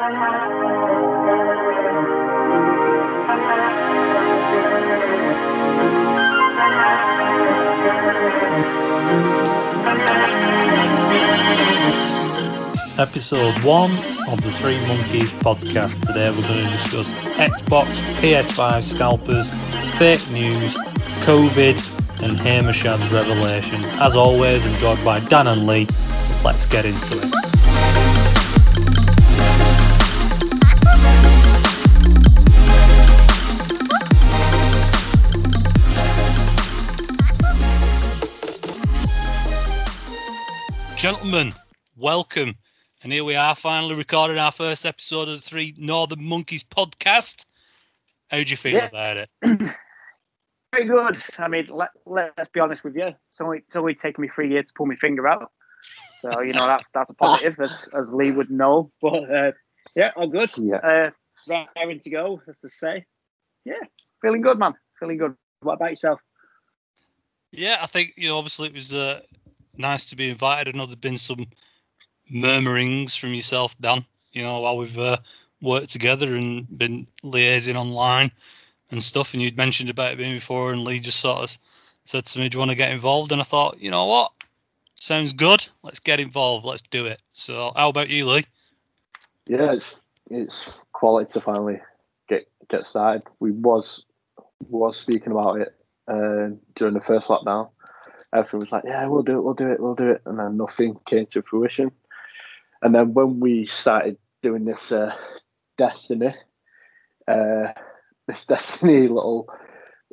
[0.00, 0.14] Episode
[13.62, 13.90] 1
[14.26, 16.00] of the Three Monkeys podcast.
[16.06, 17.84] Today we're going to discuss Xbox,
[18.22, 19.50] PS5 scalpers,
[19.98, 20.76] fake news,
[21.26, 23.84] COVID, and Hamishad's revelation.
[24.00, 25.86] As always, enjoyed by Dan and Lee.
[26.42, 27.49] Let's get into it.
[41.00, 41.54] Gentlemen,
[41.96, 42.56] welcome.
[43.02, 47.46] And here we are, finally recording our first episode of the Three Northern Monkeys podcast.
[48.30, 48.84] How do you feel Yeah.
[48.84, 49.30] about it?
[50.72, 51.16] Very good.
[51.38, 53.06] I mean, let, let's be honest with you.
[53.30, 55.50] It's only, it's only taken me three years to pull my finger out.
[56.20, 58.90] So, you know, that's that's a positive, as, as Lee would know.
[59.00, 59.52] But, uh,
[59.96, 60.52] yeah, all good.
[60.58, 60.76] Yeah.
[60.76, 61.10] Uh,
[61.76, 63.06] raring to go, as to say.
[63.64, 63.80] Yeah,
[64.20, 64.74] feeling good, man.
[64.98, 65.34] Feeling good.
[65.62, 66.20] What about yourself?
[67.52, 68.36] Yeah, I think you know.
[68.36, 69.20] Obviously, it was uh,
[69.76, 70.74] nice to be invited.
[70.74, 71.46] I know there's been some
[72.30, 74.04] murmurings from yourself, Dan.
[74.32, 75.18] You know, while we've uh,
[75.60, 78.32] worked together and been liaising online
[78.90, 79.34] and stuff.
[79.34, 81.58] And you'd mentioned about it being before, and Lee just sort of
[82.04, 84.32] said to me, "Do you want to get involved?" And I thought, you know what,
[85.00, 85.64] sounds good.
[85.82, 86.64] Let's get involved.
[86.64, 87.20] Let's do it.
[87.32, 88.44] So, how about you, Lee?
[89.46, 89.94] Yeah, it's
[90.30, 91.80] it's quality to finally
[92.28, 93.22] get get started.
[93.38, 94.04] We was
[94.68, 95.74] was speaking about it
[96.08, 97.70] uh, during the first lockdown.
[98.32, 100.56] Everyone was like, "Yeah, we'll do it, we'll do it, we'll do it," and then
[100.56, 101.90] nothing came to fruition.
[102.82, 105.14] And then when we started doing this uh,
[105.76, 106.34] Destiny,
[107.26, 107.68] uh,
[108.26, 109.48] this Destiny little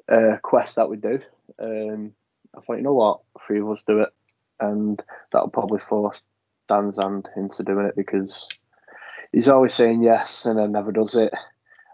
[0.09, 1.19] uh, quest that we do,
[1.59, 2.13] um,
[2.55, 4.09] I thought, you know what, three of us do it,
[4.59, 6.21] and that'll probably force
[6.67, 8.47] Dan's hand into doing it because
[9.31, 11.33] he's always saying yes and then never does it.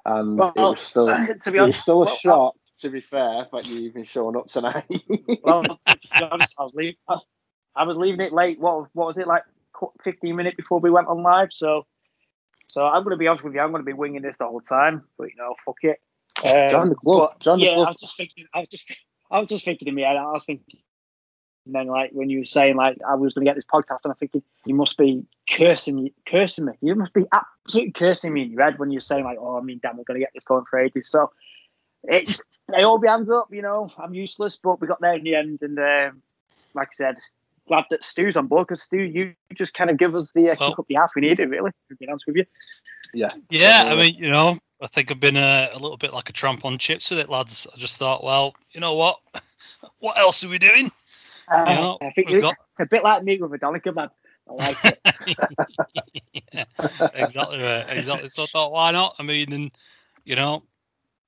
[0.06, 1.08] And it was still,
[1.44, 4.50] to it was still a well, shock, to be fair, that you even showing up
[4.50, 4.86] tonight.
[5.44, 6.96] Well, to honest, I was leaving.
[7.76, 8.60] I was leaving it late.
[8.60, 9.44] What what was it like?
[10.04, 11.52] Fifteen minutes before we went on live.
[11.52, 11.86] So,
[12.68, 13.60] so I'm going to be honest with you.
[13.60, 15.04] I'm going to be winging this the whole time.
[15.18, 16.00] But you know, fuck it.
[16.44, 17.72] Um, Join the but, yeah.
[17.72, 18.46] I was just thinking.
[18.54, 18.92] I was just.
[19.32, 20.18] I was just thinking in my head.
[20.18, 20.80] I was thinking.
[21.66, 24.00] And then, like when you were saying, like I was going to get this podcast,
[24.04, 26.74] and I'm thinking you must be cursing, cursing me.
[26.82, 29.62] You must be absolutely cursing me in your head when you're saying, like, "Oh, I
[29.62, 31.32] mean, damn, we're going to get this going for ages." So,
[32.04, 32.42] it's
[32.72, 33.48] they hold my hands up.
[33.54, 36.22] You know, I'm useless, but we got there in the end, and um,
[36.74, 37.16] like I said,
[37.68, 40.56] glad that Stu's on board because Stu, you just kind of give us the uh,
[40.60, 41.72] Well- kick up the ass we needed, really.
[41.90, 42.46] To be honest with you.
[43.14, 43.84] Yeah, Yeah.
[43.88, 46.66] I mean, you know, I think I've been a, a little bit like a tramp
[46.66, 47.68] on chips with it, lads.
[47.72, 49.20] I just thought, well, you know what?
[50.00, 50.90] What else are we doing?
[51.50, 54.10] Uh, You know, I think we've got a bit like me with a Donica man.
[54.50, 55.00] I like it.
[56.54, 56.66] yeah,
[57.14, 58.30] exactly, right, exactly.
[58.30, 59.16] So I thought, why not?
[59.20, 59.72] I mean, and
[60.24, 60.64] you know,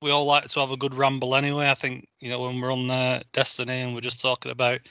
[0.02, 1.70] we all like to have a good ramble anyway.
[1.70, 4.82] I think you know when we're on uh, Destiny and we're just talking about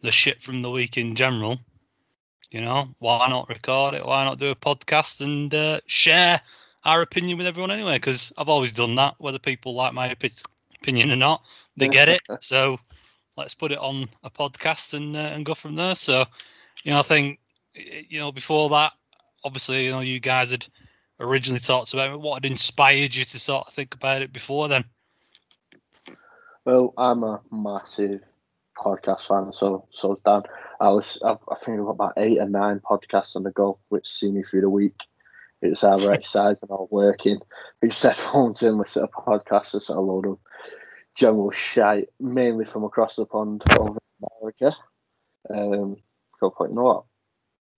[0.00, 1.58] the shit from the week in general.
[2.50, 4.06] You know, why not record it?
[4.06, 6.40] Why not do a podcast and uh, share
[6.84, 7.96] our opinion with everyone anyway?
[7.96, 10.42] Because I've always done that, whether people like my opi-
[10.80, 11.42] opinion or not,
[11.76, 12.22] they get it.
[12.40, 12.78] So
[13.36, 15.94] let's put it on a podcast and uh, and go from there.
[15.94, 16.24] So,
[16.84, 17.38] you know, I think
[17.74, 18.92] you know before that,
[19.44, 20.66] obviously, you know, you guys had
[21.20, 22.20] originally talked about it.
[22.20, 24.84] What had inspired you to sort of think about it before then?
[26.64, 28.20] Well, I'm a massive
[28.76, 30.42] podcast fan, so so is Dan.
[30.80, 33.78] I was, I, I think I've got about eight or nine podcasts on the go,
[33.88, 35.00] which see me through the week.
[35.60, 37.40] It's either exercising or working.
[37.82, 40.38] It's headphones in, listen to podcasts, listen to a load of
[41.16, 44.76] general shite, mainly from across the pond over in America.
[45.50, 45.96] Um,
[46.40, 47.04] I you know what?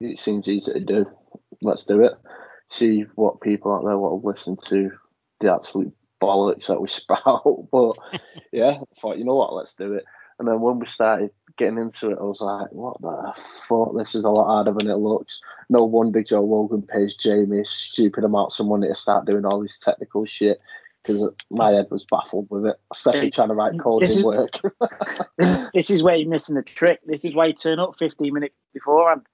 [0.00, 1.06] It seems easy to do.
[1.62, 2.12] Let's do it.
[2.70, 4.92] See what people out there want to listen to.
[5.40, 7.68] The absolute bollocks that we spout.
[7.70, 7.96] But
[8.52, 10.04] yeah, I thought, you know what, let's do it.
[10.38, 13.34] And then when we started getting into it, I was like, what the
[13.68, 13.94] fuck?
[13.94, 15.38] This is a lot harder than it looks.
[15.68, 19.78] No wonder Joe Rogan pays Jamie stupid amounts of money to start doing all this
[19.78, 20.58] technical shit
[21.02, 24.24] because my head was baffled with it, especially trying to write code This in is-
[24.24, 24.60] work.
[25.74, 27.00] this is where you're missing the trick.
[27.04, 29.26] This is why you turn up 15 minutes beforehand.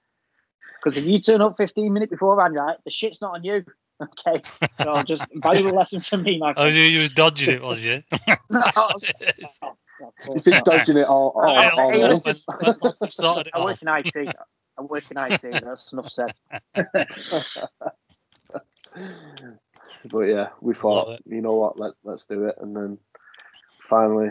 [0.83, 3.63] Because if you turn up 15 minutes beforehand, right, the shit's not on you.
[3.99, 4.43] Okay,
[4.83, 8.03] so just valuable lesson from me, my Oh, you, you was dodging it, was you?
[8.51, 11.33] No, you course keep dodging it all.
[11.35, 12.07] all, Yeah, all hey, day.
[12.07, 14.35] listen, when- when once you've sorted it I work in IT.
[14.77, 15.41] I work in IT.
[15.65, 16.31] That's enough said.
[20.11, 22.55] but yeah, we thought, you know what, let's let's do it.
[22.61, 22.99] And then
[23.89, 24.29] finally,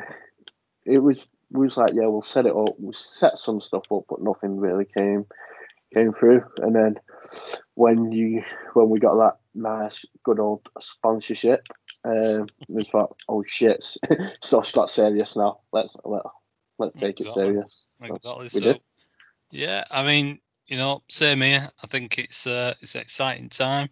[0.84, 2.78] it was we was like, yeah, we'll set it up.
[2.78, 5.26] We set some stuff up, but nothing really came
[5.94, 6.42] came through.
[6.58, 6.96] And then
[7.74, 8.42] when you
[8.74, 11.66] when we got that nice, good old sponsorship.
[12.04, 13.84] Um, we thought, oh shit,
[14.42, 15.60] stuff's got serious now.
[15.72, 16.22] Let's let,
[16.78, 17.26] let's take Exactly.
[17.26, 17.84] it serious.
[18.00, 18.42] Exactly.
[18.44, 18.80] we So, did.
[19.50, 21.68] yeah, I mean, you know, same here.
[21.82, 23.88] I think it's uh, it's an exciting time.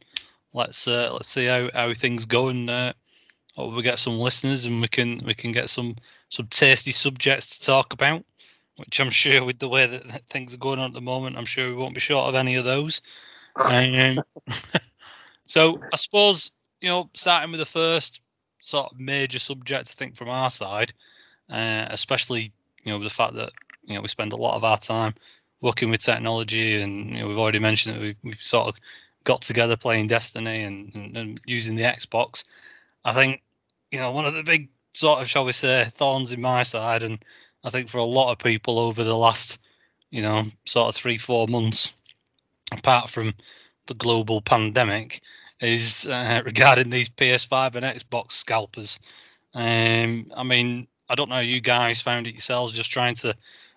[0.53, 2.93] Let's uh, let's see how, how things go and uh,
[3.57, 5.97] hope we get some listeners and we can we can get some
[6.29, 8.25] some tasty subjects to talk about.
[8.77, 11.45] Which I'm sure with the way that things are going on at the moment, I'm
[11.45, 13.03] sure we won't be short of any of those.
[13.57, 14.21] Um,
[15.47, 16.51] so I suppose
[16.85, 18.21] you know, starting with the first
[18.61, 20.93] sort of major subject, I think from our side,
[21.49, 23.53] uh, especially you know the fact that
[23.85, 25.15] you know we spend a lot of our time
[25.63, 28.75] working with technology, and you know we've already mentioned that we we sort of
[29.25, 32.45] got together playing Destiny and, and, and using the Xbox.
[33.03, 33.43] I think
[33.91, 37.03] you know one of the big sort of shall we say thorns in my side,
[37.03, 37.25] and
[37.65, 39.59] I think for a lot of people over the last
[40.11, 41.93] you know sort of three four months,
[42.71, 43.35] apart from
[43.87, 45.21] the global pandemic,
[45.61, 49.01] is uh, regarding these PS5 and Xbox scalpers.
[49.55, 53.37] Um, I mean, I don't know how you guys found it yourselves, just trying to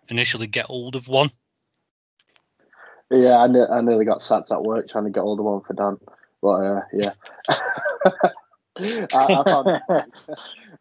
[0.09, 1.29] initially get hold of one.
[3.09, 5.61] Yeah, I, ne- I nearly got sacked at work trying to get hold of one
[5.61, 5.97] for Dan.
[6.41, 7.13] But uh, yeah.
[9.13, 9.81] I, I found,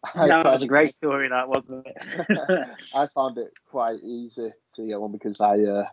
[0.15, 2.67] I that was a great story, that wasn't it?
[2.95, 5.85] I found it quite easy to get one because I uh,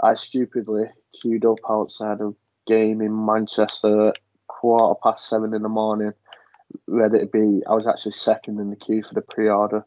[0.00, 0.86] I stupidly
[1.20, 2.32] queued up outside a
[2.66, 6.12] game in Manchester at quarter past seven in the morning,
[6.86, 7.62] ready to be.
[7.66, 9.84] I was actually second in the queue for the pre-order,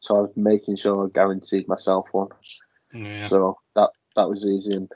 [0.00, 2.28] so I was making sure I guaranteed myself one.
[2.92, 3.28] Yeah.
[3.28, 4.72] So that that was easy.
[4.72, 4.92] And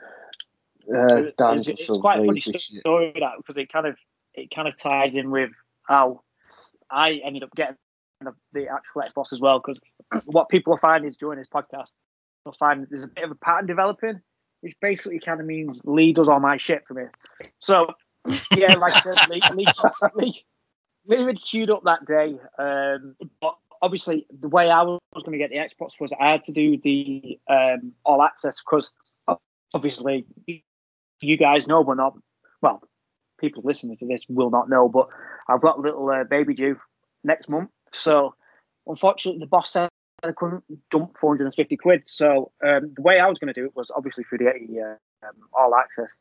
[0.93, 2.79] uh, Dan's it's, got it's quite a funny lazy shit.
[2.79, 3.95] story that because it kind of
[4.33, 5.51] it kind of ties in with
[5.83, 6.21] how
[6.89, 7.75] I ended up getting
[8.21, 9.59] the, the actual Xbox as well.
[9.59, 9.79] Because
[10.25, 11.91] what people will find is during this podcast,
[12.43, 14.21] they'll find there's a bit of a pattern developing,
[14.61, 17.03] which basically kind of means Lee does all my shit for me.
[17.59, 17.93] So
[18.55, 19.65] yeah, like I said, Lee, Lee,
[20.15, 20.43] Lee,
[21.05, 25.37] Lee had queued up that day, um, but obviously the way I was going to
[25.37, 28.91] get the Xbox was I had to do the um, all access because
[29.73, 30.25] obviously
[31.21, 32.17] you guys know, but not
[32.61, 32.81] well.
[33.39, 35.07] People listening to this will not know, but
[35.47, 36.77] I've got a little uh, baby due
[37.23, 37.69] next month.
[37.93, 38.35] So
[38.87, 39.89] unfortunately, the boss said
[40.23, 42.07] I couldn't dump 450 quid.
[42.07, 45.27] So um, the way I was going to do it was obviously through the uh,
[45.27, 46.15] um, all access.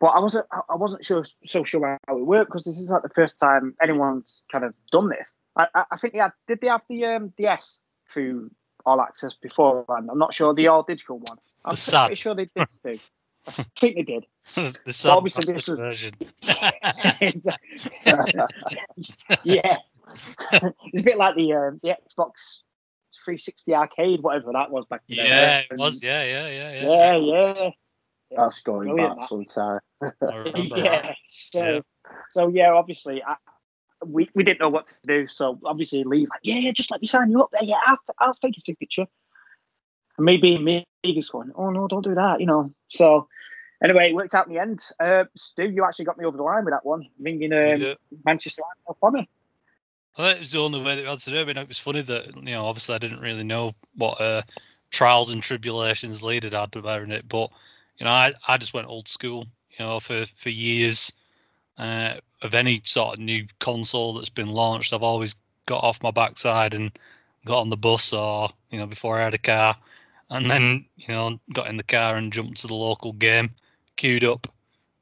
[0.00, 3.02] But I wasn't I- wasn't sure so sure how it worked because this is like
[3.02, 5.32] the first time anyone's kind of done this.
[5.56, 7.80] I, I, think they had did they have the um, DS
[8.10, 8.50] through
[8.84, 9.84] all access before?
[9.88, 11.38] I'm not sure the all digital one.
[11.64, 12.06] I'm The sad.
[12.08, 12.66] pretty sure they did.
[12.82, 12.98] Too.
[13.46, 14.26] I think they did.
[14.84, 16.14] the sad obviously this was- version.
[19.44, 19.78] yeah,
[20.92, 22.60] it's a bit like the um, the Xbox
[23.24, 25.26] 360 arcade, whatever that was back then.
[25.26, 26.02] yeah, it was.
[26.02, 27.16] Yeah, yeah, yeah, yeah.
[27.16, 27.52] Yeah,
[28.30, 29.28] yeah, That's going Brilliant, back that.
[29.28, 29.80] sometime.
[30.02, 31.02] I remember yeah.
[31.02, 31.16] that.
[31.26, 31.80] So, Yeah.
[32.30, 33.36] so yeah, obviously, I,
[34.04, 35.26] we we didn't know what to do.
[35.26, 37.64] So obviously, Lee's like, yeah, yeah, just let me sign you up there.
[37.64, 39.06] Yeah, I'll, I'll take your signature.
[40.16, 42.72] And me being me, just going, oh no, don't do that, you know.
[42.88, 43.28] So
[43.82, 44.80] anyway, it worked out in the end.
[45.00, 47.94] Uh, Stu, you actually got me over the line with that one, ringing um, Yeah.
[48.24, 49.28] Manchester United for me.
[50.16, 51.42] I think it was the only way that we had to do it.
[51.42, 54.42] I mean, it was funny that you know, obviously, I didn't really know what uh,
[54.90, 57.50] trials and tribulations Lead had had it, but
[57.98, 59.46] you know, I, I just went old school.
[59.70, 61.12] You know, for for years
[61.78, 65.34] uh, of any sort of new console that's been launched, I've always
[65.66, 66.96] got off my backside and
[67.44, 69.76] got on the bus, or you know, before I had a car,
[70.30, 73.50] and then you know, got in the car and jumped to the local game,
[73.96, 74.46] queued up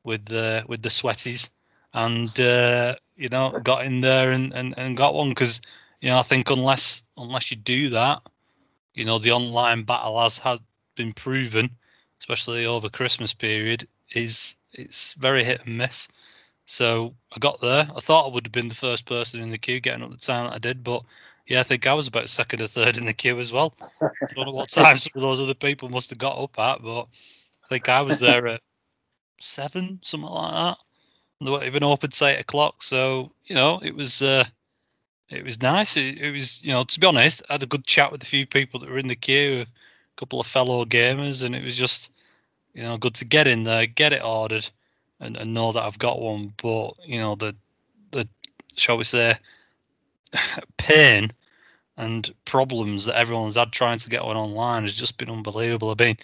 [0.04, 1.50] with the with the sweaties,
[1.94, 5.60] and uh, you know, got in there and, and, and got one because
[6.00, 8.22] you know I think unless unless you do that,
[8.94, 10.58] you know, the online battle has had
[10.96, 11.70] been proven,
[12.20, 16.08] especially over Christmas period, is it's very hit and miss.
[16.64, 17.88] So I got there.
[17.94, 20.16] I thought I would have been the first person in the queue getting up the
[20.16, 21.02] time that I did, but
[21.46, 23.74] yeah, I think I was about second or third in the queue as well.
[24.00, 26.82] I don't know what time some of those other people must have got up at,
[26.82, 27.08] but
[27.64, 28.60] I think I was there at
[29.40, 30.78] seven, something like that.
[31.44, 34.44] They weren't even open till eight o'clock, so you know it was uh,
[35.28, 35.96] it was nice.
[35.96, 38.26] It, it was you know to be honest, I had a good chat with a
[38.26, 39.66] few people that were in the queue, a
[40.16, 42.10] couple of fellow gamers, and it was just
[42.74, 44.68] you know good to get in there, get it ordered,
[45.20, 46.52] and, and know that I've got one.
[46.56, 47.54] But you know the
[48.10, 48.28] the
[48.76, 49.36] shall we say
[50.76, 51.32] pain
[51.96, 55.90] and problems that everyone's had trying to get one online has just been unbelievable.
[55.90, 56.16] I mean,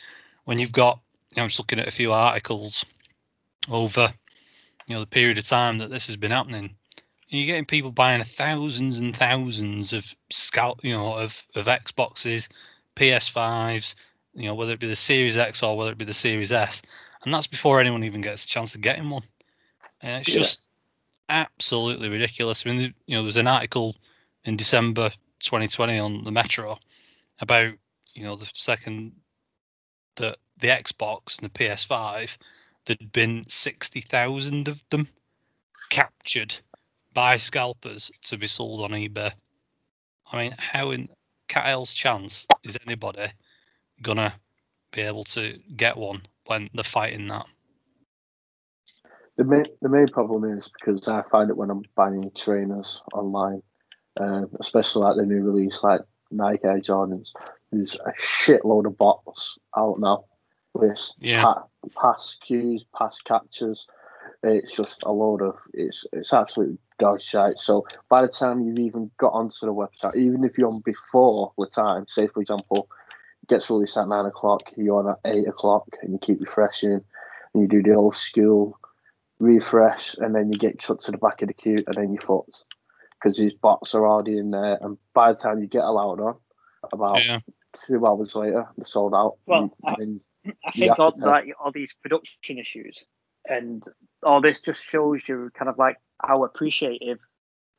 [0.44, 2.84] when you've got, you know, I'm just looking at a few articles
[3.70, 4.12] over,
[4.88, 6.74] you know, the period of time that this has been happening.
[7.28, 12.48] You're getting people buying thousands and thousands of scout, you know, of of Xboxes,
[12.96, 13.94] PS5s,
[14.34, 16.80] you know, whether it be the Series X or whether it be the Series S,
[17.22, 19.24] and that's before anyone even gets a chance of getting one.
[20.00, 20.40] And it's Yeah.
[20.40, 20.70] just
[21.28, 22.64] absolutely ridiculous.
[22.64, 23.94] I mean, you know, there was an article
[24.44, 26.78] in December 2020 on the Metro
[27.40, 27.74] about
[28.14, 29.12] you know the second
[30.16, 32.38] that the Xbox and the PS5
[32.88, 35.06] there'd been 60,000 of them
[35.90, 36.56] captured
[37.12, 39.32] by scalpers to be sold on eBay.
[40.32, 41.08] I mean, how in
[41.50, 43.26] hell's chance is anybody
[44.00, 44.32] gonna
[44.92, 47.46] be able to get one when they're fighting that?
[49.36, 53.62] The main the main problem is because I find it when I'm buying trainers online,
[54.20, 57.32] uh, especially like the new release like Nike Air Jordans.
[57.72, 60.24] There's a shitload of bots out now
[60.74, 61.42] with Yeah.
[61.42, 61.64] pa-
[62.00, 63.84] pass cues, pass captchas.
[64.42, 67.58] It's just a load of it's it's absolutely dog shite.
[67.58, 71.52] So by the time you've even got onto the website, even if you're on before
[71.58, 72.88] the time, say for example,
[73.42, 76.92] it gets released at nine o'clock, you're on at eight o'clock, and you keep refreshing,
[77.54, 78.78] and you do the old school
[79.40, 82.22] refresh, and then you get chucked to the back of the queue, and then you're
[82.22, 82.64] fucked
[83.14, 86.36] because these bots are already in there, and by the time you get allowed on,
[86.92, 87.40] about Yeah.
[87.72, 89.36] two hours later, they're sold out.
[89.46, 90.20] Well, and, I- then
[90.66, 93.04] I think all, like, all these production issues
[93.48, 93.82] and
[94.22, 97.18] all this just shows you kind of like how appreciative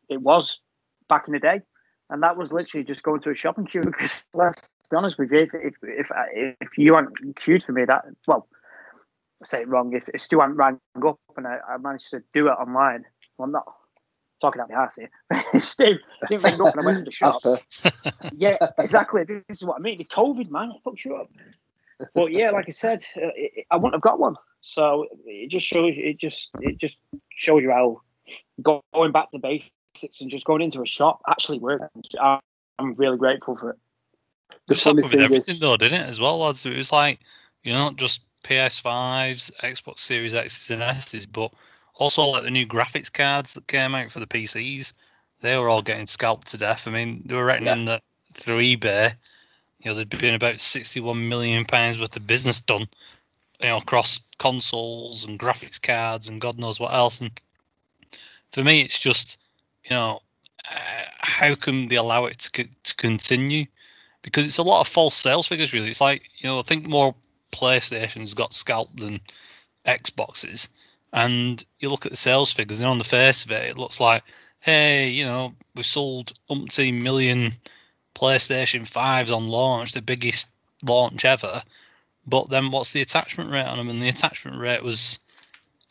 [0.09, 0.59] it was
[1.07, 1.61] back in the day.
[2.09, 3.81] And that was literally just going to a shopping queue.
[3.81, 6.11] Because let's be honest with you, if if if,
[6.59, 8.47] if you hadn't queued for me, that well,
[9.41, 9.93] I say it wrong.
[9.93, 13.05] If, if Stu hadn't rang up and I, I managed to do it online,
[13.37, 13.65] well, I'm not
[14.41, 15.11] talking out my ass here.
[15.59, 15.97] Stu
[16.29, 17.41] didn't ring up and I went to the shop.
[18.35, 19.23] yeah, exactly.
[19.23, 19.99] This is what I mean.
[19.99, 21.29] The COVID, man, it fucks you up.
[22.13, 24.35] But yeah, like I said, uh, it, I wouldn't have got one.
[24.61, 25.93] So it just shows.
[25.95, 26.97] It just it just
[27.29, 28.01] shows you how
[28.61, 31.85] going back to basics and just going into a shop actually works.
[32.21, 32.39] I'm
[32.77, 33.77] I'm really grateful for it.
[34.67, 36.09] the Just funny with thing everything is, though, didn't it?
[36.09, 36.65] As well, lads.
[36.65, 37.19] It was like
[37.63, 41.51] you know, not just PS5s, Xbox Series X's and S's, but
[41.95, 44.93] also like the new graphics cards that came out for the PCs.
[45.41, 46.87] They were all getting scalped to death.
[46.87, 48.03] I mean, they were reckoning that
[48.33, 49.13] through eBay,
[49.79, 52.87] you know, there'd been about 61 million pounds worth of business done,
[53.61, 57.21] you know, across consoles and graphics cards and God knows what else.
[57.21, 57.31] And
[58.51, 59.37] for me, it's just,
[59.83, 60.21] you know,
[60.69, 63.65] uh, how can they allow it to, to continue?
[64.21, 65.89] Because it's a lot of false sales figures, really.
[65.89, 67.15] It's like, you know, I think more
[67.53, 69.21] PlayStations got scalped than
[69.85, 70.67] Xboxes.
[71.13, 73.99] And you look at the sales figures, and on the face of it, it looks
[73.99, 74.23] like,
[74.59, 77.53] hey, you know, we sold umpteen million
[78.15, 80.47] PlayStation 5s on launch, the biggest
[80.83, 81.63] launch ever.
[82.27, 83.89] But then what's the attachment rate on them?
[83.89, 85.19] And the attachment rate was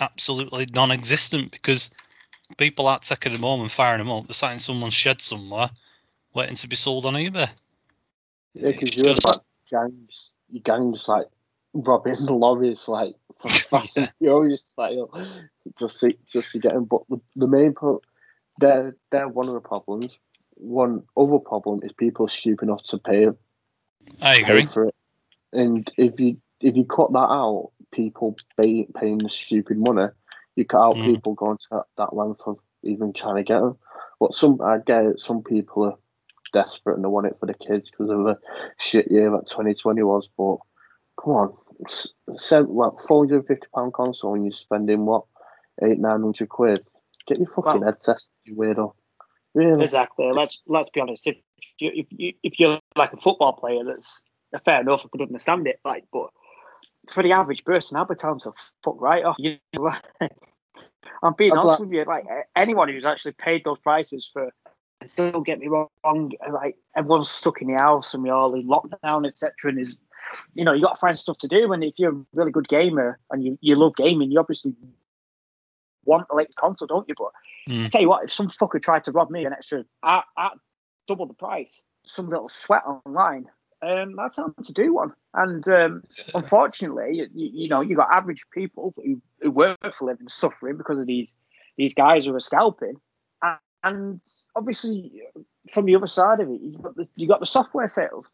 [0.01, 1.91] absolutely non existent because
[2.57, 4.27] people aren't taking them home and firing them up.
[4.27, 5.71] They're sat in someone's shed somewhere
[6.35, 7.49] waiting to be sold on eBay.
[8.55, 11.27] yeah, because you're just- like gangs, you gangs like
[11.75, 15.11] robbing lorries like Fast and Furious style,
[15.79, 16.85] just to, just to get them.
[16.85, 18.03] But the, the main pro,
[18.59, 20.17] they're they're one of the problems.
[20.61, 23.29] One other problem is people are stupid enough to pay
[24.21, 24.95] I pay for it.
[25.53, 30.09] And if you if you cut that out, people pay, paying the stupid money,
[30.57, 31.05] you cut out Mm.
[31.15, 33.77] people going to that, that length of even trying to get them.
[34.19, 35.21] But some I get it.
[35.21, 35.99] Some people are
[36.53, 38.37] desperate and they want it for the kids because of the
[38.79, 40.29] shit year that 2020 was.
[40.37, 40.57] But
[41.23, 45.25] come on, s- send what 450 pound console and you're spending what
[45.83, 46.85] eight nine hundred quid.
[47.29, 48.95] Get your fucking Well- head tested, you weirdo.
[49.55, 49.83] Really?
[49.83, 50.31] Exactly.
[50.33, 51.27] Let's let's be honest.
[51.27, 51.37] If
[51.79, 54.23] you if you if you're like a football player, that's
[54.65, 55.05] fair enough.
[55.05, 55.81] I could understand it.
[55.85, 56.31] Like, but
[57.11, 59.37] for the average person, I'd be telling them to fuck right off.
[59.39, 59.93] You know,
[61.23, 62.05] I'm being I'd honest like- with you.
[62.05, 62.25] Like
[62.57, 64.53] anyone who's actually paid those prices for,
[65.17, 65.89] don't get me wrong.
[66.51, 69.53] Like everyone's stuck in the house and we're all in lockdown, etc.
[69.65, 69.97] And is,
[70.55, 71.73] you know, you got to find stuff to do.
[71.73, 74.75] And if you're a really good gamer and you, you love gaming, you obviously
[76.09, 77.15] want the latest console, don't you?
[77.17, 77.33] But
[77.69, 77.91] I Mm.
[77.91, 80.53] tell you what, if some fucker tried to rob me an extra at, at
[81.07, 83.49] double the price, some little sweat online,
[83.83, 85.13] um, I'd tell him to do one.
[85.35, 86.03] And um,
[86.35, 90.77] unfortunately, you, you know, you got average people who, who work for a living suffering
[90.77, 91.35] because of these
[91.77, 92.95] these guys who are scalping.
[93.43, 94.23] And, and
[94.57, 95.23] obviously,
[95.71, 98.29] from the other side of it, you got the, you got the software sales.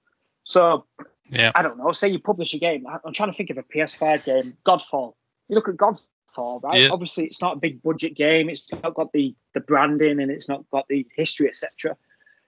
[0.44, 0.86] So
[1.28, 1.52] Yeah.
[1.54, 1.92] I don't know.
[1.92, 2.86] Say you publish a game.
[2.86, 5.14] I- I'm trying to think of a PS5 game, Godfall.
[5.48, 6.00] You look at Godfall,
[6.36, 6.80] right?
[6.80, 6.88] Yeah.
[6.90, 8.48] Obviously, it's not a big budget game.
[8.48, 11.96] It's not got the the branding and it's not got the history, etc.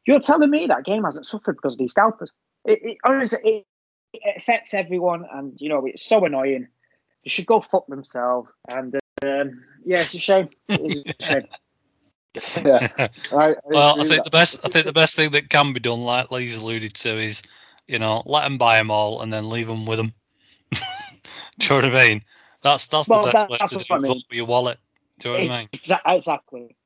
[0.07, 2.33] You're telling me that game hasn't suffered because of these scalpers?
[2.65, 3.67] It, it honestly it,
[4.13, 6.69] it affects everyone, and you know it's so annoying.
[7.25, 8.53] They should go fuck themselves.
[8.71, 10.49] And um, yeah, it's a shame.
[10.69, 11.25] It's a
[12.53, 12.65] shame.
[12.65, 12.89] yeah.
[13.33, 15.73] I, I Well, I think that- the best I think the best thing that can
[15.73, 17.43] be done, like Lee's alluded to, is
[17.89, 20.13] you know let them buy them all and then leave them with them.
[20.73, 20.79] do
[21.61, 22.23] you know what I mean?
[22.67, 24.01] That's that's Well, the best that- way to do what I it.
[24.03, 24.13] mean.
[24.13, 24.79] Vote with your wallet.
[25.19, 25.69] Do you know what I mean?
[25.73, 26.77] Exactly.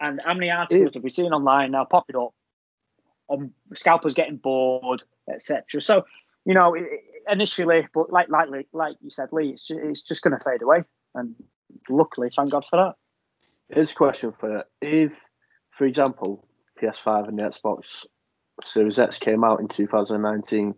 [0.00, 2.32] And how many articles have we seen online now pop it up
[3.28, 5.02] on scalpers getting bored,
[5.32, 5.80] etc.
[5.80, 6.04] So,
[6.44, 10.02] you know, it- it- initially, but like like like you said, Lee, it's just, it's
[10.02, 10.84] just going to fade away.
[11.14, 11.34] And
[11.88, 12.94] luckily, thank God for that.
[13.74, 14.62] Here's a question for you.
[14.80, 15.12] If,
[15.76, 16.46] for example,
[16.80, 18.04] PS5 and the Xbox
[18.64, 20.74] Series X came out in 2019,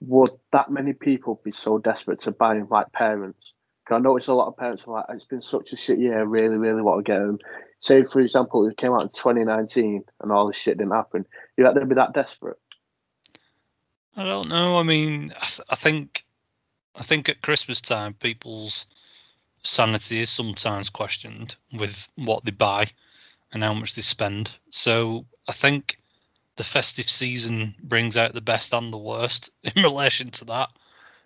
[0.00, 3.54] would that many people be so desperate to buy them, like parents?
[3.92, 6.22] I notice a lot of parents are like, it's been such a shit year, I
[6.22, 7.38] really, really want to get them.
[7.78, 11.26] Say, for example, it came out in 2019 and all this shit didn't happen.
[11.56, 12.58] You think they'd be that desperate?
[14.16, 14.78] I don't know.
[14.78, 16.24] I mean, I, th- I think,
[16.94, 18.86] I think at Christmas time, people's
[19.62, 22.86] sanity is sometimes questioned with what they buy
[23.52, 24.50] and how much they spend.
[24.70, 25.98] So I think
[26.56, 30.68] the festive season brings out the best and the worst in relation to that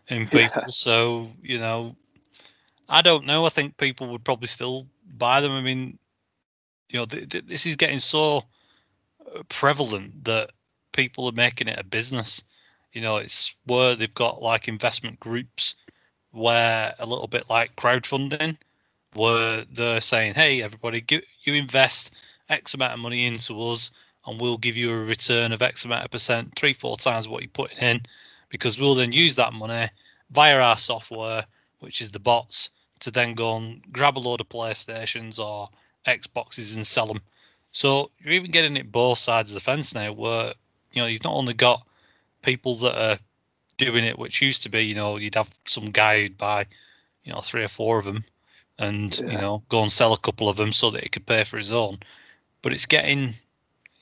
[0.09, 0.63] in people.
[0.63, 0.65] Yeah.
[0.69, 1.97] So you know,
[2.89, 3.47] I don't know.
[3.47, 5.53] I think people would probably still buy them.
[5.53, 5.99] I mean,
[6.89, 8.45] you know, th- th- this is getting so
[9.35, 10.51] uh, prevalent that
[10.93, 12.43] people are making it a business.
[12.93, 15.75] You know, it's where they've got like investment groups
[16.31, 18.57] where a little bit like crowdfunding,
[19.15, 22.13] where they're saying, "Hey, everybody, give, you invest
[22.49, 23.91] X amount of money into us,
[24.27, 27.43] and we'll give you a return of X amount of percent, three, four times what
[27.43, 28.03] you're putting in,
[28.49, 29.89] because we'll then use that money
[30.31, 31.47] via our software,
[31.85, 35.69] which is the bots, to then go and grab a load of PlayStations or
[36.07, 37.21] Xboxes and sell them.
[37.73, 40.55] So you're even getting it both sides of the fence now, where
[40.93, 41.87] you know you've not only got
[42.43, 43.19] people that are
[43.77, 46.67] doing it, which used to be, you know, you'd have some guy who'd buy,
[47.25, 48.25] you know, three or four of them,
[48.79, 51.45] and you know, go and sell a couple of them so that he could pay
[51.45, 51.99] for his own.
[52.63, 53.35] But it's getting,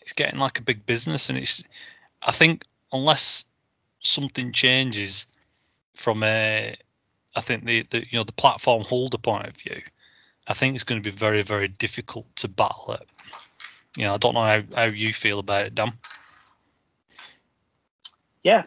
[0.00, 1.64] it's getting like a big business, and it's,
[2.22, 3.44] I think, unless
[4.00, 5.26] something changes
[5.94, 6.76] from a,
[7.34, 9.80] I think the, the you know the platform holder point of view,
[10.46, 13.08] I think it's going to be very very difficult to battle it.
[13.96, 15.92] You know, I don't know how, how you feel about it, Dan.
[18.42, 18.64] Yeah,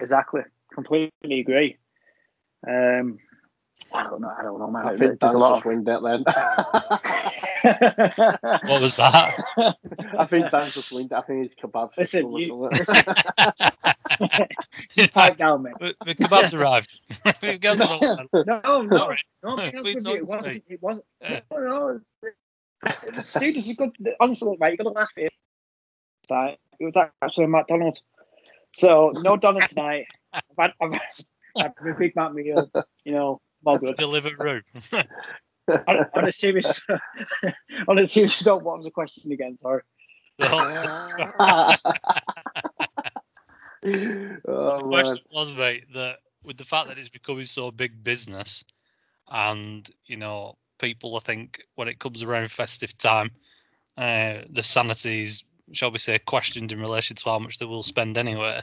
[0.00, 0.42] exactly.
[0.72, 1.76] Completely agree.
[2.66, 3.18] Um,
[3.94, 4.32] I don't know.
[4.36, 4.86] I don't know, man.
[4.86, 6.24] I think There's a lot just winged it then.
[7.64, 9.40] What was that?
[10.18, 11.14] I think Dan's just winged it.
[11.16, 11.90] I think he's kebab.
[11.96, 13.14] Listen, or you- something.
[15.14, 15.74] Pipe down, mate.
[15.80, 16.98] the, the kebab's arrived.
[17.42, 19.24] We've got the No, no, Alright.
[19.42, 19.54] no.
[19.54, 20.64] What because are you with you, It wasn't.
[20.68, 21.06] It wasn't.
[21.22, 21.40] Yeah.
[21.52, 22.00] No, no.
[23.40, 23.92] Dude, this is good.
[24.20, 25.28] Honestly, mate, you're gonna laugh here.
[26.30, 28.02] Right, it was actually a McDonald's.
[28.74, 30.06] So no donuts tonight.
[30.32, 31.02] I've had, I've had,
[31.58, 32.70] I've had a Big Mac meal.
[33.04, 33.96] You know, all good.
[33.96, 34.62] delivered room.
[35.68, 36.80] on, on a serious,
[37.88, 39.56] on a serious note, what was the question again?
[39.58, 39.82] Sorry.
[40.38, 40.48] The
[44.48, 44.88] oh, man.
[44.88, 48.64] question was, mate, that with the fact that it's becoming so big business,
[49.28, 53.30] and you know, people, I think when it comes around festive time,
[53.96, 58.18] uh, the sanities, shall we say, questioned in relation to how much they will spend
[58.18, 58.60] anyway.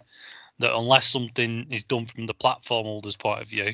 [0.60, 3.74] That unless something is done from the platform holder's point of view,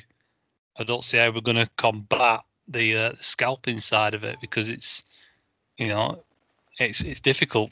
[0.77, 4.69] I don't see how we're going to combat the uh, scalping side of it because
[4.69, 5.03] it's,
[5.77, 6.23] you know,
[6.79, 7.71] it's it's difficult.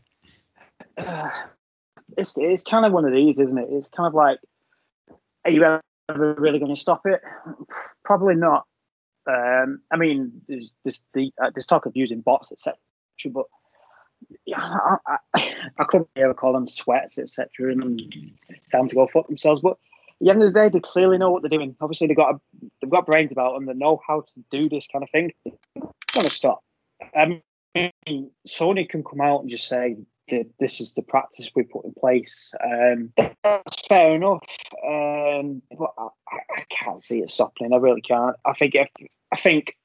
[0.98, 1.30] Uh,
[2.18, 3.68] it's it's kind of one of these, isn't it?
[3.70, 4.40] It's kind of like,
[5.44, 7.22] are you ever really going to stop it?
[8.04, 8.66] Probably not.
[9.28, 12.78] Um, I mean, there's there's, the, uh, talk of using bots, etc.
[13.32, 13.46] But
[14.46, 17.72] yeah, I, I, I couldn't ever call them sweats, etc.
[17.72, 18.02] And
[18.70, 19.62] tell them to go fuck themselves.
[19.62, 19.78] But at
[20.22, 21.76] the end of the day, they clearly know what they're doing.
[21.82, 22.40] Obviously, they've got a,
[22.86, 23.66] they've got brains about them.
[23.66, 25.32] They know how to do this kind of thing.
[25.44, 26.64] It's going to stop.
[27.16, 29.98] Mean, Sony can come out and just say
[30.30, 32.54] that this is the practice we put in place.
[32.64, 33.12] Um,
[33.44, 34.44] that's fair enough.
[34.88, 37.74] Um, but I, I can't see it stopping.
[37.74, 38.36] I really can't.
[38.46, 38.88] I think if
[39.32, 39.76] I think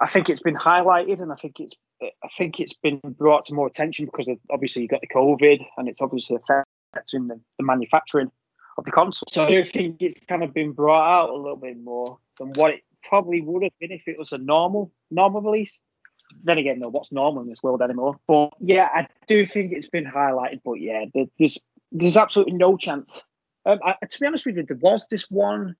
[0.00, 3.54] I think it's been highlighted, and I think it's I think it's been brought to
[3.54, 7.64] more attention because of, obviously you got the COVID, and it's obviously affecting the, the
[7.64, 8.30] manufacturing
[8.78, 9.26] of the console.
[9.30, 12.50] So I do think it's kind of been brought out a little bit more than
[12.52, 15.80] what it probably would have been if it was a normal normal release.
[16.44, 18.18] Then again, no, what's normal in this world anymore?
[18.26, 20.60] But yeah, I do think it's been highlighted.
[20.64, 21.04] But yeah,
[21.38, 21.58] there's
[21.90, 23.22] there's absolutely no chance.
[23.66, 25.76] Um, I, to be honest with you, there was this one.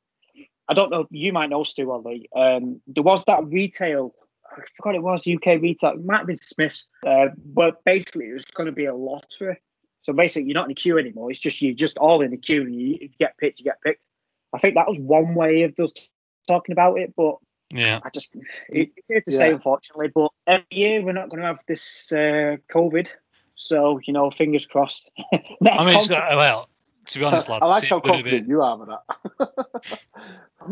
[0.69, 1.07] I don't know.
[1.11, 2.29] You might know Stu or Lee.
[2.37, 4.15] Um, there was that retail.
[4.47, 5.93] I forgot it was UK retail.
[5.93, 6.87] It might have been Smiths.
[7.07, 9.59] Uh, but basically, it was going to be a lottery.
[10.03, 11.31] So basically, you're not in the queue anymore.
[11.31, 13.81] It's just you're just all in the queue, and you, you get picked, you get
[13.81, 14.07] picked.
[14.53, 16.09] I think that was one way of just
[16.47, 17.37] talking about it, but
[17.71, 18.01] Yeah.
[18.05, 18.37] I just
[18.69, 20.09] it's here to say, unfortunately.
[20.15, 23.09] But every year we're not going to have this uh, COVID,
[23.55, 25.09] so you know, fingers crossed.
[25.61, 26.69] Next I mean, it's con- got, well,
[27.07, 30.01] to be honest, lads, I like how a bit confident you are with that.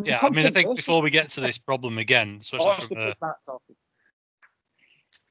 [0.04, 2.96] Yeah, I mean, I think before we get to this problem again, especially Oh, from
[2.96, 3.76] uh, that topic.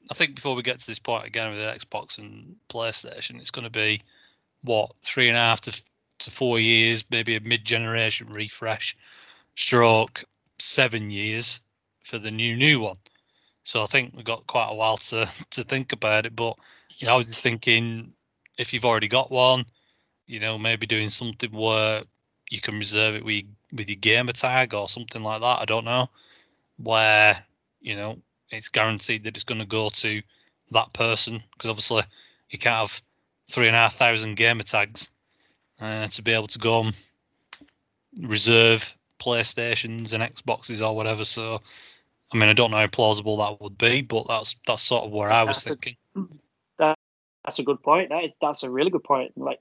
[0.09, 3.51] I think before we get to this point again with the Xbox and PlayStation, it's
[3.51, 4.01] going to be
[4.63, 5.81] what three and a half to
[6.19, 8.97] to four years, maybe a mid-generation refresh,
[9.55, 10.25] stroke
[10.59, 11.61] seven years
[12.03, 12.97] for the new new one.
[13.63, 16.35] So I think we've got quite a while to to think about it.
[16.35, 16.57] But
[16.97, 18.13] you know, I was just thinking
[18.57, 19.65] if you've already got one,
[20.25, 22.01] you know, maybe doing something where
[22.49, 25.61] you can reserve it with with your gamer tag or something like that.
[25.61, 26.09] I don't know,
[26.77, 27.43] where
[27.79, 28.17] you know
[28.51, 30.21] it's guaranteed that it's going to go to
[30.71, 32.03] that person because obviously
[32.49, 33.01] you can't have
[33.49, 35.09] three and a half thousand gamer tags
[35.81, 36.95] uh, to be able to go and
[38.21, 41.23] reserve PlayStations and Xboxes or whatever.
[41.23, 41.59] So,
[42.31, 45.11] I mean, I don't know how plausible that would be, but that's that's sort of
[45.11, 45.97] where I was That's a- thinking.
[47.45, 48.09] That's a good point.
[48.09, 49.31] That is that's a really good point.
[49.37, 49.59] Like,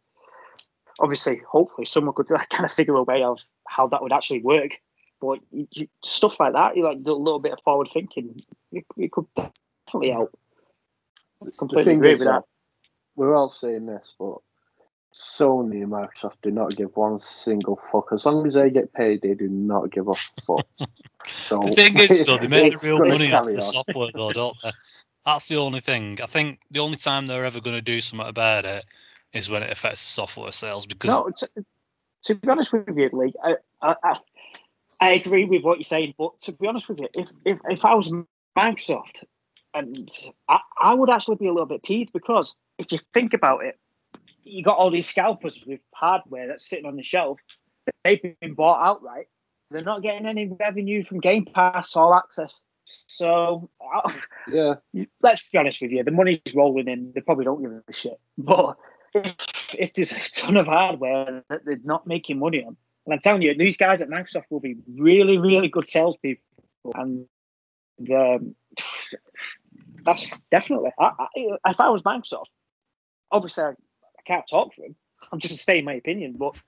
[0.98, 4.72] obviously, hopefully, someone could kind of figure a way of how that would actually work.
[5.20, 8.42] But you, you, stuff like that, you like do a little bit of forward thinking.
[8.72, 10.38] It, it could definitely help.
[11.42, 12.44] The Completely agree with that.
[13.16, 14.38] we're all saying this, but
[15.14, 18.12] Sony and Microsoft do not give one single fuck.
[18.12, 20.66] As long as they get paid, they do not give a fuck.
[21.46, 24.57] So The thing is, though, they make the real money off the software, though, don't
[24.62, 24.72] they?
[25.26, 26.18] That's the only thing.
[26.22, 28.85] I think the only time they're ever going to do something about it
[29.33, 31.64] is when it affects the software sales because No, to,
[32.24, 34.18] to be honest with you, Lee, I, I,
[35.00, 37.84] I, agree with what you're saying, but to be honest with you, if if, if
[37.84, 38.11] I was
[38.56, 39.24] Microsoft,
[39.74, 40.08] and
[40.48, 43.78] I, I would actually be a little bit peeved because if you think about it,
[44.44, 47.38] you got all these scalpers with hardware that's sitting on the shelf.
[48.04, 49.26] They've been bought outright.
[49.70, 52.64] They're not getting any revenue from Game Pass All Access.
[53.06, 53.68] So
[54.50, 54.76] yeah,
[55.22, 57.12] let's be honest with you, the money's rolling in.
[57.14, 58.18] They probably don't give a shit.
[58.38, 58.76] But
[59.14, 62.76] if, if there's a ton of hardware that they're not making money on,
[63.09, 66.44] and I'm telling you, these guys at Microsoft will be really, really good salespeople.
[66.94, 67.27] And
[68.14, 68.55] um,
[70.05, 72.51] that's definitely, I, I, if I was Microsoft,
[73.33, 74.94] obviously I, I can't talk for them.
[75.33, 76.61] I'm just saying my opinion, but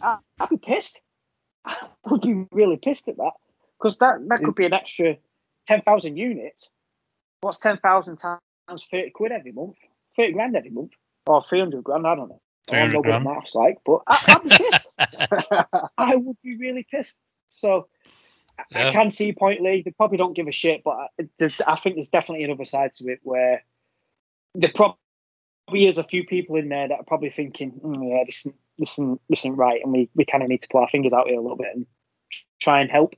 [0.00, 1.00] I, I'd be pissed.
[1.64, 1.76] I
[2.08, 3.32] would be really pissed at that
[3.76, 5.16] because that, that could be an extra
[5.66, 6.70] 10,000 units.
[7.40, 8.40] What's 10,000 times
[8.92, 9.74] 30 quid every month?
[10.16, 10.92] 30 grand every month?
[11.26, 12.06] Or 300 grand?
[12.06, 12.40] I don't know.
[12.70, 13.24] I don't know what grand.
[13.24, 14.88] maths like, but I, I'd be pissed.
[15.98, 17.20] I would be really pissed.
[17.46, 17.88] So
[18.58, 18.88] I- Yeah.
[18.88, 19.82] I can see point, Lee.
[19.82, 23.08] They probably don't give a shit, but I, I think there's definitely another side to
[23.08, 23.64] it where
[24.54, 24.98] there probably
[25.72, 28.92] is a few people in there that are probably thinking, "Mm, yeah, this isn't, this
[28.98, 31.26] isn't, this isn't right, and we, we kind of need to pull our fingers out
[31.28, 31.86] here a little bit and
[32.60, 33.14] try and help.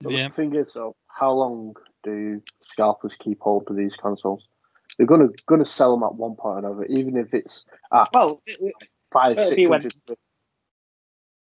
[0.00, 0.28] Yeah.
[0.28, 4.46] the thing is, though, how long do scalpers keep hold of these consoles?
[4.96, 8.42] They're gonna gonna sell them at one point or another, even if it's at Well,
[9.12, 9.90] five, it'll six be when-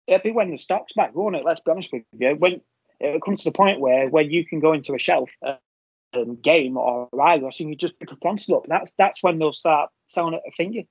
[0.07, 1.43] it'll be when the stock's back, won't it?
[1.43, 2.35] Let's be honest with you.
[2.35, 2.61] When
[2.99, 5.55] it'll come to the point where when you can go into a shelf, uh,
[6.13, 8.65] um, game or Rylos, and you just pick a console up.
[8.67, 10.81] That's that's when they'll start selling it a finger.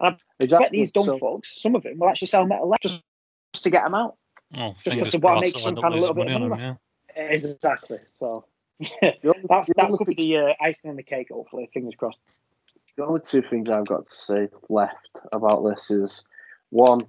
[0.00, 0.64] I Exactly.
[0.64, 3.02] bet these dumb so, folks, some of them will actually sell metal just,
[3.52, 4.16] just to get them out.
[4.56, 6.42] oh, Just because to wanna crossed make some kind of losing little bit money of
[6.42, 6.62] on money.
[6.62, 6.78] them,
[7.14, 7.22] yeah.
[7.24, 7.98] Exactly.
[8.08, 8.51] So the only,
[9.48, 11.28] that's that could be the uh, icing on the cake.
[11.30, 12.18] Hopefully, fingers crossed.
[12.96, 16.24] the only two things I've got to say left about this is
[16.70, 17.06] one,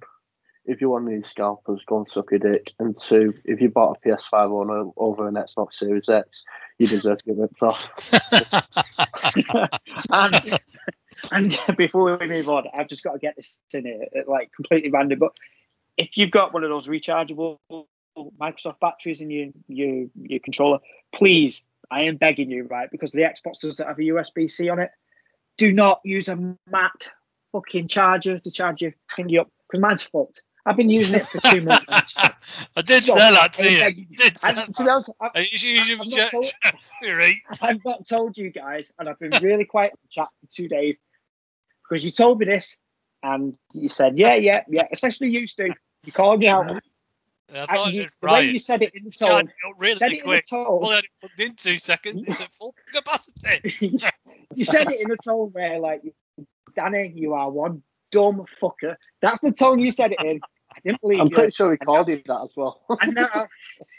[0.66, 2.72] if you want these scalpers, go and suck your dick.
[2.78, 6.42] And two, if you bought a PS5 on over an Xbox Series X,
[6.78, 8.10] you deserve to get ripped off.
[10.10, 10.60] and
[11.30, 14.90] and before we move on, I've just got to get this in here, like completely
[14.90, 15.18] random.
[15.18, 15.32] But
[15.96, 17.58] if you've got one of those rechargeable
[18.40, 20.78] Microsoft batteries in your your your controller,
[21.12, 22.90] please, I am begging you, right?
[22.90, 24.90] Because the Xbox doesn't have a USB C on it.
[25.58, 26.36] Do not use a
[26.70, 26.92] Mac
[27.52, 30.42] fucking charger to charge your thingy up because mine's fucked.
[30.66, 32.14] I've been using it for two months.
[32.16, 33.78] I did So, say that to you.
[34.08, 34.16] you.
[34.16, 34.74] Did And that.
[34.74, 36.52] to be honest, I- You should use your I'm not told-
[37.02, 37.36] You're right.
[37.60, 40.68] I've not told you guys, and I've been really quiet in the chat for two
[40.68, 40.96] days
[41.88, 42.78] because you told me this,
[43.22, 45.70] and you said, "Yeah, yeah, yeah." Especially you, Stu.
[46.04, 46.82] You called me out.
[47.52, 49.96] I thought you, it was the way you said it in the tone, it really
[49.96, 50.44] said it in quick.
[50.48, 50.92] the Well, tone.
[50.92, 52.24] I it plugged in two seconds.
[52.26, 53.98] It's at full capacity.
[54.54, 56.02] you said it in a tone where, like,
[56.74, 58.96] Danny, you are one dumb fucker.
[59.20, 60.40] That's the tone you said it in.
[60.74, 61.34] I didn't believe I'm you.
[61.34, 62.80] pretty sure he called you that as well.
[63.00, 63.48] And now,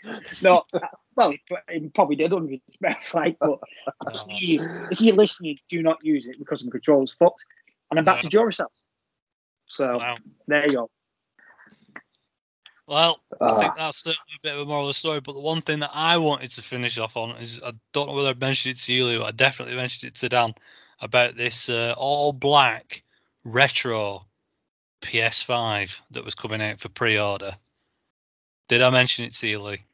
[0.42, 0.64] no,
[1.16, 1.34] well,
[1.70, 3.60] he probably did under his breath, like, But
[4.30, 7.46] please, if you're listening, do not use it because my control's fucked.
[7.92, 8.68] And I'm back to Duracell.
[9.68, 10.18] So Wow.
[10.48, 10.90] there you go.
[12.88, 13.60] Well, I Ah.
[13.60, 15.20] think that's certainly a bit of a moral of the story.
[15.20, 18.14] But the one thing that I wanted to finish off on is I don't know
[18.14, 20.54] whether I mentioned it to you, Lou, but I definitely mentioned it to Dan
[21.00, 23.04] about this uh, all black
[23.44, 24.26] retro
[25.02, 27.54] PS5 that was coming out for pre-order.
[28.68, 29.86] Did I mention it to you, Lee?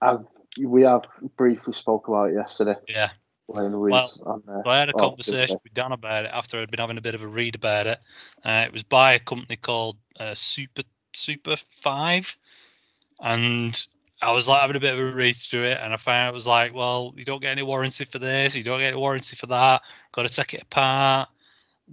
[0.00, 0.24] I've,
[0.62, 1.02] we have
[1.36, 2.76] briefly spoke about it yesterday.
[2.88, 3.10] Yeah.
[3.46, 4.60] Well, on there.
[4.62, 7.02] So I had a Oh, conversation with Dan about it after I'd been having a
[7.02, 7.98] bit of a read about it.
[8.44, 10.82] Uh, it was by a company called uh, Super
[11.18, 12.36] Super Five,
[13.20, 13.86] and
[14.20, 16.34] I was like having a bit of a read through it, and I found it
[16.34, 19.36] was like, well, you don't get any warranty for this, you don't get any warranty
[19.36, 19.82] for that.
[20.12, 21.28] Got to take it apart.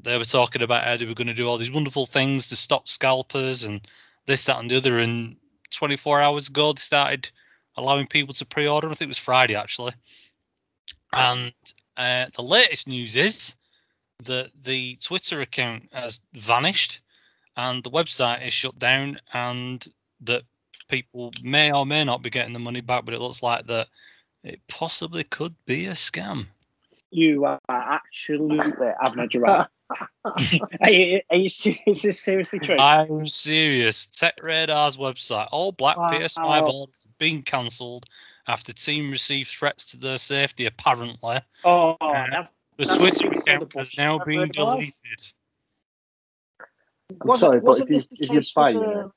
[0.02, 2.56] They were talking about how they were going to do all these wonderful things to
[2.56, 3.82] stop scalpers and
[4.26, 5.00] this, that, and the other.
[5.00, 5.38] And
[5.72, 7.30] 24 hours ago, they started
[7.78, 8.88] allowing people to pre-order.
[8.88, 9.94] I think it was Friday actually.
[11.14, 11.54] And
[11.96, 13.56] uh, the latest news is
[14.24, 17.02] that the Twitter account has vanished
[17.56, 19.86] and the website is shut down, and
[20.22, 20.44] that
[20.90, 23.88] people may or may not be getting the money back, but it looks like that
[24.44, 26.48] it possibly could be a scam.
[27.12, 29.70] You are absolutely having a giraffe.
[30.26, 31.82] are, you, are you serious?
[31.88, 32.78] Is this seriously true?
[32.78, 34.08] I'm serious.
[34.08, 35.48] TechRadar's website.
[35.52, 36.10] All black Wow.
[36.10, 38.06] PS5 orders been cancelled
[38.48, 41.40] after team received threats to their safety, apparently.
[41.64, 45.34] oh, Uh, that's, The That's Twitter what we saw account has now been deleted.
[47.22, 49.12] I'm sorry, but if you this the if you case buy with it,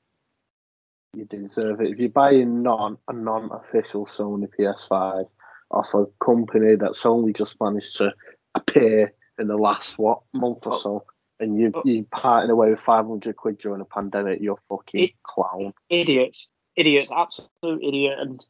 [1.15, 1.91] you deserve it.
[1.91, 5.27] If you're buying non a non-official Sony PS5
[5.71, 8.13] off a company that's only just managed to
[8.55, 11.05] appear in the last what month or so,
[11.39, 11.81] and you Oh.
[11.83, 15.73] you parting away with 500 quid during a pandemic, you're fucking It- clown.
[15.89, 18.19] idiots, idiots, absolute idiot.
[18.19, 18.45] And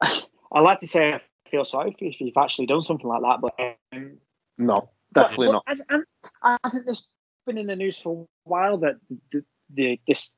[0.52, 3.78] I like to say I feel sorry if you've actually done something like that, but
[3.92, 4.18] um,
[4.58, 5.64] No, definitely but, not.
[5.66, 6.04] But has, and
[6.64, 7.06] hasn't this
[7.44, 8.96] been in the news for a while that
[9.32, 10.32] the, the this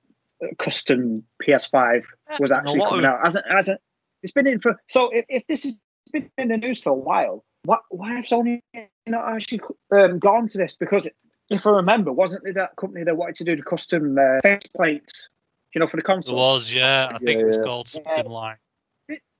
[0.58, 2.04] custom PS5
[2.38, 3.20] was actually a coming of- out?
[3.24, 3.80] Hasn't hasn't
[4.22, 4.76] it's been in for?
[4.88, 5.74] So if, if this has
[6.12, 8.60] been in the news for a while, what why have Sony
[9.06, 9.60] not actually
[9.92, 10.76] um, gone to this?
[10.76, 11.08] Because
[11.50, 14.62] if I remember, wasn't it that company that wanted to do the custom uh, face
[14.76, 15.28] plates?
[15.74, 16.36] You know, for the There console.
[16.36, 17.64] was, yeah, I think it was Yeah, yeah.
[17.66, 18.56] called something like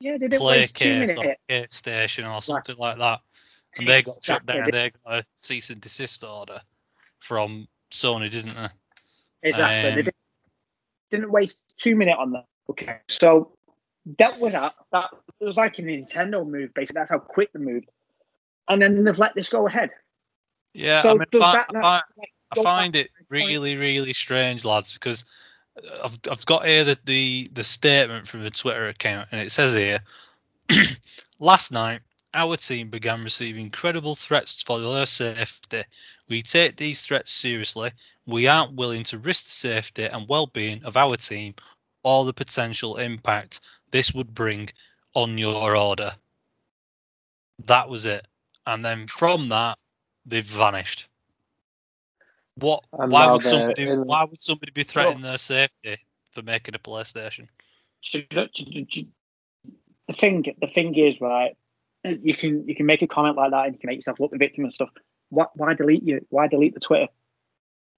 [0.01, 1.17] Yeah, they didn't Play waste two Case minutes.
[1.17, 3.21] or Case Station or something like that.
[3.79, 4.71] And they got shut down.
[4.71, 6.61] They got a cease and desist order
[7.27, 8.69] from Sony, didn't they?
[9.43, 9.83] Exactly.
[9.83, 10.17] they Um, didn't,
[11.11, 12.45] didn't waste two minutes on that.
[12.71, 12.99] Okay.
[13.09, 13.57] So
[14.17, 14.75] dealt with that.
[14.93, 15.11] That
[15.41, 17.01] it was like a Nintendo move, basically.
[17.01, 17.89] That's how quick they moved.
[18.69, 19.91] And then they've let this go ahead.
[20.73, 22.03] Yeah, so I mean, does I, that I like,
[22.51, 23.49] I find it my point?
[23.49, 25.25] really, really strange, lads, because
[26.05, 29.75] I've, I've got here the, the, the statement from the Twitter account, and it says
[29.75, 30.01] here
[31.39, 32.01] Last night,
[32.35, 35.85] our team began receiving credible threats for their safety.
[36.29, 37.93] We take these threats seriously.
[38.27, 41.55] We aren't willing to risk the safety and well being of our team
[42.03, 43.61] or the potential impact
[43.91, 44.69] this would bring
[45.15, 46.13] on your order.
[47.67, 48.27] That was it.
[48.67, 49.79] And then from that,
[50.27, 51.09] they've vanished.
[52.57, 52.85] What?
[52.93, 53.83] And why would somebody?
[53.89, 55.99] in- Why would somebody be threatening their safety
[56.33, 57.49] for making a PlayStation?
[58.11, 59.09] Do you know- do you- do you-
[60.09, 61.57] the thing the thing is right
[62.05, 64.31] you can you can make a comment like that and you can make yourself look
[64.31, 64.91] the victim and stuff
[65.31, 66.27] why, why delete you?
[66.31, 67.09] Why delete the twitter?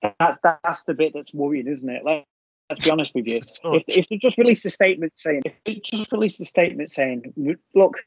[0.03, 2.05] That, that's the bit that's worrying isn't it?
[2.05, 2.25] Let,
[2.71, 3.41] let's be honest with you.
[3.64, 7.35] If, if they just released a statement saying if they just released a statement saying
[7.75, 7.99] look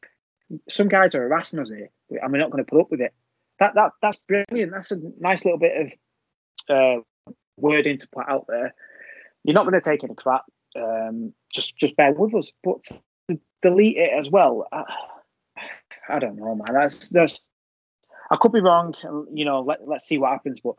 [0.69, 3.13] some guys are harassing us here and we're not going to put up with it
[3.61, 4.71] that that that's brilliant.
[4.71, 5.93] That's a nice little bit
[6.67, 7.01] of uh,
[7.57, 8.73] wording to put out there.
[9.43, 12.51] You're not going to take any crap um, just just bear with us.
[12.63, 12.83] But
[13.29, 14.83] to delete it as well I,
[16.09, 16.73] I don't know man.
[16.73, 17.39] That's that's
[18.31, 18.95] I could be wrong
[19.33, 20.75] you know let, let's see what happens but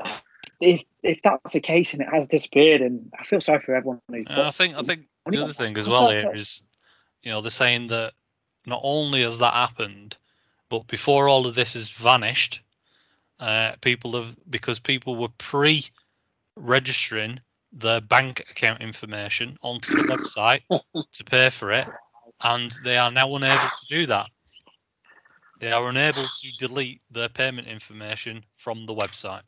[0.61, 4.01] if if that's the case and it has disappeared and I feel sorry for everyone
[4.09, 6.65] who's I think I think the other thing as well here is,
[7.23, 8.15] you know, they're saying that
[8.67, 10.17] not only has that happened,
[10.69, 12.63] but before all of this has vanished,
[13.39, 17.41] uh, people have because people were pre-registering
[17.73, 20.63] their bank account information onto the website
[21.13, 21.87] to pay for it,
[22.41, 24.29] and they are now unable to do that.
[25.63, 29.43] They are unable to delete their payment information from the website.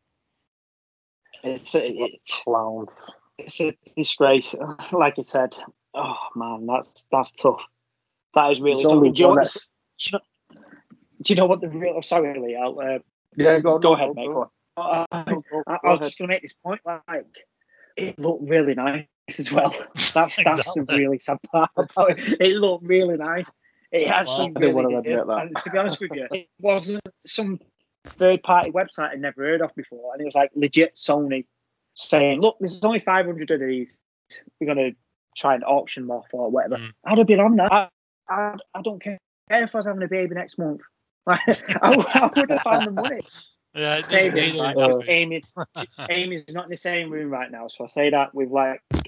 [1.42, 2.86] it's a, it's Clown.
[3.36, 4.54] it's a disgrace
[4.92, 5.56] like I said
[5.92, 7.64] oh man that's that's tough
[8.36, 9.60] that is really There's tough do you, know what, do,
[9.98, 10.20] you know,
[11.20, 13.00] do you know what the real oh, sorry Lee, I'll, uh,
[13.36, 14.34] Yeah, go, go no, ahead go, mate go.
[14.34, 14.50] go.
[14.76, 16.80] Uh, I, Go, go, I, I was just going to make this point.
[16.84, 17.26] Like,
[17.96, 19.06] it looked really nice
[19.38, 19.70] as well.
[19.94, 20.34] That's that's
[20.74, 22.40] the really sad part about it.
[22.40, 23.48] It looked really nice.
[23.94, 25.38] It actually Well, I didn't really wanna admit that.
[25.38, 27.60] And to be honest with you, it wasn't some
[28.04, 31.46] third-party website I'd never heard of before, and it was like legit Sony
[31.94, 34.00] saying, "Look, there's only 500 of these.
[34.60, 34.96] We're going to
[35.36, 36.92] try and auction them off or whatever." Mm.
[37.04, 37.72] I'd have been on that.
[37.72, 37.88] I,
[38.28, 40.80] I, I don't care if I was having a baby next month.
[41.28, 41.38] I,
[41.80, 43.20] I would have found the money.
[43.76, 44.76] Yeah, it Same doesn't room, really right?
[44.76, 45.10] matter.
[45.10, 45.42] Amy,
[46.08, 49.03] Amy's not in the same room right now, so I say that with like ut-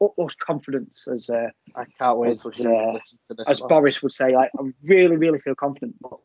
[0.00, 3.00] utmost confidence, as uh, I can't wait As, uh, to
[3.34, 3.44] this.
[3.46, 3.68] as one.
[3.68, 4.34] Boris would say.
[4.34, 5.96] Like, I really, really feel confident.
[6.00, 6.18] But,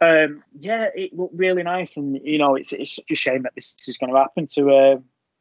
[0.00, 3.54] um, yeah, it looked really nice, and you know, it's it's such a shame that
[3.54, 4.62] this is going to happen to.
[4.70, 4.96] Uh,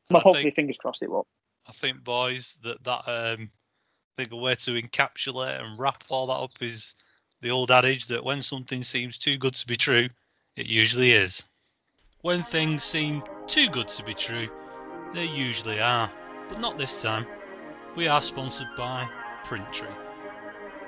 [0.10, 1.28] well, I hopefully, think- fingers crossed, it will.
[1.68, 6.28] I think, boys, that that um, I think a way to encapsulate and wrap all
[6.28, 6.96] that up is
[7.42, 10.08] the old adage that when something seems too good to be true,
[10.56, 11.44] it usually is.
[12.22, 14.48] When things seem too good to be true,
[15.14, 16.12] they usually are,
[16.50, 17.26] but not this time.
[17.96, 19.10] We are sponsored by
[19.44, 19.94] Printtree.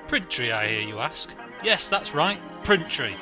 [0.06, 1.32] Printtree, I hear you ask?
[1.62, 3.14] Yes, that's right, Printtree.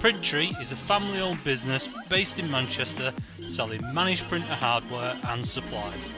[0.00, 3.12] Printtree is a family owned business based in Manchester
[3.48, 6.10] selling managed printer hardware and supplies.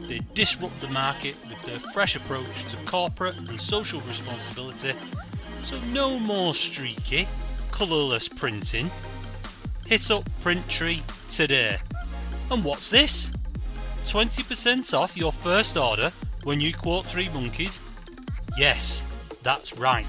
[0.00, 4.92] They disrupt the market with their fresh approach to corporate and social responsibility.
[5.64, 7.26] So, no more streaky,
[7.72, 8.90] colourless printing.
[9.86, 11.78] Hit up Printtree today.
[12.50, 13.32] And what's this?
[14.06, 16.12] 20% off your first order
[16.44, 17.80] when you quote Three Monkeys?
[18.56, 19.04] Yes,
[19.42, 20.06] that's right.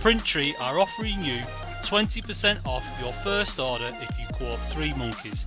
[0.00, 1.38] Printtree are offering you
[1.82, 5.46] 20% off your first order if you quote Three Monkeys.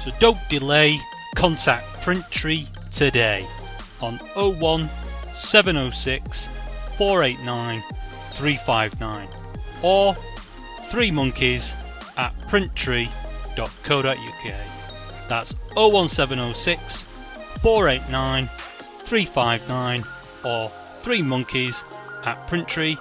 [0.00, 0.98] So don't delay,
[1.36, 3.46] contact Printtree today
[4.00, 4.88] on 01
[5.34, 6.48] 706
[6.96, 7.82] 489
[8.30, 9.28] 359
[9.82, 10.16] or
[10.88, 11.76] 3 monkeys
[12.16, 14.73] at printtree.co.uk.
[15.28, 17.02] That's 01706
[17.62, 20.04] 489 359
[20.44, 21.84] or 3 monkeys
[22.24, 22.98] at printtree.co.uk.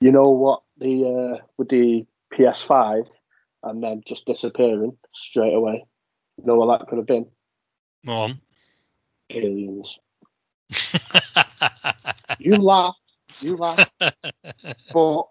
[0.00, 0.62] You know what?
[0.78, 3.06] The uh, with the PS5
[3.62, 5.84] and then just disappearing straight away.
[6.38, 7.26] You know what that could have been?
[8.06, 8.40] Go on.
[9.28, 9.98] Aliens.
[12.40, 12.96] You laugh,
[13.40, 13.90] you laugh.
[14.00, 15.22] but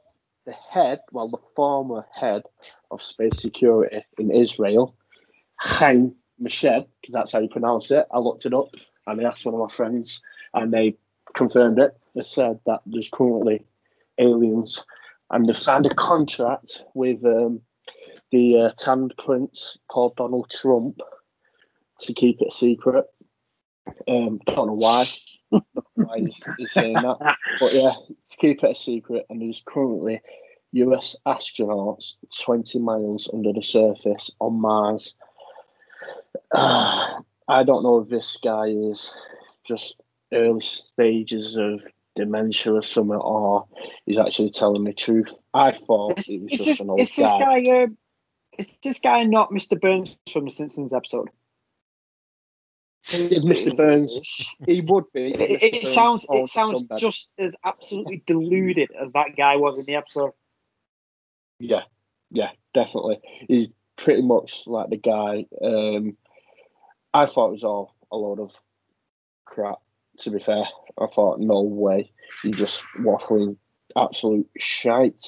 [0.49, 2.41] the head, well, the former head
[2.89, 4.95] of space security in Israel,
[5.57, 8.07] Chaim Mashed, because that's how you pronounce it.
[8.12, 8.69] I looked it up
[9.05, 10.21] and I asked one of my friends,
[10.53, 10.97] and they
[11.35, 11.95] confirmed it.
[12.15, 13.63] They said that there's currently
[14.17, 14.83] aliens,
[15.29, 17.62] and they've signed a contract with um,
[18.31, 20.99] the uh, tanned prince called Donald Trump
[22.01, 23.05] to keep it secret.
[24.07, 25.05] Um, don't know why.
[25.49, 27.38] Why he's, he's saying that.
[27.59, 27.93] But yeah,
[28.29, 30.21] to keep it a secret, and there's currently
[30.73, 35.15] US astronauts 20 miles under the surface on Mars.
[36.53, 39.12] Ah, I don't know if this guy is
[39.67, 41.81] just early stages of
[42.15, 43.65] dementia or something, or
[44.05, 45.33] he's actually telling the truth.
[45.53, 47.62] I thought Is, he was just this an old is this guy.
[47.62, 47.83] guy?
[47.83, 47.88] Uh,
[48.57, 49.79] is this guy not Mr.
[49.79, 51.29] Burns from the Simpsons episode?
[53.10, 53.76] Mr.
[53.76, 55.34] Burns, he would be.
[55.34, 59.95] It, it sounds it sounds just as absolutely deluded as that guy was in the
[59.95, 60.32] episode.
[61.60, 61.84] Yeah,
[62.32, 63.19] yeah, definitely.
[63.48, 65.45] He's pretty much like the guy.
[65.62, 66.17] Um,
[67.13, 68.56] I thought it was all a load of
[69.45, 69.80] crap.
[70.19, 70.65] To be fair,
[71.00, 72.12] I thought no way.
[72.43, 73.58] He just waffling
[73.98, 75.26] absolute shite.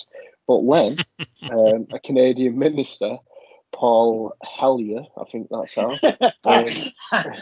[0.48, 0.98] But when
[1.50, 3.18] um, a Canadian minister,
[3.74, 5.98] Paul Hellyer, I think that's how.
[6.44, 6.66] Um,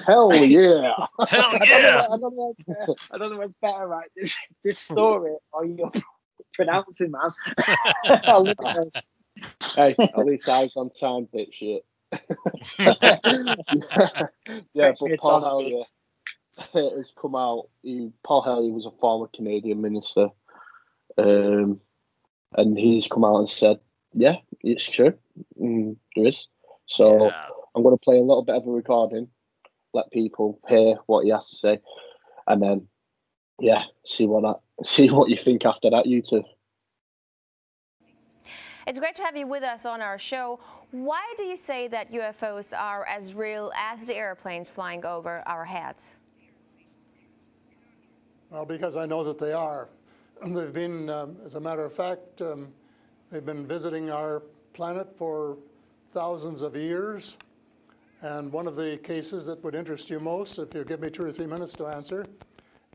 [0.06, 0.94] hell yeah!
[0.96, 1.82] Hell I don't, yeah!
[1.82, 4.10] know, I, don't know what's, I don't know what's better, right?
[4.16, 5.92] This, this story or you're
[6.54, 7.30] pronouncing, man.
[7.58, 9.06] I at
[9.76, 11.86] hey, at least I was on time, bitch shit.
[14.74, 15.84] yeah, Fetch but Paul Hellyer
[16.74, 17.70] has come out.
[17.84, 20.28] He, Paul Hellyer was a former Canadian minister,
[21.18, 21.80] um,
[22.56, 23.80] and he's come out and said,
[24.14, 25.14] "Yeah, it's true.
[25.60, 26.48] Mm, there is."
[26.86, 27.32] So
[27.76, 29.28] I'm going to play a little bit of a recording,
[29.94, 31.80] let people hear what he has to say,
[32.48, 32.88] and then,
[33.60, 36.06] yeah, see what that, see what you think after that.
[36.06, 36.44] You two.
[38.88, 40.60] It's great to have you with us on our show.
[40.90, 45.66] Why do you say that UFOs are as real as the airplanes flying over our
[45.66, 46.16] heads?
[48.50, 49.90] Well, because I know that they are.
[50.44, 52.74] They've been, um, as a matter of fact, um,
[53.30, 54.42] they've been visiting our
[54.74, 55.58] planet for
[56.14, 57.38] thousands of years.
[58.22, 61.24] And one of the cases that would interest you most, if you give me two
[61.24, 62.26] or three minutes to answer,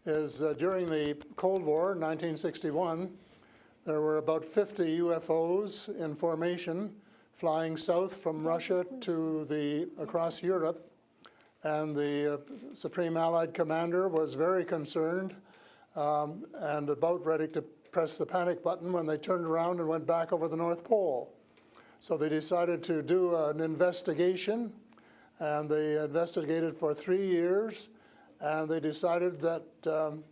[0.05, 3.11] is uh, during the Cold War, 1961,
[3.87, 6.95] there were about 50 UFOs in formation
[7.33, 10.91] flying south from Russia to the across Europe
[11.65, 12.37] and the uh,
[12.75, 15.35] Supreme Allied Commander was very concerned
[15.97, 20.07] um, and about ready to press the panic button when they turned around and went
[20.07, 21.33] back over the North Pole.
[22.05, 24.75] So they decided to do an investigation,
[25.39, 27.89] and they investigated for three years,
[28.41, 30.23] and they decided that um,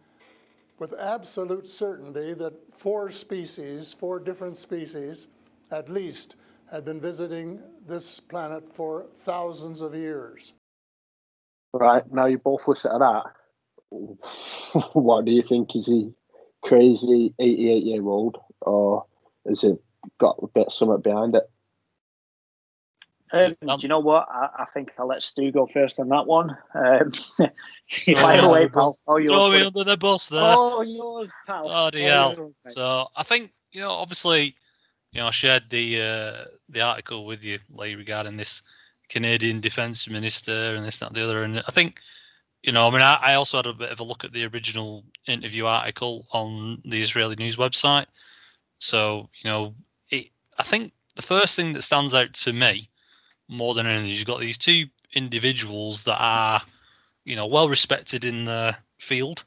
[0.79, 5.29] with absolute certainty that four species, four different species
[5.70, 6.37] at least,
[6.70, 7.59] had been visiting
[7.89, 10.53] this planet for thousands of years.
[11.73, 12.99] Right, now you both listen to
[13.91, 14.83] that.
[14.93, 15.75] what do you think?
[15.75, 16.12] Is he
[16.62, 19.07] crazy 88 year old or
[19.49, 19.83] has it
[20.18, 21.49] got a bit something behind it?
[23.33, 24.28] Um, do you know what?
[24.30, 26.57] I, I, think I'll let Stu go first on that one.
[26.74, 27.12] Um,
[27.91, 28.95] fire away, pal.
[29.07, 30.41] Oh, yours, Throw me under the bus there.
[30.43, 31.70] Oh, yours, pal.
[31.70, 31.91] Oh.
[31.95, 34.55] Oh, so I think you know, obviously,
[35.12, 38.62] you know, I shared the uh, the article with you, Lee, regarding this
[39.09, 41.43] Canadian Defence Minister and this, that, and the other.
[41.43, 42.01] And I think,
[42.62, 44.47] you know, I mean, I, I also had a bit of a look at the
[44.47, 48.07] original interview article on the Israeli news website.
[48.78, 49.74] So, you know,
[50.11, 52.89] it, I think the first thing that stands out to me
[53.49, 54.11] more than anything.
[54.11, 54.84] You've got these two
[55.14, 56.62] individuals that are,
[57.24, 59.45] you know, well respected in the field.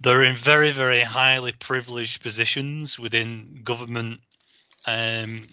[0.00, 4.20] They're in very, very highly privileged positions within government,
[4.86, 5.46] um,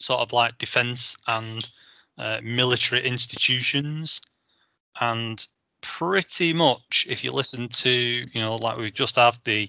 [0.00, 1.68] sort of like defence and
[2.18, 4.20] uh, military institutions,
[5.00, 5.44] and
[5.80, 9.68] pretty much, if you listen to, you know, like we just have the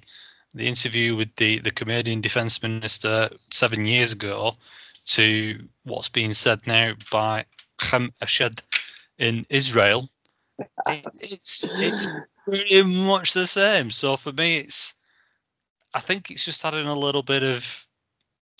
[0.56, 4.56] the interview with the the Canadian Defence Minister seven years ago,
[5.06, 7.46] to what's being said now by
[7.80, 8.62] Haim Eshed
[9.18, 10.10] in Israel,
[10.88, 12.08] it's it's
[12.48, 13.90] pretty much the same.
[13.92, 14.96] So for me, it's
[15.94, 17.88] I think it's just adding a little bit of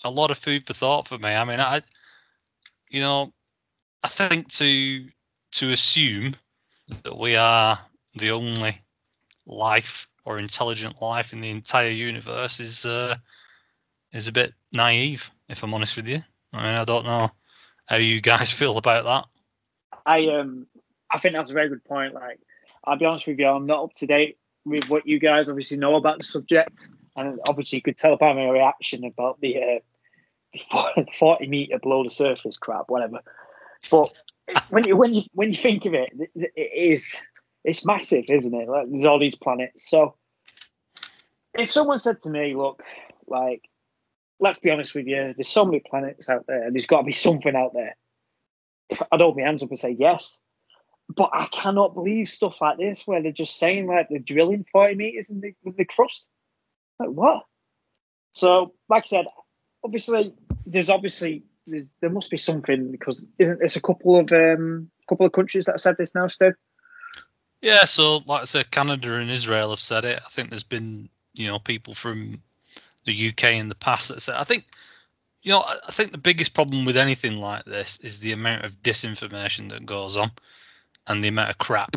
[0.04, 1.30] a lot of food for thought for me.
[1.30, 1.82] I mean, I
[2.90, 3.32] you know,
[4.02, 5.06] I think to
[5.52, 6.34] to assume
[7.02, 7.78] that we are
[8.14, 8.80] the only
[9.46, 13.16] life or intelligent life in the entire universe is uh,
[14.12, 16.22] is a bit naive, if I'm honest with you.
[16.54, 17.30] I mean, I don't know
[17.86, 19.24] how you guys feel about that.
[20.06, 20.66] I um,
[21.10, 22.14] I think that's a very good point.
[22.14, 22.40] Like,
[22.84, 25.76] I'll be honest with you, I'm not up to date with what you guys obviously
[25.76, 29.80] know about the subject, and obviously you could tell by my reaction about the
[30.76, 33.20] uh, 40 meter below the surface crap, whatever.
[33.90, 34.12] But
[34.70, 37.16] when you when you when you think of it, it is
[37.64, 38.68] it's massive, isn't it?
[38.68, 39.88] Like, there's all these planets.
[39.88, 40.16] So
[41.58, 42.82] if someone said to me, look,
[43.26, 43.62] like
[44.40, 47.04] let's be honest with you, there's so many planets out there, and there's got to
[47.04, 47.96] be something out there.
[49.10, 50.38] I'd hold my hands up and say yes.
[51.14, 54.94] But I cannot believe stuff like this where they're just saying like they're drilling 40
[54.94, 56.26] meters in the, in the crust.
[56.98, 57.44] Like what?
[58.32, 59.26] So, like I said,
[59.84, 60.34] obviously
[60.66, 65.26] there's obviously there's, there must be something because isn't this a couple of um couple
[65.26, 66.54] of countries that have said this now, Stu?
[67.60, 70.20] Yeah, so like I said, Canada and Israel have said it.
[70.24, 72.42] I think there's been you know people from
[73.04, 74.36] the UK in the past that said.
[74.36, 74.64] I think,
[75.42, 78.82] you know, I think the biggest problem with anything like this is the amount of
[78.82, 80.30] disinformation that goes on,
[81.06, 81.96] and the amount of crap.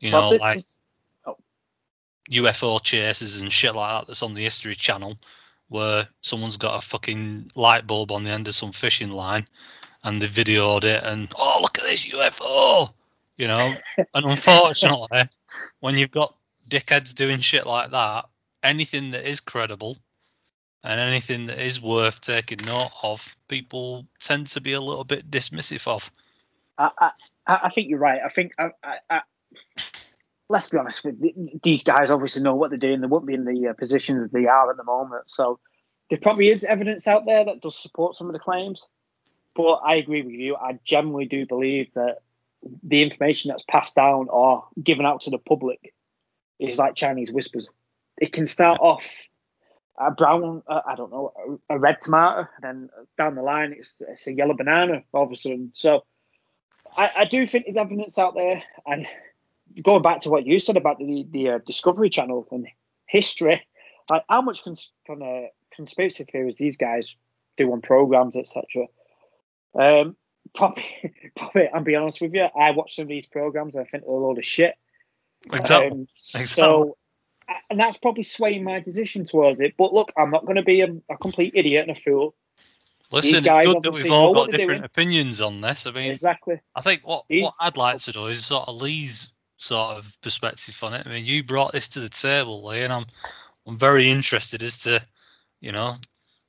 [0.00, 0.60] You know, well, like
[1.26, 1.36] oh.
[2.30, 5.18] UFO chases and shit like that that's on the History Channel,
[5.68, 9.48] where someone's got a fucking light bulb on the end of some fishing line,
[10.02, 12.92] and they videoed it, and oh look at this UFO,
[13.36, 13.74] you know.
[14.14, 15.22] and unfortunately,
[15.80, 16.36] when you've got
[16.68, 18.26] dickheads doing shit like that,
[18.62, 19.96] anything that is credible
[20.84, 25.30] and anything that is worth taking note of, people tend to be a little bit
[25.30, 26.10] dismissive of.
[26.76, 27.10] I, I,
[27.46, 28.20] I think you're right.
[28.22, 28.70] I think I,
[29.08, 29.20] I,
[30.50, 32.10] let's be honest with these guys.
[32.10, 33.00] Obviously, know what they're doing.
[33.00, 35.30] They won't be in the uh, positions that they are at the moment.
[35.30, 35.58] So
[36.10, 38.82] there probably is evidence out there that does support some of the claims.
[39.56, 40.56] But I agree with you.
[40.56, 42.18] I generally do believe that
[42.82, 45.94] the information that's passed down or given out to the public
[46.58, 47.68] is like Chinese whispers.
[48.18, 49.28] It can start off
[49.98, 53.74] a brown, uh, I don't know, a, a, red tomato, and then down the line
[53.76, 55.70] it's, it's a yellow banana all of a sudden.
[55.74, 56.04] So
[56.96, 58.62] I, I, do think there's evidence out there.
[58.86, 59.06] And
[59.82, 62.66] going back to what you said about the the uh, Discovery Channel and
[63.06, 63.66] history,
[64.10, 67.16] like how much cons- kind of conspiracy theories these guys
[67.56, 68.86] do on programs, etc.
[69.74, 70.16] Um,
[70.54, 70.84] probably,
[71.36, 74.04] probably, I'll be honest with you, I watch some of these programs and I think
[74.04, 74.74] they're a load of shit.
[75.52, 75.90] Exactly.
[75.90, 76.46] Um, exactly.
[76.46, 76.96] So
[77.70, 79.74] and that's probably swaying my decision towards it.
[79.76, 82.34] But look, I'm not going to be a, a, complete idiot and a fool.
[83.10, 84.84] Listen, it's good that we've all got different doing.
[84.84, 85.86] opinions on this.
[85.86, 86.60] I mean, exactly.
[86.74, 90.16] I think what He's, what I'd like to do is sort of Lee's sort of
[90.20, 91.06] perspective on it.
[91.06, 93.06] I mean, you brought this to the table, Lee, and I'm
[93.66, 95.02] I'm very interested as to,
[95.60, 95.96] you know,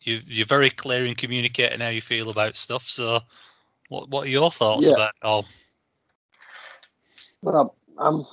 [0.02, 2.88] you you're very clear in communicating how you feel about stuff.
[2.88, 3.20] So,
[3.90, 4.94] what what are your thoughts yeah.
[4.94, 5.46] about it all?
[7.42, 8.26] Well, I'm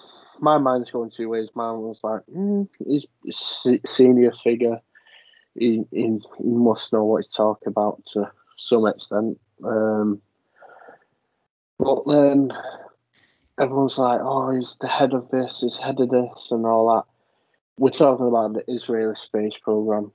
[0.43, 1.49] my mind's going two ways.
[1.55, 4.81] Mine was like, mm, he's a senior figure.
[5.55, 9.39] He, he, he must know what he's talking about to some extent.
[9.65, 10.21] Um,
[11.79, 12.51] but then
[13.61, 17.05] everyone's like, oh, he's the head of this, he's head of this, and all that.
[17.79, 20.11] we're talking about the Israeli space program.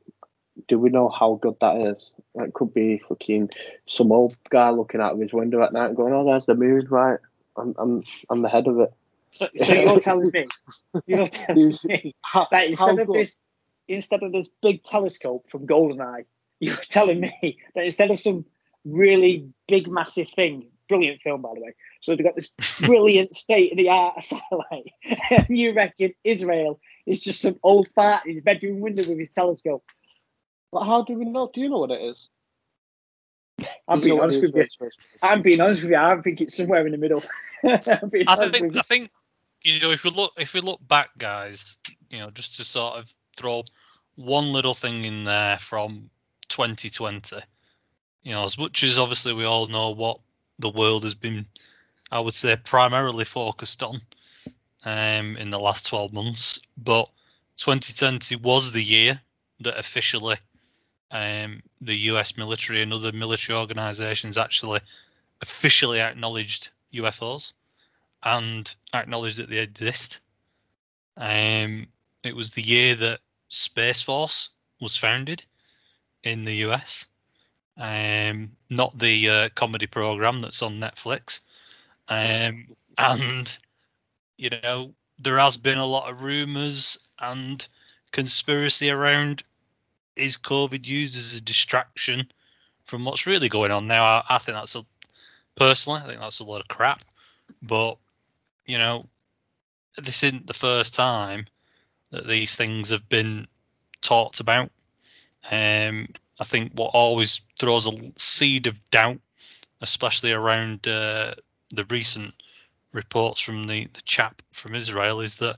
[0.67, 2.11] Do we know how good that is?
[2.36, 3.49] It could be fucking
[3.88, 6.88] some old guy looking out of his window at night, going, "Oh, there's the moon,
[6.89, 7.19] right?
[7.55, 8.91] I'm, I'm, I'm the head of it."
[9.38, 10.47] So, so you're telling me,
[11.05, 13.38] you're telling me How, that instead of this,
[13.88, 16.25] instead of this big telescope from Goldeneye,
[16.59, 18.45] you're telling me that instead of some
[18.83, 22.49] really big, massive thing, brilliant film by the way, so they've got this
[22.81, 24.91] brilliant state of the art satellite,
[25.29, 29.29] and you reckon Israel is just some old fart in his bedroom window with his
[29.35, 29.83] telescope?
[30.71, 31.49] But how do we know?
[31.53, 32.27] Do you know what it is?
[33.88, 34.89] I'm Do being honest with you.
[35.21, 35.97] I'm being honest with you.
[35.97, 37.23] I think it's somewhere in the middle.
[37.63, 38.77] I'm being I honest with think.
[38.77, 39.09] I think
[39.68, 41.78] you know if we look if we look back, guys,
[42.09, 43.63] you know, just to sort of throw
[44.15, 46.09] one little thing in there from
[46.47, 47.36] 2020.
[48.24, 50.20] You know, as much as obviously we all know what
[50.57, 51.45] the world has been,
[52.11, 53.99] I would say primarily focused on
[54.86, 57.09] um, in the last 12 months, but
[57.57, 59.20] 2020 was the year
[59.59, 60.38] that officially
[61.11, 64.80] um, the US military and other military organizations actually
[65.41, 67.53] officially acknowledged UFOs
[68.24, 70.20] and acknowledge that they exist.
[71.15, 71.88] Um,
[72.24, 74.49] it was the year that Space Force
[74.80, 75.45] was founded
[76.24, 77.07] in the US,
[77.78, 81.41] um, not the uh, comedy program that's on Netflix.
[82.09, 83.57] Um, and
[84.38, 87.65] you know there has been a lot of rumors and
[88.11, 89.43] conspiracy around
[90.15, 92.28] is COVID used as a distraction
[92.86, 94.03] from what's really going on now.
[94.03, 94.86] I, I think that's a
[95.55, 97.03] personally, I think that's a lot of crap.
[97.61, 97.97] But
[98.68, 99.05] you know,
[99.97, 101.47] this isn't the first time
[102.11, 103.47] that these things have been
[104.01, 104.72] talked about.
[105.49, 106.09] Um,
[106.39, 109.20] I think what always throws a seed of doubt,
[109.82, 111.34] especially around uh,
[111.74, 112.34] the recent
[112.93, 115.57] reports from the, the chap from Israel, is that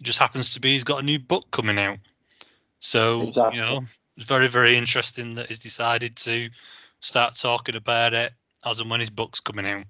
[0.00, 1.98] it just happens to be he's got a new book coming out.
[2.80, 3.58] So Exactly.
[3.58, 3.82] you know,
[4.16, 6.50] it's very very interesting that he's decided to
[7.00, 8.32] start talking about it
[8.64, 9.84] as and when his book's coming out.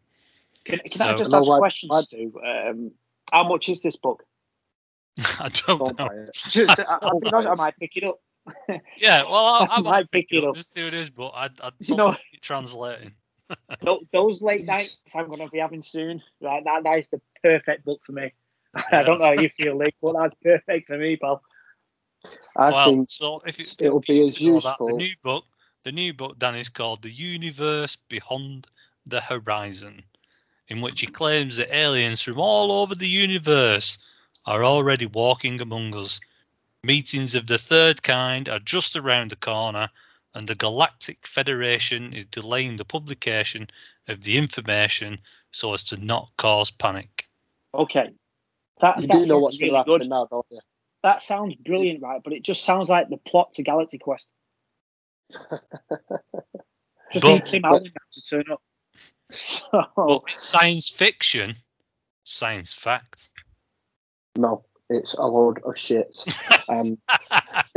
[0.66, 2.32] Can, can So- I just ask why- a question, why- Stu?
[2.44, 2.90] Um,
[3.32, 4.24] how much is this book?
[5.40, 6.26] I don't Don't know.
[6.48, 8.20] Just, I, I'll be Don't honest, I might pick it up.
[8.98, 10.50] Yeah, well, I, I I might might pick pick it it up.
[10.50, 10.54] up.
[10.56, 13.12] Just see what it is, but I, I don't You know- think it's translating.
[14.12, 17.84] Those late nights I'm going to be having soon, right, that, that is the perfect
[17.84, 18.32] book for me.
[18.92, 21.42] I don't know how you feel, Lee, but that's perfect for me, pal.
[22.56, 25.44] I well, think so if it's it'll be as to know that, the new book,
[25.84, 28.66] the new book, Dan, is called "The Universe Beyond
[29.06, 30.02] the Horizon,"
[30.68, 33.98] in which he claims that aliens from all over the universe
[34.44, 36.20] are already walking among us.
[36.82, 39.90] Meetings of the third kind are just around the corner,
[40.34, 43.68] and the Galactic Federation is delaying the publication
[44.08, 45.18] of the information
[45.50, 47.28] so as to not cause panic.
[47.74, 48.10] Okay.
[48.80, 50.08] That, you that do know sounds what's going really to happen good.
[50.10, 50.60] now, don't you?
[51.02, 52.20] That sounds brilliant, right?
[52.22, 54.28] But it just sounds like the plot to Galaxy Quest.
[57.12, 58.60] Just But- need Tim Allen to turn up.
[59.32, 61.54] So, it's science fiction,
[62.24, 63.28] science fact.
[64.38, 66.16] No, it's a load of shit.
[66.68, 66.98] Um,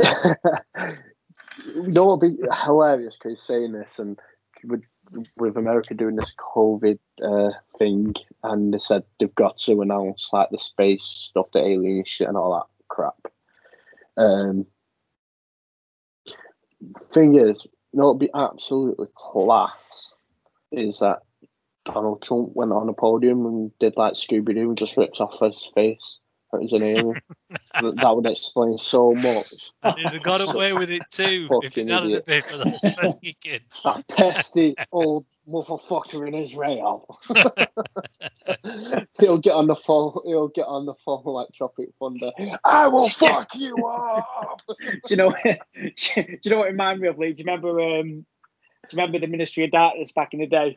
[0.00, 4.18] you know what would be hilarious because saying this and
[4.64, 4.82] with
[5.36, 10.50] with America doing this COVID uh, thing and they said they've got to announce like
[10.50, 13.32] the space stuff, the alien shit and all that crap.
[14.16, 14.66] Um,
[17.12, 19.72] thing is, you know, it'd be absolutely class
[20.72, 21.22] is that
[21.92, 25.38] Donald Trump went on a podium and did like Scooby Doo and just ripped off
[25.40, 26.20] his face.
[26.52, 27.14] That was an alien.
[27.80, 29.54] that would explain so much.
[29.82, 33.36] And he'd have got away with it too if it hadn't been for those pesky
[33.40, 33.80] kids.
[33.84, 37.20] That pesky old motherfucker in Israel.
[39.20, 40.18] he'll get on the phone.
[40.24, 42.30] He'll get on the phone like Tropic Thunder.
[42.64, 44.62] I will fuck you up.
[44.68, 45.32] do you know?
[45.40, 45.52] do
[46.16, 47.32] you know what it reminded me of, Lee?
[47.32, 47.80] Do you remember?
[47.80, 48.26] Um,
[48.88, 50.76] do you remember the Ministry of Darkness back in the day?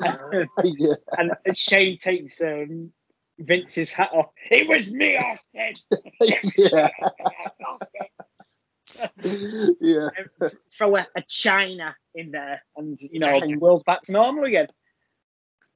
[0.64, 0.94] yeah.
[1.16, 2.92] and Shane takes um,
[3.38, 4.26] Vince's hat off.
[4.50, 5.74] It was me, Austin.
[6.56, 6.88] yeah.
[7.66, 8.06] Austin.
[9.80, 10.08] Yeah.
[10.40, 13.46] And throw a, a China in there, and you know China.
[13.46, 14.66] the world's back to normal again.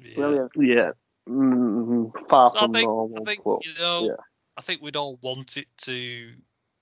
[0.00, 0.14] Yeah.
[0.16, 0.52] Brilliant.
[0.56, 0.90] Yeah.
[1.28, 3.22] Mm, far So I from think, normal.
[3.22, 4.16] I think but you know, yeah.
[4.56, 6.32] I think we'd all want it to,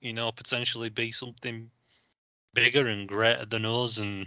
[0.00, 1.70] you know, potentially be something
[2.54, 4.26] bigger and greater than us, and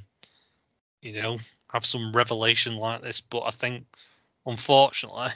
[1.05, 1.37] you know,
[1.71, 3.21] have some revelation like this.
[3.21, 3.85] But I think,
[4.45, 5.29] unfortunately,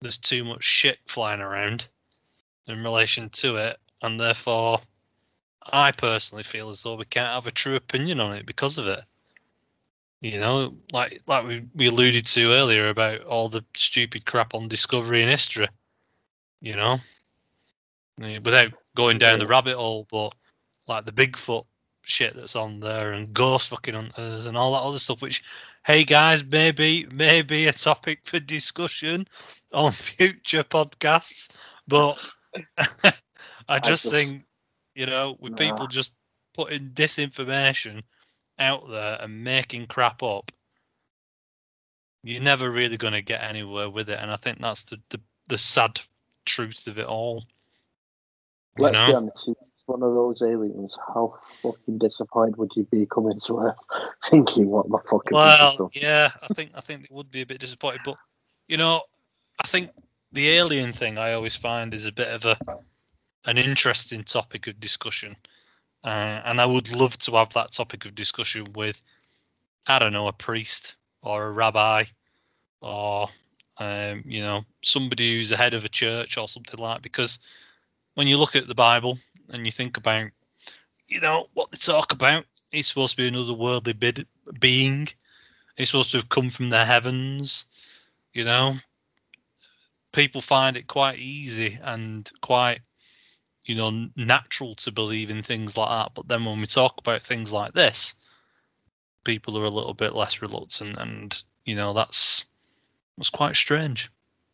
[0.00, 1.86] there's too much shit flying around
[2.66, 4.80] in relation to it, and therefore,
[5.62, 8.86] I personally feel as though we can't have a true opinion on it because of
[8.86, 9.04] it.
[10.22, 14.68] You know, like like we, we alluded to earlier about all the stupid crap on
[14.68, 15.68] Discovery and History.
[16.62, 16.98] You know,
[18.18, 20.34] without going down the rabbit hole, but
[20.86, 21.64] like the Bigfoot
[22.10, 25.42] shit that's on there and ghost fucking hunters and all that other stuff, which,
[25.84, 29.26] hey guys, maybe maybe a topic for discussion
[29.72, 31.50] on future podcasts.
[31.88, 32.18] But
[33.68, 34.44] I just just- think,
[34.94, 35.58] you know, with Nah.
[35.58, 36.12] people just
[36.54, 38.02] putting disinformation
[38.58, 40.50] out there and making crap up,
[42.22, 44.18] you're never really going to get anywhere with it.
[44.20, 46.00] And I think that's the, the, the sad
[46.44, 47.44] truth of it all.
[48.80, 50.96] Let's be honest, it's one of those aliens.
[51.08, 53.76] How fucking disappointed would you be coming to Earth
[54.30, 57.30] thinking what the fuck have we just Well, yeah, I think I think it would
[57.30, 58.16] be a bit disappointed, but
[58.68, 59.02] you know,
[59.62, 59.90] I think
[60.32, 62.58] the alien thing I always find is a bit of a
[63.46, 65.34] an interesting topic of discussion,
[66.04, 69.02] uh, and I would love to have that topic of discussion with,
[69.86, 72.04] I don't know, a priest or a rabbi,
[72.80, 73.28] or
[73.78, 77.02] um, you know, somebody who's the head of a church or something like.
[77.02, 77.38] Because
[78.20, 79.18] when you look at the Bible
[79.48, 80.26] and you think about,
[81.08, 84.26] you know, what they talk about, he's supposed to be another worldly bid,
[84.60, 85.08] being.
[85.74, 87.66] He's supposed to have come from the heavens.
[88.34, 88.74] You know,
[90.12, 92.80] people find it quite easy and quite,
[93.64, 96.12] you know, natural to believe in things like that.
[96.14, 98.16] But then when we talk about things like this,
[99.24, 102.44] people are a little bit less reluctant, and you know, that's
[103.16, 104.10] that's quite strange.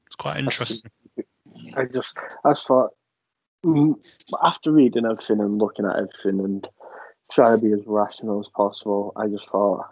[0.07, 0.93] It's quite interesting.
[1.77, 2.91] I just, I just thought,
[4.43, 6.69] after reading everything and looking at everything and
[7.33, 9.87] trying to be as rational as possible, I just thought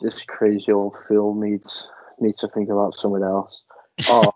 [0.00, 1.88] this crazy old Phil needs
[2.20, 3.62] needs to think about someone else.
[4.08, 4.32] Oh,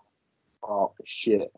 [0.63, 1.51] oh shit!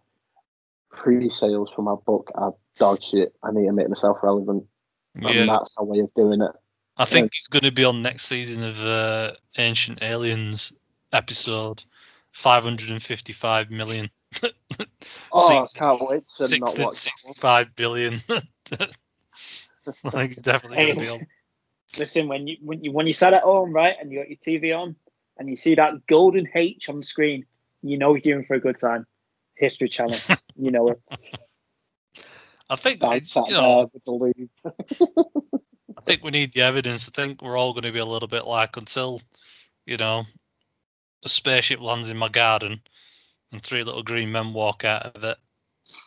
[0.91, 3.31] Pre-sales for my book are dog shit.
[3.43, 4.65] I need to make myself relevant,
[5.13, 6.51] and that's a way of doing it.
[6.97, 10.73] I think it's going to be on next season of uh, Ancient Aliens
[11.13, 11.83] episode
[12.31, 14.09] 555 million.
[15.31, 16.95] Oh, I can't wait to Six not watch.
[16.95, 18.21] 65 billion.
[18.29, 18.89] I
[20.09, 21.27] think he's definitely going to be on.
[21.97, 24.37] Listen, when you when you when you sat at home, right, and you got your
[24.37, 24.95] TV on,
[25.37, 27.45] and you see that golden H on the screen,
[27.81, 29.05] you know you're in for a good time.
[29.55, 30.17] History Channel,
[30.55, 31.01] you know it.
[32.69, 35.61] I think I it's, sat you know, there with the lube.
[35.97, 37.09] I think we need the evidence.
[37.09, 39.21] I think we're all going to be a little bit like until,
[39.85, 40.23] you know,
[41.25, 42.81] a spaceship lands in my garden
[43.51, 45.37] and three little green men walk out of it.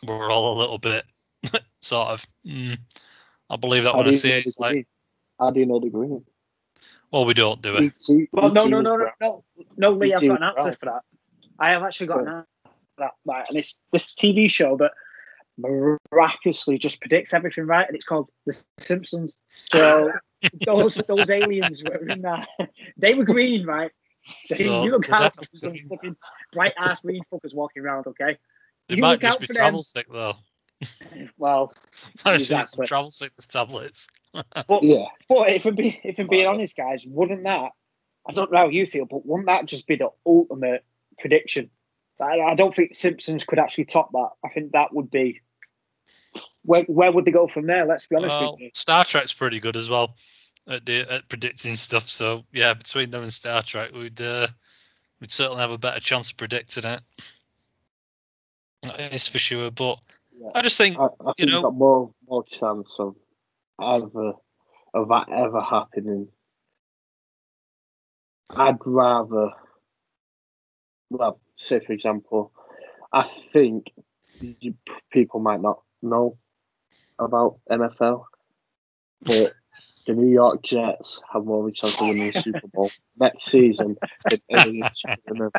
[0.05, 1.05] We're all a little bit
[1.81, 2.25] sort of.
[2.45, 2.77] Mm,
[3.49, 4.45] I believe that How when I see know it.
[4.45, 4.85] It's like, green?
[5.39, 6.23] How do you know the green?
[7.11, 7.83] well, we don't do it.
[7.83, 8.27] E.T.
[8.31, 9.43] Well, no, no, no, no, no,
[9.77, 10.13] no, Lee.
[10.13, 11.01] I've got an answer for that.
[11.59, 13.11] I have actually got an answer for that.
[13.25, 14.91] Right, and it's this TV show that
[15.57, 19.35] miraculously just predicts everything right, and it's called The Simpsons.
[19.53, 20.11] So
[20.65, 22.47] those those aliens were in that.
[22.97, 23.91] They were green, right?
[24.45, 26.15] So, So you look they're out for some fucking
[26.51, 28.37] bright ass green fuckers walking around, okay?
[28.87, 29.61] They You might just be for them.
[29.61, 30.33] travel sick though.
[31.37, 31.73] Well,
[32.25, 34.07] Might just need some travel sickness tablets.
[34.33, 37.71] but Yeah, But if I'm, be, if I'm being honest, guys, wouldn't that?
[38.27, 40.83] I don't know how you feel, but wouldn't that just be the ultimate
[41.19, 41.69] prediction?
[42.19, 44.29] I, I don't think Simpsons could actually top that.
[44.43, 45.41] I think that would be.
[46.63, 47.85] Where where would they go from there?
[47.85, 48.71] Let's be honest Well, with you.
[48.73, 50.15] Star Trek's pretty good as well
[50.67, 52.09] at the, at predicting stuff.
[52.09, 54.47] So yeah, between them and Star Trek, we'd uh,
[55.21, 57.01] we'd certainly have a better chance of predicting it.
[58.83, 59.71] That is for sure.
[59.71, 59.99] But
[60.37, 60.49] Yeah.
[60.53, 63.15] I just think I, I think know- more more chance of
[63.81, 64.33] ever
[64.93, 66.27] of that ever happening.
[68.49, 69.49] I'd rather,
[71.09, 72.51] well, say for example,
[73.11, 73.91] I think
[74.39, 74.75] you,
[75.11, 76.37] people might not know
[77.17, 78.25] about NFL,
[79.21, 79.53] but
[80.05, 83.45] the New York Jets have more of a chance of winning the Super Bowl next
[83.45, 83.97] season
[84.29, 85.51] than any other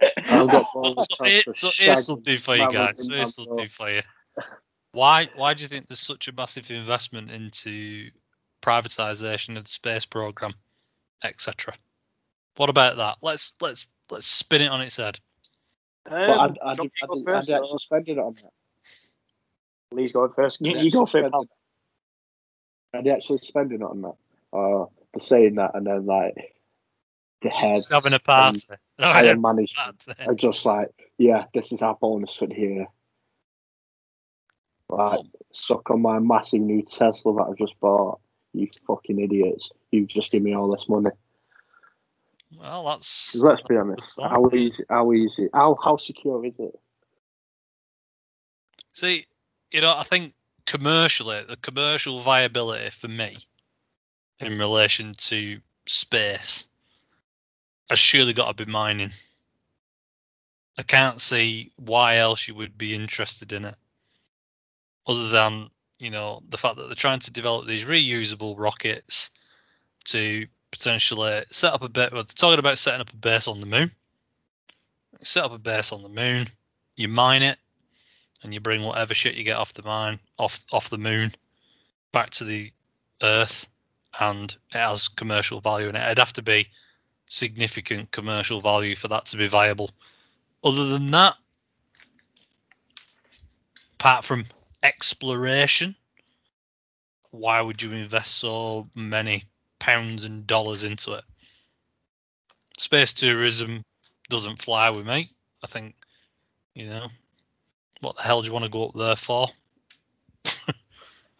[0.00, 2.86] I've got more of a so, chance here- of so here's something for you Marilyn
[2.86, 3.04] guys.
[3.06, 3.46] So here's Monroe.
[3.46, 4.02] something for you.
[4.92, 8.10] Why why do you think there's such a massive investment into
[8.62, 10.54] privatization of the space program,
[11.22, 11.74] etc.?
[12.56, 13.16] What about that?
[13.22, 15.18] Let's let's let's spin it on its head.
[16.10, 18.18] Um, but I'd, John, I'd, I'd, you go I'd, first, I'd or- actually spend it
[18.18, 18.52] on that.
[19.92, 20.60] Lee's going first.
[20.60, 21.34] You, I'd you go first.
[22.92, 24.14] It- I'd actually spending it on that.
[24.52, 26.54] Uh, for saying that, and then like
[27.42, 28.60] the heads Just having a party.
[28.98, 30.24] higher management Party.
[30.26, 32.86] are just like, yeah, this is our bonus for the year.
[34.88, 35.20] Like,
[35.52, 38.20] suck on my massive new Tesla that I've just bought.
[38.54, 39.68] You fucking idiots!
[39.90, 41.10] You just give me all this money.
[42.58, 43.34] Well, that's.
[43.36, 44.18] let's be honest.
[44.18, 44.82] How easy?
[44.88, 45.48] How easy?
[45.52, 46.78] How how secure is it?
[48.94, 49.26] See,
[49.70, 50.32] you know, I think
[50.68, 53.38] commercially, the commercial viability for me
[54.38, 56.64] in relation to space
[57.88, 59.10] has surely got to be mining.
[60.76, 63.74] I can't see why else you would be interested in it.
[65.06, 69.30] other than you know the fact that they're trying to develop these reusable rockets
[70.04, 72.12] to potentially set up a bit.
[72.12, 73.90] Well, they're talking about setting up a base on the moon.
[75.22, 76.46] Set up a base on the moon.
[76.94, 77.58] You mine it,
[78.42, 81.32] and you bring whatever shit you get off the mine off off the moon
[82.12, 82.72] back to the
[83.22, 83.68] Earth,
[84.18, 86.02] and it has commercial value, and it.
[86.02, 86.68] it'd have to be
[87.26, 89.90] significant commercial value for that to be viable.
[90.62, 91.34] Other than that,
[93.94, 94.44] apart from
[94.82, 95.94] exploration,
[97.30, 99.44] why would you invest so many
[99.78, 101.24] pounds and dollars into it?
[102.78, 103.84] Space tourism
[104.28, 105.28] doesn't fly with me.
[105.62, 105.94] I think,
[106.74, 107.08] you know,
[108.00, 109.48] what the hell do you want to go up there for?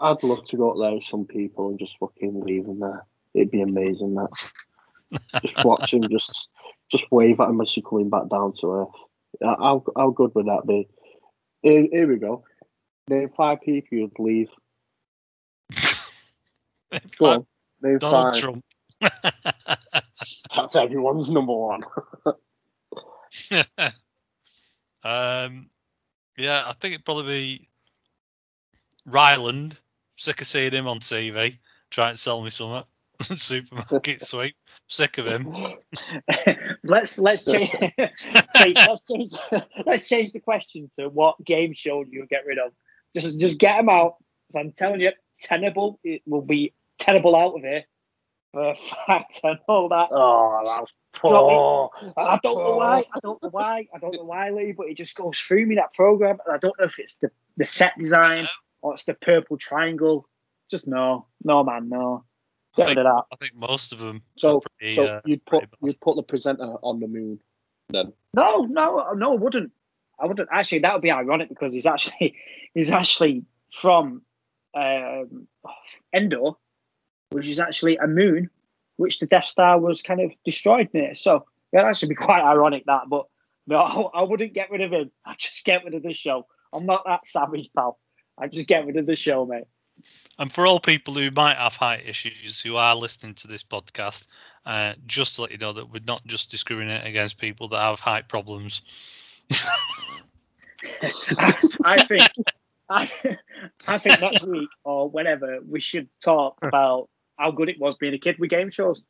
[0.01, 3.05] I'd love to go up there with some people and just fucking leave them there.
[3.35, 4.53] It'd be amazing that.
[5.43, 6.51] just watch him just
[6.91, 8.89] just wave at him as he's coming back down to earth.
[9.43, 10.89] How how good would that be?
[11.63, 12.45] Here, here we go.
[13.09, 14.49] Name five people you'd leave.
[17.19, 17.47] Go on.
[17.83, 18.41] Name Donald five.
[18.41, 18.65] Trump.
[20.57, 21.85] That's everyone's number one.
[25.03, 25.71] um,
[26.39, 27.69] yeah, I think it'd probably be
[29.11, 29.77] Rylan.
[30.17, 31.59] Sick of seeing him on TV.
[31.91, 32.85] Trying to sell me something.
[33.23, 34.55] Supermarket sweep.
[34.87, 35.75] Sick of him.
[36.85, 39.33] let's let's change, let's change
[39.85, 42.73] let's change the question to what game show do you get rid of?
[43.17, 44.17] Just just get him out.
[44.55, 45.99] I'm telling you, tenable.
[46.05, 47.85] It will be tenable out of here.
[48.53, 50.09] For a fact, I know that.
[50.11, 50.87] Oh,
[51.23, 52.15] that's You know poor.
[52.17, 53.05] I don't know why.
[53.13, 53.87] I don't know why.
[53.95, 56.59] I don't know why, Lee, but it just goes through me that program, and I
[56.59, 58.49] don't know if it's the the set design
[58.83, 60.29] or it's the purple triangle.
[60.71, 62.25] Just no, no, man, no.
[62.75, 63.25] I Get think, rid of that.
[63.33, 64.23] I think most of them.
[64.37, 67.41] So, are pretty, so uh, you'd put you'd put the presenter on the moon,
[67.89, 68.13] then.
[68.35, 69.73] No, no, no, I wouldn't.
[70.21, 70.49] I wouldn't.
[70.53, 72.37] Actually, that would be ironic because he's actually
[72.75, 74.23] he's actually from
[74.75, 75.49] um,
[76.15, 76.53] Endor,
[77.31, 78.51] which is actually a moon,
[78.99, 81.15] which the Death Star was kind of destroyed near.
[81.15, 82.85] So yeah, that should be quite ironic.
[82.85, 83.27] That, but
[83.67, 85.11] no, I wouldn't get rid of him.
[85.25, 86.47] I just get rid of the show.
[86.73, 87.99] I'm not that savage, pal.
[88.37, 89.65] I just get rid of the show, mate.
[90.39, 94.29] And for all people who might have height issues who are listening to this podcast,
[94.65, 97.99] uh, just to let you know that we're not just discriminating against people that have
[97.99, 98.83] height problems.
[101.85, 102.29] I think
[102.89, 103.11] I,
[103.89, 107.09] I think next week or whenever we should talk about
[107.39, 109.05] how good it was being a kid with game shows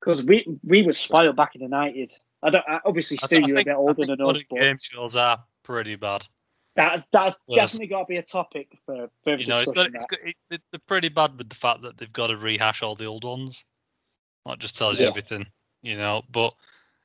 [0.00, 2.20] because we we were spoiled back in the nineties.
[2.42, 4.60] I don't I, obviously I Stu, th- I you're a bit older than us, but
[4.60, 6.26] game shows are pretty bad.
[6.76, 9.96] that's that's definitely got to be a topic for further You know, it's got, discussion.
[9.96, 10.18] it's got,
[10.50, 13.24] it, they're pretty bad with the fact that they've got to rehash all the old
[13.24, 13.64] ones.
[14.44, 15.46] That just tells you everything,
[15.82, 16.22] you know.
[16.30, 16.54] But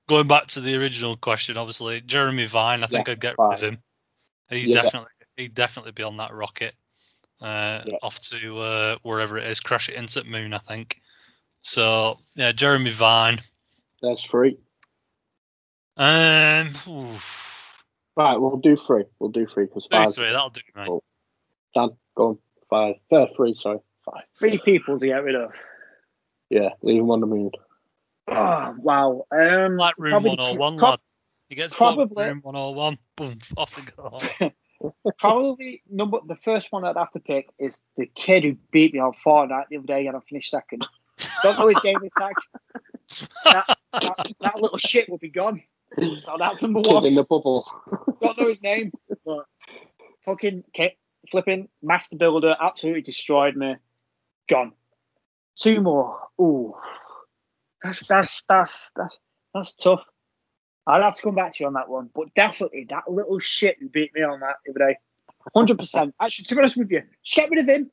[0.07, 3.53] going back to the original question, obviously Jeremy Vine, I think Yeah, I'd get rid
[3.53, 3.77] of him.
[4.49, 4.81] He's Yeah.
[4.83, 6.75] definitely he'd definitely be on that rocket,
[7.41, 7.95] uh, Yeah.
[8.03, 11.01] off to uh, wherever it is, crash it into the moon, I think.
[11.61, 13.39] So yeah, Jeremy Vine.
[14.01, 14.57] That's three.
[15.97, 17.83] Um, oof,
[18.15, 19.03] Right, we'll do three.
[19.19, 20.13] We'll do three because two, five.
[20.15, 20.87] three, that'll do, mate.
[20.87, 21.03] Cool.
[21.75, 22.37] Dan, go on.
[22.69, 22.95] Five.
[23.11, 23.79] Uh, three, sorry.
[24.05, 24.23] Five.
[24.37, 25.51] Three people to get rid of.
[26.49, 27.51] Yeah, leave him on the moon.
[28.27, 29.25] Oh wow.
[29.31, 30.99] Um, Like room probably- 101, prob- lad.
[31.49, 34.51] He gets put in probably- room 101, boom, off they go.
[35.17, 38.99] Probably number the first one I'd have to pick is the kid who beat me
[38.99, 40.85] on Fortnite the other day and I finished second.
[41.43, 42.35] Don't know his game attack.
[43.45, 45.61] That, that, that little shit will be gone.
[46.17, 47.05] So that's number Kid one.
[47.05, 47.67] in the bubble.
[48.21, 48.93] Don't know his name,
[49.25, 49.45] but
[50.25, 50.91] fucking kid,
[51.29, 53.75] flipping master builder absolutely destroyed me.
[54.47, 54.71] Gone.
[55.59, 56.17] Two more.
[56.39, 56.75] Ooh,
[57.83, 59.17] that's that's that's that's
[59.53, 60.01] that's tough.
[60.87, 63.77] I'll have to come back to you on that one, but definitely that little shit
[63.79, 64.97] who beat me on that the other day.
[65.55, 66.13] Hundred percent.
[66.21, 67.89] Actually, to be honest with you, just get rid of him.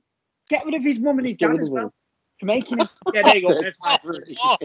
[0.48, 1.92] Get rid of his mum and his Get dad as well
[2.38, 2.88] for making him.
[3.12, 3.58] Yeah, there you go.
[3.58, 3.98] There's my.
[4.42, 4.56] Oh,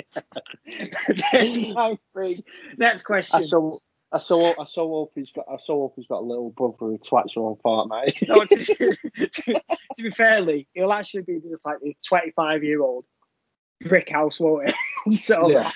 [1.32, 2.44] There's my three.
[2.78, 3.42] Next question.
[3.42, 3.78] I so
[4.12, 6.76] I so I so hope he's got I so hope he's got a little brother
[6.80, 8.28] who twats her on Fortnite.
[8.28, 9.54] No, to, to,
[9.98, 13.06] to be fairly, he'll actually be just like a 25 year old
[13.82, 14.76] brick house, won't it?
[15.14, 15.70] so, yeah.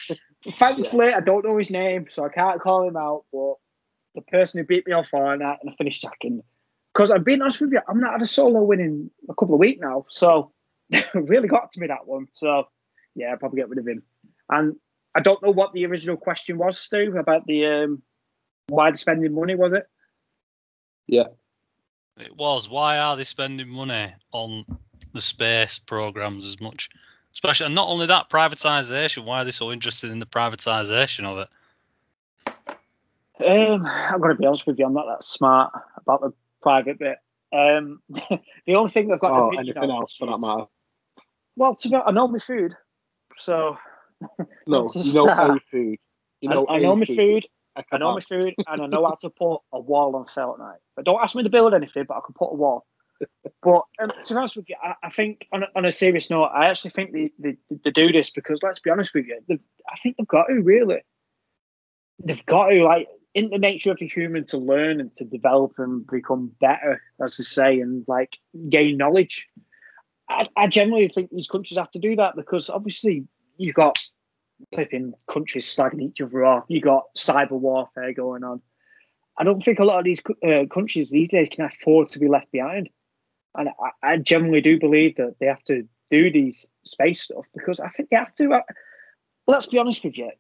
[0.46, 3.26] Thankfully, I don't know his name, so I can't call him out.
[3.32, 3.56] But
[4.16, 6.44] the person who beat me on Fortnite and I finished second.
[6.94, 9.54] Because I'm being honest with you, I'm not had a solo win in a couple
[9.54, 10.06] of weeks now.
[10.10, 10.52] So,
[11.14, 12.28] really got to me that one.
[12.34, 12.68] So,
[13.16, 14.02] yeah, I'll probably get rid of him.
[14.50, 14.76] And
[15.14, 18.02] I don't know what the original question was, Stu, about the um,
[18.68, 19.88] why the spending money, was it?
[21.08, 21.28] Yeah.
[22.20, 22.68] It was.
[22.68, 24.66] Why are they spending money on
[25.14, 26.90] the space programs as much?
[27.38, 29.24] Especially, and not only that, privatization.
[29.24, 31.50] Why are they so interested in the privatization of it?
[33.48, 34.88] Um, I'm going to be honest with you.
[34.88, 36.34] I'm not that smart about the
[36.64, 37.20] private bit.
[37.54, 40.66] Um, the only thing I've got Oh, anything on else for that matter?
[41.56, 42.76] Well, to be, I know my food,
[43.38, 43.78] so
[44.66, 45.50] No, That's you know that.
[45.52, 46.00] a food.
[46.42, 47.46] You know I know my food.
[47.76, 50.58] a I know my food, and I know how to put a wall on felt
[50.58, 50.80] night.
[50.96, 52.88] But don't ask me to build anything, but I can put a wall.
[53.62, 56.30] But um, to be honest with you, I, I think on a, on a serious
[56.30, 59.40] note, I actually think they, they, they do this because let's be honest with you,
[59.50, 61.02] I think they've got to really.
[62.24, 65.74] They've got to like in the nature of the human to learn and to develop
[65.78, 68.38] and become better, as they say, and like
[68.70, 69.48] gain knowledge.
[70.30, 73.98] I, I generally think these countries have to do that because obviously you've got
[74.74, 76.66] flipping countries slagging each other off.
[76.68, 78.62] you've got cyber warfare going on.
[79.38, 82.28] I don't think a lot of these uh, countries these days can afford to be
[82.28, 82.90] left behind,
[83.56, 87.80] and I, I generally do believe that they have to do these space stuff because
[87.80, 88.54] I think they have to.
[88.54, 88.62] Uh,
[89.48, 90.32] let's be honest with you,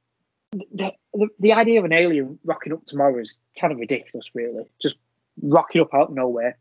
[0.51, 4.65] the, the the idea of an alien rocking up tomorrow is kind of ridiculous, really.
[4.81, 4.95] Just
[5.41, 6.57] rocking up out of nowhere.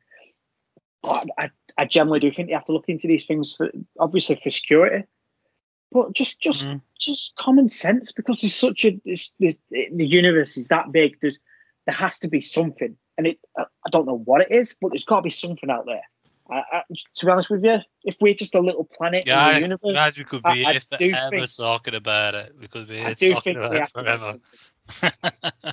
[1.02, 4.34] But I, I generally do think they have to look into these things for obviously
[4.42, 5.04] for security,
[5.92, 6.80] but just just Mhm.
[6.98, 11.20] just common sense because there's such a the universe is that big.
[11.20, 11.38] There's
[11.86, 14.90] there has to be something, and it I I don't know what it is, but
[14.90, 16.02] there's got to be something out there.
[16.50, 16.82] I, I,
[17.16, 19.94] to be honest with you, if we're just a little planet in the Guys, universe,
[19.94, 22.52] guys, we could be I here do forever think- talking about it.
[22.60, 25.72] We could be here talking about it have to do forever.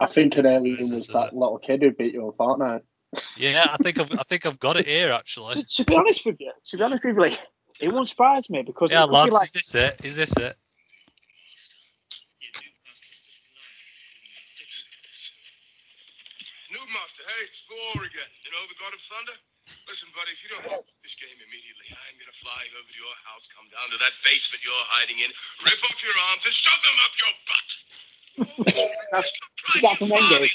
[0.00, 2.80] I think an alien This was is, that little kid who beat you in Fortnite.
[3.36, 5.52] yeah, I think I've I think I've got it here actually.
[5.54, 7.46] to, to be honest with you, to be honest with you, like,
[7.78, 10.00] it won't surprise me because Yeah, it could lads, be like is this it?
[10.02, 10.56] Is this it?
[17.32, 18.30] Hey, it's Thor again.
[18.44, 19.36] You know, the God of Thunder?
[19.88, 23.16] Listen, buddy, if you don't get this game immediately, I'm gonna fly over to your
[23.24, 25.30] house, come down to that basement you're hiding in,
[25.64, 27.68] rip off your arms, and shove them up your butt.
[29.76, 30.50] Is that from Endgame?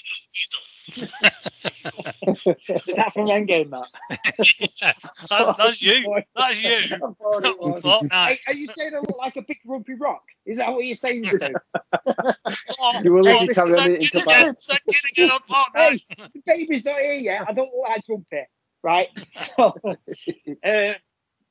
[1.03, 3.91] Is that from Endgame, Matt?
[4.81, 4.93] yeah,
[5.29, 6.21] that's, that's you.
[6.35, 6.69] That's you.
[6.69, 7.57] I thought it.
[7.83, 8.27] Fortnite.
[8.27, 10.23] Hey, are you saying I look like a big rumpy rock?
[10.45, 11.53] Is that what you're saying to do?
[12.79, 14.41] Oh, You will oh, let you this carry is on that eating kid kebab.
[14.41, 16.03] again, that kid again on Fortnite.
[16.09, 17.45] hey, the baby's not here yet.
[17.47, 18.43] I don't look like Grumpy,
[18.83, 19.07] right?
[19.33, 19.75] So,
[20.63, 20.93] uh,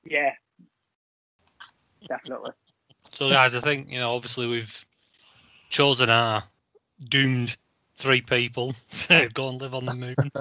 [0.05, 0.31] yeah,
[2.09, 2.53] definitely.
[3.15, 4.87] So, guys, I think you know, obviously, we've
[5.69, 6.45] chosen our
[7.09, 7.57] doomed
[7.97, 10.33] three people to go and live on the moon.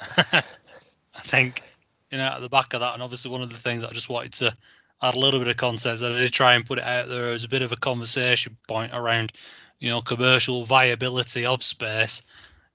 [0.00, 1.62] I think
[2.10, 4.08] you know, at the back of that, and obviously, one of the things I just
[4.08, 4.54] wanted to
[5.02, 7.44] add a little bit of context, I did try and put it out there as
[7.44, 9.32] a bit of a conversation point around,
[9.78, 12.22] you know, commercial viability of space.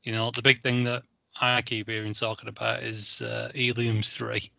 [0.04, 1.04] You know, the big thing that
[1.40, 4.52] I keep hearing talking about is uh, helium three.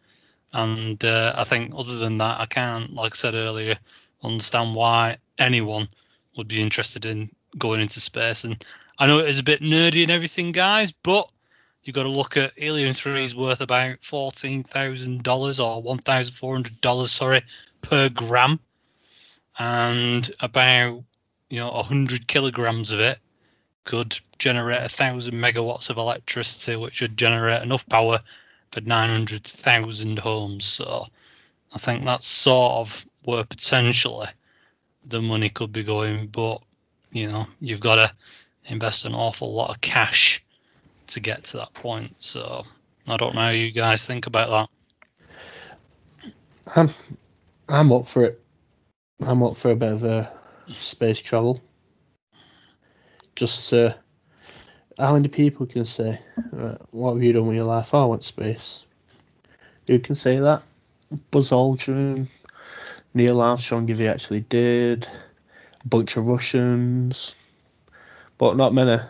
[0.53, 3.77] And uh, I think other than that, I can't, like I said earlier,
[4.23, 5.89] understand why anyone
[6.37, 8.45] would be interested in going into space.
[8.45, 8.65] And
[8.99, 11.31] I know it is a bit nerdy and everything, guys, but
[11.83, 17.41] you've got to look at Helium 3 is worth about $14,000 or $1,400, sorry,
[17.81, 18.61] per gram.
[19.59, 21.05] And about,
[21.49, 23.19] you know, 100 kilograms of it
[23.85, 28.19] could generate a thousand megawatts of electricity, which would generate enough power
[28.73, 30.65] for 900,000 homes.
[30.65, 31.07] So
[31.73, 34.29] I think that's sort of where potentially
[35.07, 36.63] the money could be going, but
[37.13, 38.13] you know, you've got to
[38.67, 40.45] invest an awful lot of cash
[41.09, 42.15] to get to that point.
[42.23, 42.65] So
[43.07, 44.69] I don't know how you guys think about
[46.67, 46.75] that.
[46.75, 46.89] I'm
[47.69, 48.41] I'm up for it.
[49.21, 50.27] I'm up for a bit of uh,
[50.69, 51.61] space travel.
[53.37, 53.95] Just uh,
[54.99, 56.19] how many people can say,
[56.57, 58.87] uh, "What have you done with your life?" Oh, I went space.
[59.87, 60.63] Who can say that?
[61.31, 62.29] Buzz Aldrin,
[63.13, 65.07] Neil Armstrong, if he actually did.
[65.85, 67.44] A bunch of Russians,
[68.39, 69.03] but not many.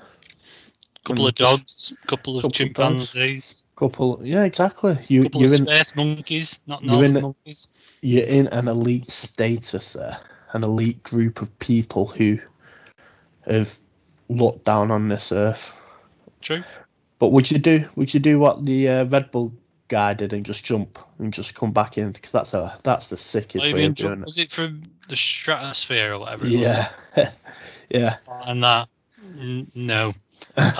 [1.04, 4.96] Couple Mm, of dogs, couple of couple of chimpanzees, Couple, yeah, exactly.
[5.08, 7.68] You couple you're of in space monkeys, not you're normal in monkeys.
[8.02, 10.18] you're in an elite status there,
[10.52, 12.38] an elite group of people who
[13.46, 13.72] have
[14.28, 15.78] looked down on this earth.
[16.40, 16.62] True.
[17.18, 19.52] But would you do would you do what the uh, Red Bull
[19.88, 22.12] guy did and just jump and just come back in?
[22.12, 24.26] Because that's a that's the sickest way of doing it.
[24.26, 26.46] was it from the stratosphere or whatever?
[26.46, 26.90] Yeah,
[27.90, 28.16] yeah.
[28.28, 28.88] and that
[29.74, 30.14] no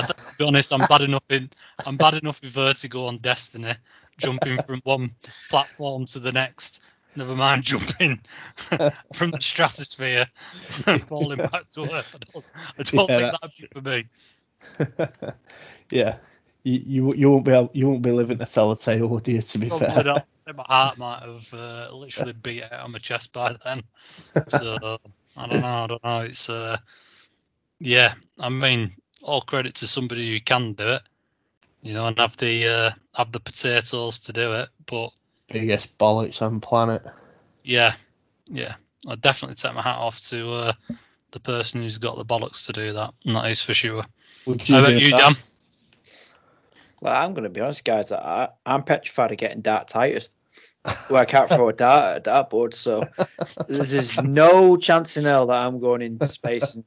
[0.07, 1.50] to be honest i'm bad enough in
[1.84, 3.72] i'm bad enough with vertigo on destiny
[4.18, 5.11] jumping from one
[5.48, 6.80] platform to the next
[7.16, 8.20] never mind jumping
[9.12, 10.26] from the stratosphere
[10.90, 12.44] and falling back to earth i don't,
[12.78, 14.05] I don't Yeah, think that's- that'd be for me
[15.90, 16.18] yeah.
[16.64, 19.40] You, you you won't be able, you won't be living to tell a tale, you?
[19.42, 20.24] To be Probably fair, not.
[20.46, 23.82] My heart might have uh, literally beat out on my chest by then.
[24.46, 24.98] So
[25.36, 25.84] I don't know.
[25.84, 26.20] I don't know.
[26.20, 26.76] It's uh,
[27.81, 28.14] yeah.
[28.39, 31.03] I mean, all credit to somebody who can do it.
[31.85, 34.68] you know, and have the uh, have the potatoes to do it.
[34.87, 35.11] But
[35.49, 37.03] Biggest bollocks on planet.
[37.62, 37.95] yeah,
[38.47, 38.75] yeah,
[39.07, 40.72] I'd definitely take my hat off to uh,
[41.33, 43.12] the person who's got the bollocks to do that.
[43.25, 44.05] And that is for sure.
[44.47, 45.18] Would How about do you, that?
[45.18, 45.35] Dan?
[47.03, 48.11] Well, I'm going to be honest, guys.
[48.12, 50.29] I, I'm petrified of getting dartitis.
[51.11, 53.05] Well, I can't throw a dart at a dartboard, so
[53.68, 56.85] there's no chance in hell that I'm going into space and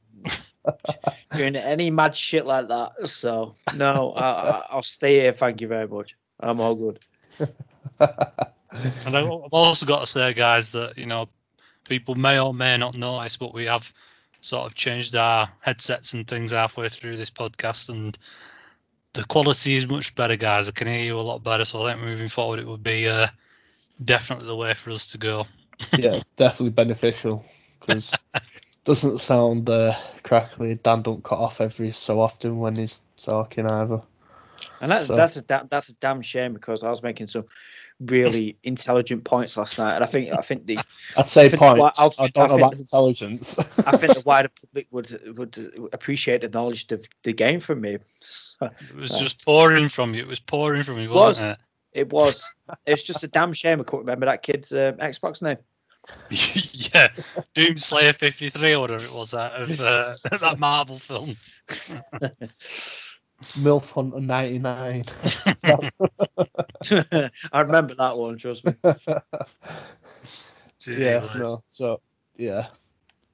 [1.36, 3.08] doing any mad shit like that.
[3.08, 5.32] So no, I, I, I'll stay here.
[5.32, 6.16] Thank you very much.
[6.40, 6.98] I'm all good.
[8.00, 11.28] And I- I've also got to say, guys, that you know,
[11.88, 13.92] people may or may not notice, but we have
[14.40, 18.16] sort of changed our headsets and things halfway through this podcast, and
[19.14, 20.68] the quality is much better, guys.
[20.68, 23.08] I can hear you a lot better, so I think moving forward, it would be
[23.08, 23.28] uh,
[24.04, 25.46] definitely the way for us to go.
[25.96, 27.44] yeah, definitely beneficial
[27.80, 28.14] because
[28.88, 30.74] doesn't sound uh, crackly.
[30.82, 34.00] Dan don't cut off every so often when he's talking either.
[34.80, 37.44] And that's So- that's a da- that's a damn shame because I was making some
[38.00, 40.78] really intelligent points last night, and I think I think the
[41.18, 41.78] I'd say I points.
[41.80, 43.58] well, I'll- I don't know about think- intelligence.
[43.86, 47.98] I think the wider public would would appreciate the knowledge of the game from me.
[48.62, 50.22] It was just pouring from you.
[50.22, 51.58] It was pouring from you, wasn't
[51.92, 52.42] It It was.
[52.86, 55.58] It's just a damn shame I couldn't remember that kid's uh, Xbox name.
[56.30, 56.92] It?
[56.94, 57.08] yeah,
[57.54, 61.36] Doomslayer 53 or whatever it was that of uh, that Marvel film.
[63.56, 65.04] Milf Hunter 99.
[67.52, 68.36] I remember that one.
[68.36, 68.72] Trust me.
[70.86, 71.36] yeah, Jeez.
[71.36, 71.58] no.
[71.66, 72.00] So
[72.36, 72.66] yeah,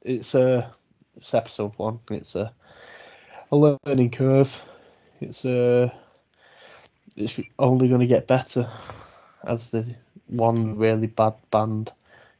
[0.03, 0.70] it's a
[1.16, 2.01] it's episode one.
[2.11, 2.53] It's a
[3.51, 4.62] a learning curve.
[5.20, 5.91] It's a
[7.16, 8.68] it's only going to get better
[9.47, 9.97] as the
[10.27, 11.93] one really bad band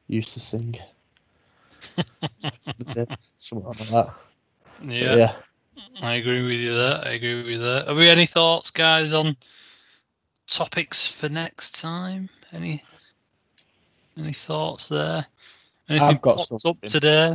[0.09, 0.77] used to sing.
[3.39, 4.15] Something like that.
[4.83, 5.33] Yeah, yeah.
[6.03, 7.01] I agree with you there.
[7.05, 7.83] I agree with you there.
[7.87, 9.37] Have we any thoughts, guys, on
[10.47, 12.29] topics for next time?
[12.53, 12.83] Any
[14.17, 15.27] any thoughts there?
[15.89, 16.89] Anything I've got popped up something.
[16.89, 17.35] today?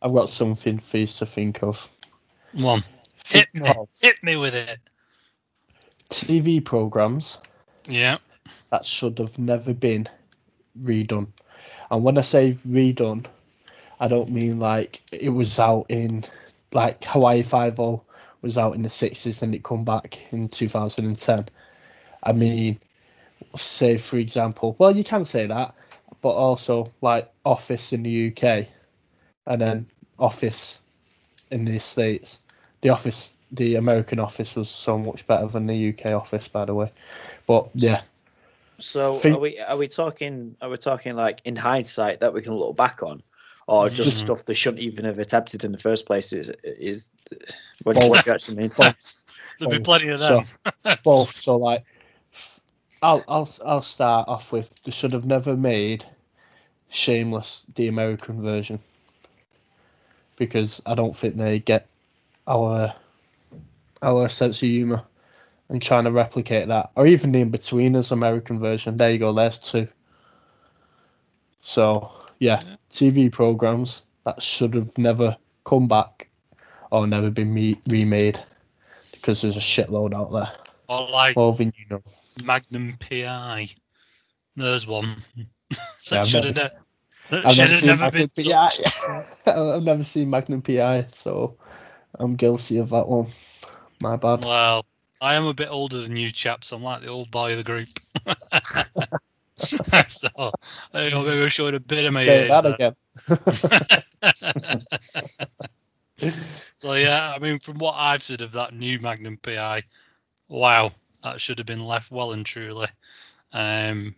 [0.00, 1.88] I've got something for you to think of.
[2.52, 2.82] One.
[3.26, 3.68] Hit me.
[3.68, 4.78] of Hit me with it.
[6.08, 7.40] TV programs
[7.88, 8.16] Yeah.
[8.70, 10.06] that should have never been
[10.78, 11.28] redone.
[11.92, 13.26] And when I say redone,
[14.00, 16.24] I don't mean like it was out in
[16.72, 18.02] like Hawaii Five O
[18.40, 21.44] was out in the sixties and it come back in two thousand and ten.
[22.22, 22.80] I mean,
[23.56, 25.74] say for example, well you can say that,
[26.22, 28.68] but also like Office in the UK,
[29.46, 29.86] and then
[30.18, 30.80] Office
[31.50, 32.42] in the States.
[32.80, 36.74] The Office, the American Office was so much better than the UK Office, by the
[36.74, 36.90] way.
[37.46, 38.00] But yeah,
[38.78, 42.42] So Think- are we are we talking are we talking like in hindsight that we
[42.42, 43.22] can look back on,
[43.66, 44.24] or just Mhm.
[44.24, 46.32] stuff they shouldn't even have attempted in the first place?
[46.32, 47.10] Is is
[47.84, 48.72] what do you, what you actually mean?
[48.76, 49.22] both.
[49.58, 50.42] There'll be plenty of So-
[50.84, 50.96] them.
[51.04, 51.30] both.
[51.34, 51.84] So like,
[53.02, 56.04] I'll I'll I'll start off with they should have never made
[56.88, 58.78] Shameless the American version
[60.38, 61.86] because I don't think they get
[62.46, 62.94] our
[64.02, 65.02] our sense of humor
[65.72, 68.98] and trying to replicate that, or even the Inbetweeners American version.
[68.98, 69.32] There you go.
[69.32, 69.88] There's two.
[71.62, 72.60] So yeah,
[72.90, 76.28] TV programs that should have never come back
[76.90, 78.38] or never been me- remade
[79.12, 80.52] because there's a shitload out there.
[80.88, 82.02] Or like than you know.
[82.44, 83.70] Magnum PI.
[84.54, 85.22] There's one.
[86.12, 86.72] I've should never have
[87.30, 88.70] I've never seen never Magnum PI.
[89.46, 91.56] I've never seen Magnum PI, so
[92.18, 93.28] I'm guilty of that one.
[94.02, 94.44] My bad.
[94.44, 94.84] Well,
[95.22, 96.72] I am a bit older than you chaps.
[96.72, 97.88] I'm like the old boy of the group.
[100.08, 100.50] so I
[100.92, 102.48] think I'm maybe showing a bit of my Say age.
[102.48, 102.96] that again.
[106.76, 109.84] so yeah, I mean, from what I've said of that new Magnum PI,
[110.48, 110.90] wow,
[111.22, 112.88] that should have been left well and truly,
[113.52, 114.16] um,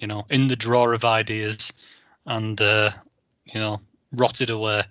[0.00, 1.72] you know, in the drawer of ideas,
[2.26, 2.90] and uh,
[3.46, 3.80] you know,
[4.12, 4.82] rotted away.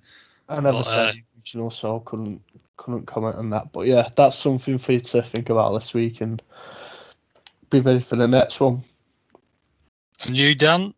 [0.49, 2.41] I never But, said uh, original, so couldn't
[2.81, 3.71] couldn't comment on that.
[3.71, 6.41] But yeah, that's something for you to think about this week and
[7.69, 8.81] be ready for the next one.
[10.23, 10.93] And you, Dan?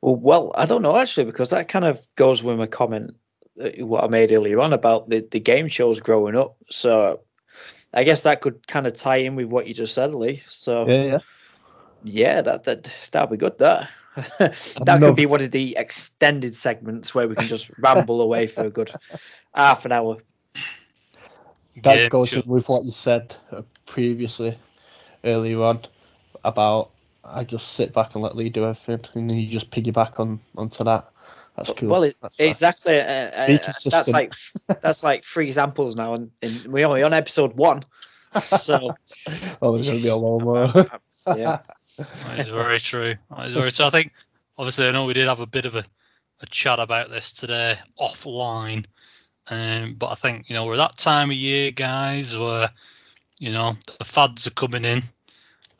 [0.00, 3.16] Well, well, I don't know actually because that kind of goes with my comment
[3.60, 6.56] uh, what I made earlier on about the, the game shows growing up.
[6.70, 7.22] So
[7.92, 10.42] I guess that could kind of tie in with what you just said, Lee.
[10.48, 11.18] So yeah, Yeah,
[12.04, 12.42] yeah.
[12.42, 13.58] that that that'd be good.
[13.58, 13.88] That
[14.38, 18.46] that Another- could be one of the extended segments where we can just ramble away
[18.46, 18.90] for a good
[19.54, 20.18] half an hour.
[21.82, 22.42] That Game goes shows.
[22.44, 24.56] in with what you said uh, previously
[25.24, 25.80] earlier on
[26.44, 26.90] about
[27.24, 30.40] I just sit back and let Lee do everything, and then you just piggyback on
[30.56, 31.08] onto that.
[31.56, 31.88] That's cool.
[31.90, 32.46] Well, it, That's fine.
[32.48, 32.98] exactly.
[33.00, 34.32] Uh, uh, that's like
[34.80, 37.82] that's like three examples now, and, and we're only on episode one.
[38.42, 38.96] so
[39.62, 40.72] Oh, there's gonna be a long one.
[41.36, 41.58] yeah,
[41.98, 43.16] That is very true.
[43.30, 43.70] That is very.
[43.80, 44.12] I think,
[44.56, 45.84] obviously, I know we did have a bit of a,
[46.40, 48.86] a chat about this today offline,
[49.48, 52.70] um, but I think you know we're at that time of year, guys, where
[53.40, 55.02] you know the fads are coming in,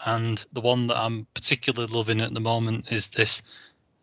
[0.04, 3.42] and the one that I'm particularly loving at the moment is this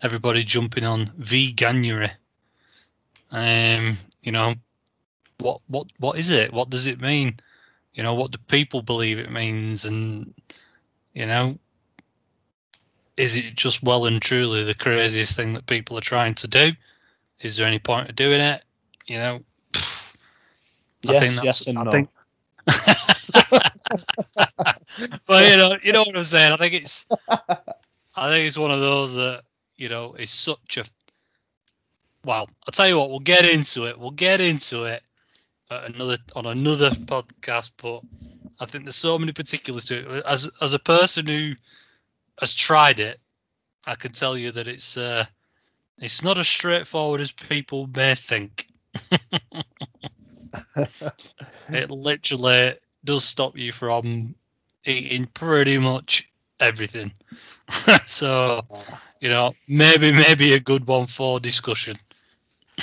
[0.02, 2.12] everybody jumping on veganuary.
[3.32, 4.56] Um, you know,
[5.40, 6.54] what what what is it?
[6.54, 7.38] What does it mean?
[7.94, 9.84] You know, what do people believe it means?
[9.84, 10.34] And
[11.14, 11.58] you know,
[13.18, 16.72] is it just well and truly the craziest thing that people are trying to do?
[17.42, 18.64] Is there any point of doing it?
[19.08, 19.40] You know,
[19.72, 20.16] pff,
[21.04, 21.92] Yes, yes, and I no.
[21.92, 22.10] think.
[25.30, 26.52] well, you know, you know what I'm saying.
[26.52, 27.06] I think it's,
[28.16, 29.44] I think it's one of those that
[29.78, 30.86] you know is such a.
[32.24, 33.12] Well, I'll tell you what.
[33.12, 34.00] We'll get into it.
[34.00, 35.04] We'll get into it
[35.70, 37.72] another on another podcast.
[37.82, 38.02] But
[38.60, 40.26] I think there's so many particulars to it.
[40.26, 41.54] As as a person who
[42.40, 43.20] has tried it,
[43.86, 45.26] I can tell you that it's uh,
[46.00, 48.68] it's not as straightforward as people may think.
[51.70, 54.36] it literally does stop you from
[54.86, 56.30] eating pretty much
[56.60, 57.12] everything.
[58.06, 58.66] so,
[59.20, 61.96] you know, maybe maybe a good one for discussion.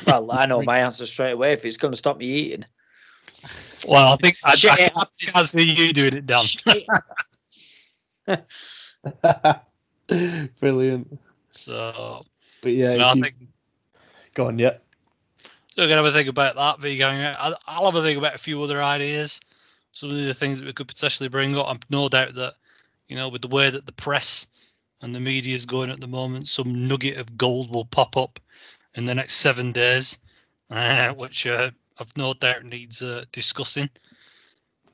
[0.06, 1.52] well, I know my answer straight away.
[1.52, 2.64] If it's going to stop me eating,
[3.86, 6.44] Well, I think I, I, I can't see you doing it, Dan.
[10.60, 11.18] Brilliant.
[11.50, 12.20] So,
[12.62, 13.34] But yeah, you know, I you- think
[14.34, 14.76] go on, yeah.
[15.76, 17.08] we're gonna have a think about that vegan.
[17.20, 19.40] I- I'll have a think about a few other ideas.
[19.92, 21.66] Some of the things that we could potentially bring up.
[21.68, 22.54] I'm no doubt that,
[23.08, 24.46] you know, with the way that the press
[25.02, 28.40] and the media is going at the moment, some nugget of gold will pop up
[28.94, 30.18] in the next seven days,
[30.70, 33.90] uh, which uh, I've no doubt needs uh, discussing.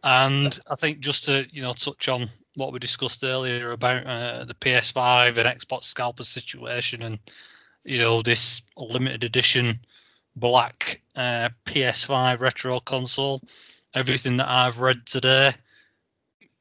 [0.03, 4.45] And I think just to you know touch on what we discussed earlier about uh,
[4.45, 7.19] the PS5 and Xbox scalper situation, and
[7.85, 9.81] you know this limited edition
[10.37, 13.41] black uh, PS5 retro console.
[13.95, 15.53] Everything that I've read today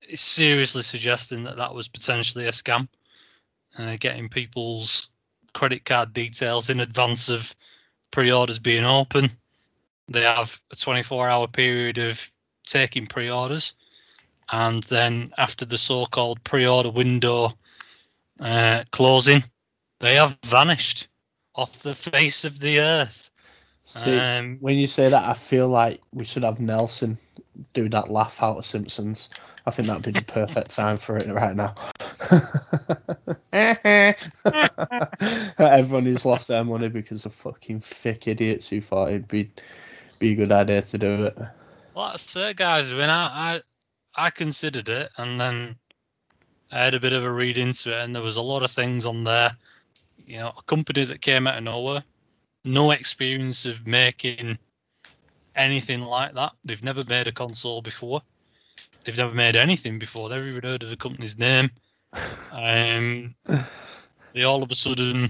[0.08, 2.88] is seriously suggesting that that was potentially a scam,
[3.78, 5.10] uh, getting people's
[5.54, 7.54] credit card details in advance of
[8.12, 9.30] pre-orders being open.
[10.08, 12.32] They have a 24-hour period of
[12.66, 13.74] taking pre-orders,
[14.52, 17.54] and then after the so-called pre-order window
[18.40, 19.44] uh, closing,
[20.00, 21.08] they have vanished
[21.56, 23.32] off the face of the earth.
[23.82, 27.18] See, Um, when you say that, I feel like we should have Nelson
[27.74, 29.30] do that laugh out of Simpsons.
[29.66, 31.74] I think that'd be the perfect time for it right now.
[35.60, 39.52] Everyone who's lost their money because of fucking thick idiots who thought it'd be
[40.20, 41.38] be a good idea to do it.
[41.94, 42.94] Well, that's it, guys.
[42.94, 43.62] When I, I
[44.18, 45.76] I considered it, and then
[46.72, 48.72] I had a bit of a read into it, and there was a lot of
[48.72, 49.56] things on there.
[50.26, 52.04] You know, a company that came out of nowhere,
[52.66, 54.58] no experience of making
[55.56, 56.54] anything like that.
[56.66, 58.22] They've never made a console before.
[59.04, 60.30] They've never made anything before.
[60.30, 61.72] They've even heard of the company's name.
[62.52, 63.36] Um,
[64.34, 65.30] they all of a sudden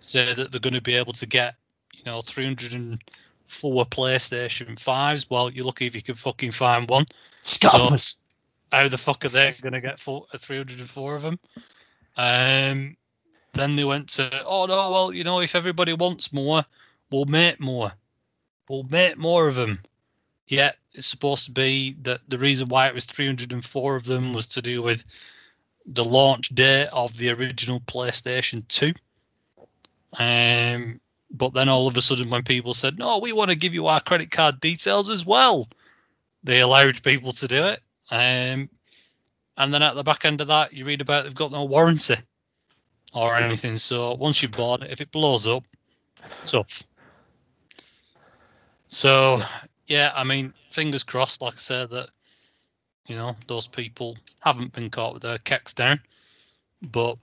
[0.00, 1.54] say that they're going to be able to get,
[1.94, 5.26] you know, 304 PlayStation 5s.
[5.30, 7.04] Well, you're lucky if you can fucking find one.
[7.48, 8.16] Scammers.
[8.70, 11.38] How the fuck are they going to get four, 304 of them?
[12.16, 12.96] Um,
[13.54, 16.62] then they went to, oh no, well, you know, if everybody wants more,
[17.10, 17.92] we'll make more.
[18.68, 19.80] We'll make more of them.
[20.46, 24.48] Yet it's supposed to be that the reason why it was 304 of them was
[24.48, 25.02] to do with
[25.86, 28.92] the launch date of the original PlayStation 2.
[30.18, 31.00] Um,
[31.30, 33.86] but then all of a sudden, when people said, no, we want to give you
[33.86, 35.66] our credit card details as well,
[36.42, 37.80] they allowed people to do it.
[38.10, 38.70] Um,
[39.56, 42.16] and then at the back end of that, you read about they've got no warranty
[43.12, 43.78] or anything.
[43.78, 45.64] So once you've bought it, if it blows up,
[46.46, 46.84] tough.
[48.88, 49.42] So
[49.86, 51.42] yeah, I mean, fingers crossed.
[51.42, 52.08] Like I said, that
[53.06, 56.00] you know those people haven't been caught with their kecks down,
[56.80, 57.18] but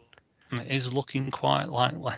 [0.51, 2.15] it is looking quite likely.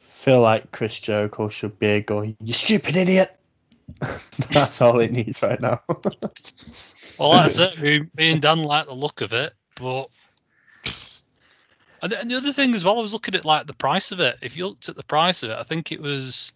[0.00, 3.36] feel like Chris Jericho should be going, you stupid idiot.
[4.52, 5.82] That's all it needs right now.
[7.16, 7.78] Well, that's it.
[7.80, 10.10] Me, me and Dan like the look of it, but
[12.02, 14.10] and the, and the other thing as well, I was looking at like the price
[14.10, 14.38] of it.
[14.42, 16.52] If you looked at the price of it, I think it was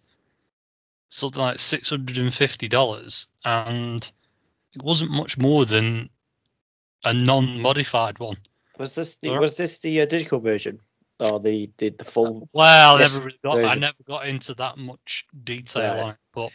[1.07, 4.03] something like six hundred and fifty dollars, and
[4.73, 6.09] it wasn't much more than
[7.05, 8.37] a non-modified one.
[8.77, 9.41] Was this the Alright.
[9.41, 10.79] was this the uh, digital version
[11.21, 12.49] or the the, the full?
[12.51, 16.03] Well, I never really got, I never got into that much detail Right.
[16.03, 16.51] on it, but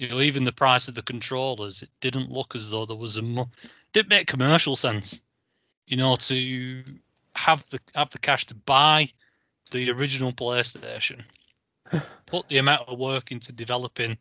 [0.00, 3.18] you know, even the price of the controllers, it didn't look as though there was
[3.18, 3.44] a mu-
[3.92, 5.20] didn't make commercial sense,
[5.86, 6.82] you know, to
[7.34, 9.10] have the have the cash to buy
[9.72, 11.22] the original PlayStation,
[12.26, 14.16] put the amount of work into developing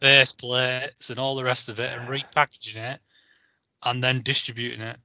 [0.00, 3.00] base plates and all the rest of it, and repackaging it,
[3.82, 4.98] and then distributing it.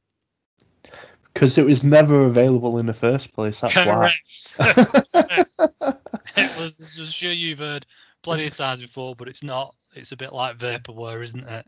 [1.33, 3.61] Because it was never available in the first place.
[3.61, 4.11] That's why.
[4.57, 5.07] Correct.
[6.35, 6.81] it was.
[6.81, 7.85] as I'm sure you've heard
[8.21, 9.73] plenty of times before, but it's not.
[9.95, 11.67] It's a bit like vaporware, isn't it?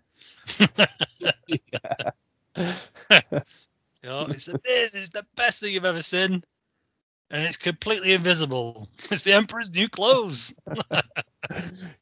[4.04, 5.02] You know, it's amazing.
[5.02, 6.44] It's the best thing you've ever seen,
[7.32, 8.90] and it's completely invisible.
[9.12, 10.54] It's the Emperor's new clothes.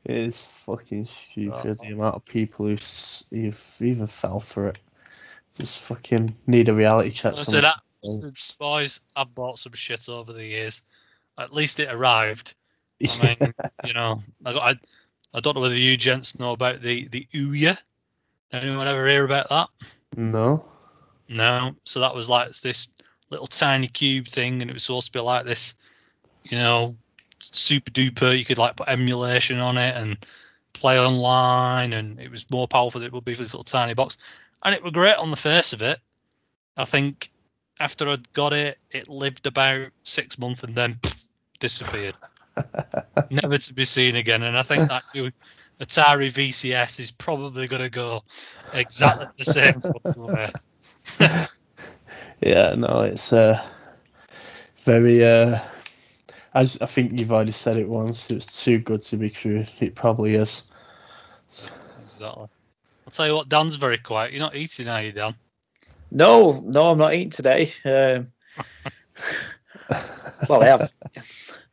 [0.06, 1.78] It is fucking stupid.
[1.80, 1.84] Oh.
[1.86, 4.78] The amount of people who've, who've even fell for it.
[5.58, 7.34] Just fucking need a reality check.
[7.34, 10.84] I some said, of "Ah, the listen, boys, I've bought some shit over the years.
[11.38, 12.54] At least it arrived.
[13.04, 13.54] I mean,
[13.86, 14.80] you know, I, got, I,
[15.34, 17.78] I don't know whether you gents know about the the Ouya.
[18.52, 19.70] Anyone ever hear about that?
[20.16, 20.66] no.
[21.30, 21.76] No.
[21.86, 22.88] So that was like this
[23.30, 25.74] little tiny cube thing, and it was supposed to be like this,
[26.44, 26.98] you know,
[27.40, 28.38] super duper.
[28.38, 30.18] You could like put emulation on it and
[30.74, 33.94] play online, and it was more powerful than it would be for this little tiny
[33.94, 34.18] box.
[34.62, 36.00] And it was great on the face of it.
[36.76, 37.32] I think
[37.80, 41.24] after I'd got it, it lived about six months and then pff,
[41.60, 42.16] disappeared,
[43.30, 44.44] never to be seen again.
[44.44, 45.32] And I think that new
[45.80, 48.24] Atari VCS is probably going to go
[48.74, 49.82] exactly the same
[50.16, 50.52] way.
[52.42, 53.62] Yeah, no, it's uh,
[54.84, 55.24] very.
[55.24, 55.60] Uh,
[56.54, 59.64] as I think you've already said it once, it's too good to be true.
[59.80, 60.64] It probably is.
[62.06, 62.48] Exactly.
[63.06, 64.32] I'll tell you what, Dan's very quiet.
[64.32, 65.36] You're not eating, are you, Dan?
[66.10, 67.72] No, no, I'm not eating today.
[67.86, 68.32] Um,
[70.50, 70.92] well, I have.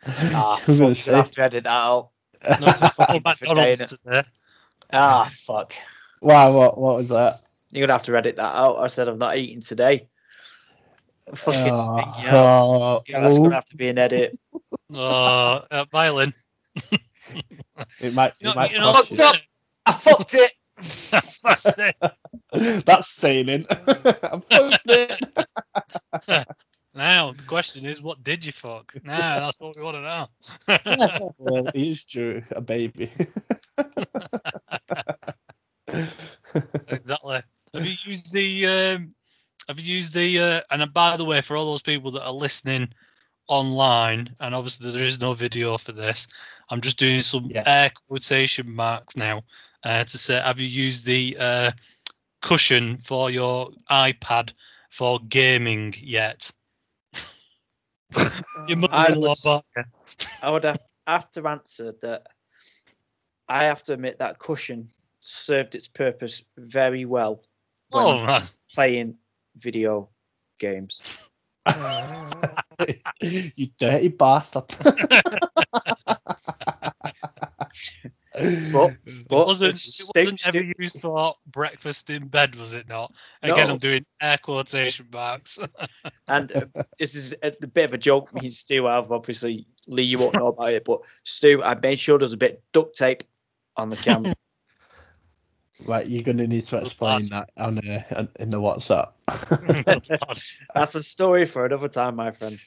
[0.09, 1.13] Ah, I was gonna fuck, say.
[1.15, 2.11] Have to edit that out.
[2.45, 3.87] No, it's fucking McDonald's vagina.
[3.89, 4.23] today.
[4.93, 5.75] Ah, fuck.
[6.21, 7.41] Wow, what what was that?
[7.73, 8.77] You're gonna have to edit that out.
[8.79, 10.09] I said I'm not eating today.
[11.35, 12.31] Fucking Oh, yeah.
[12.35, 14.37] oh, Yeah, that's oh, gonna have to be an edit.
[14.95, 16.33] Uh, uh, violin.
[18.01, 19.37] it might, You know- it might you know- cost Fucked up.
[19.85, 20.53] I fucked it.
[21.45, 21.97] That's it.
[22.55, 22.81] you.
[22.81, 23.67] That's saying it.
[23.71, 26.47] I fucked it.
[26.95, 28.93] Now, the question is, what did you fuck?
[29.05, 30.29] Now, that's what we want to know.
[31.39, 33.11] well, he's due a baby.
[36.89, 37.41] exactly.
[37.75, 38.67] Have you used the?
[38.67, 39.15] Um,
[39.69, 40.39] have you used the?
[40.39, 42.89] Uh, and uh, by the way, for all those people that are listening
[43.49, 46.29] online, and obviously there is no video for this,
[46.69, 47.63] I'm just doing some Yeah.
[47.67, 49.43] air quotation marks now
[49.83, 51.71] uh, to say, have you used the uh,
[52.43, 54.53] cushion for your iPad
[54.91, 56.51] for gaming yet?
[58.67, 59.87] You must I know was- about it.
[60.43, 62.27] I would have, have to answer that.
[63.49, 67.43] I have to admit that cushion served its purpose very well
[67.91, 68.43] when Oh man,
[68.75, 69.19] playing
[69.57, 70.11] video
[70.59, 71.01] games.
[73.21, 74.65] you dirty bastard.
[78.73, 78.97] But,
[79.29, 83.11] but it wasn't, it wasn't Stu- ever used for breakfast in bed, was it not?
[83.43, 83.73] Again, No.
[83.75, 85.59] I'm doing air quotation marks.
[86.29, 86.67] And uh,
[86.99, 88.35] this is a, a bit of a joke.
[88.35, 91.99] Me and Stu have obviously Lee, you won't know about it, but Stu, I made
[91.99, 93.23] sure there's a bit of duct tape
[93.77, 94.35] on the camera.
[95.89, 99.13] right, you're gonna need to explain that on uh, in the WhatsApp.
[100.75, 102.61] That's a story for another time, my friend.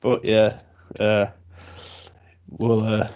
[0.00, 0.58] but yeah,
[0.98, 1.26] uh,
[2.48, 3.08] we'll uh,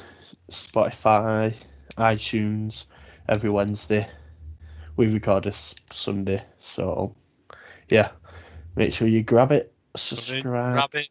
[0.51, 1.57] Spotify,
[1.97, 2.87] iTunes
[3.29, 4.07] every Wednesday.
[4.97, 7.15] We record this Sunday, so
[7.89, 8.11] yeah,
[8.77, 11.09] make sure you grab it, subscribe, Grab it.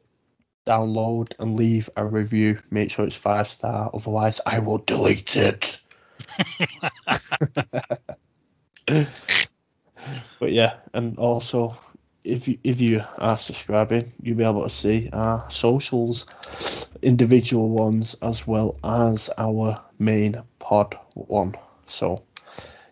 [0.65, 2.59] download, and leave a review.
[2.69, 5.81] Make sure it's five star, otherwise I will delete it.
[10.39, 11.75] but yeah, and also
[12.23, 16.25] if you, if you are subscribing, you'll be able to see our socials,
[17.01, 21.55] individual ones as well as our main pod one.
[21.85, 22.23] So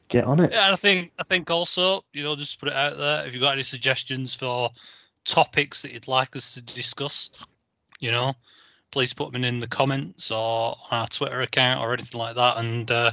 [0.08, 0.52] get on it.
[0.52, 3.26] Yeah, I think I think also, you know, just put it out there.
[3.26, 4.72] If you've got any suggestions for
[5.26, 7.32] topics that you'd like us to discuss,
[8.00, 8.34] you know,
[8.92, 12.58] please put them in the comments or on our Twitter account or anything like that,
[12.58, 13.12] and uh,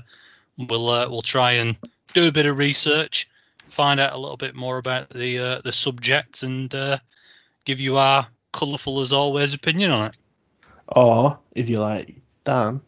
[0.57, 1.77] we'll uh, we'll try and
[2.15, 3.29] do a bit of research,
[3.67, 6.99] find out a little bit more about the uh, the subject, and uh,
[7.65, 10.17] give you our colourful as always opinion on it.
[10.89, 12.15] Or if you like
[12.45, 12.81] Dan,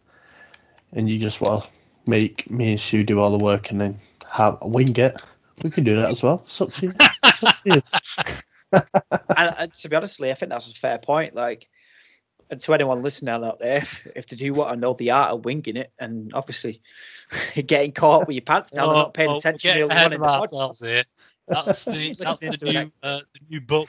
[0.93, 1.71] and you just want to
[2.07, 3.97] make me and Stu do all the work and then
[4.31, 5.21] have a wing it,
[5.63, 6.43] we can do that as well.
[6.45, 6.93] It's up to you.
[7.25, 7.83] It's up to you.
[9.37, 11.35] and, and to be honest, Lee, I think that's a fair point.
[11.35, 11.69] Like,
[12.51, 15.33] and to anyone listening out there, if, if they do want to know the art
[15.33, 16.81] of winging it, and obviously
[17.55, 19.97] getting caught with your pants down and not paying well, attention, we're early getting on
[19.97, 21.05] ahead of the ourselves here.
[21.47, 23.89] That's the that's the new uh, the new book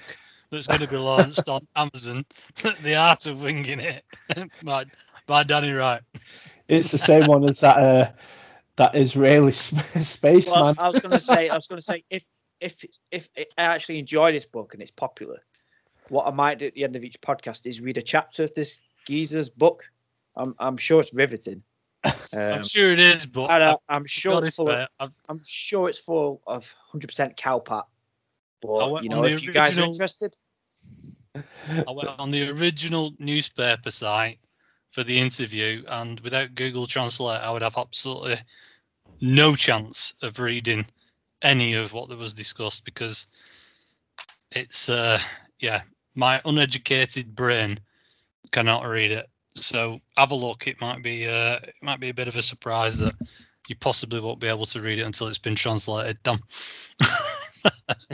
[0.50, 2.26] that's going to be launched on Amazon,
[2.84, 4.04] The Art of Winging It,
[4.64, 4.86] by
[5.28, 6.02] by Danny Wright.
[6.68, 8.12] It's the same one as that uh,
[8.76, 10.62] that Israeli sp- spaceman.
[10.62, 12.26] Well, I was going to say, I was going to say, if
[12.60, 15.42] if if I actually enjoy this book and it's popular,
[16.10, 18.54] what I might do at the end of each podcast is read a chapter of
[18.54, 19.90] this geezer's book.
[20.36, 21.64] I'm I'm sure it's riveting.
[22.04, 24.70] I'm Um, sure it is, but uh, I've I'm sure it's full.
[24.70, 25.12] Of.
[25.28, 27.84] I'm sure it's full of 100% cowpat.
[27.84, 27.88] I
[28.62, 30.36] But you know, if you guys are interested,
[31.36, 34.40] I went on the original newspaper site
[34.92, 38.40] for the interview, and without Google Translate, I would have absolutely
[39.22, 40.86] no chance of reading
[41.42, 43.28] any of what was discussed because
[44.52, 45.20] it's, uh,
[45.60, 45.82] yeah,
[46.20, 47.80] my uneducated brain
[48.52, 49.28] cannot read it.
[49.56, 50.68] So have a look.
[50.68, 53.16] It might be, uh, it might be a bit of a surprise that
[53.68, 56.22] you possibly won't be able to read it until it's been translated.
[56.22, 56.42] Done.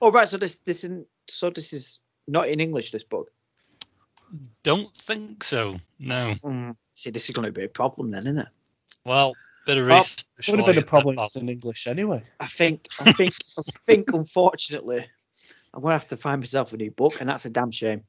[0.00, 2.90] oh right, so this this isn't so this is not in English.
[2.90, 3.30] This book.
[4.62, 5.78] Don't think so.
[5.98, 6.34] No.
[6.42, 6.76] Mm.
[6.94, 8.48] See, this is going to be a problem then, isn't it?
[9.04, 9.34] Well,
[9.66, 10.26] bit of Well, research.
[10.48, 11.24] would have been a problem Bob.
[11.24, 12.22] if it's in English anyway.
[12.38, 15.06] I think, I think, I think, unfortunately,
[15.72, 18.04] I'm gonna have to find myself a new book, and that's a damn shame.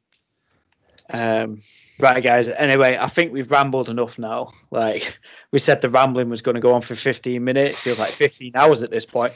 [1.13, 1.61] Um,
[1.99, 2.47] right, guys.
[2.47, 4.51] Anyway, I think we've rambled enough now.
[4.69, 5.19] Like
[5.51, 7.83] we said, the rambling was going to go on for 15 minutes.
[7.83, 9.33] Feels like 15 hours at this point.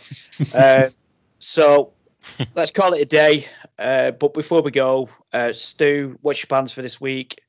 [0.54, 0.90] Uh,
[1.40, 1.94] so
[2.56, 3.48] let's call it a day.
[3.78, 7.42] Uh, but before we go, uh, Stu, what's your plans for this week?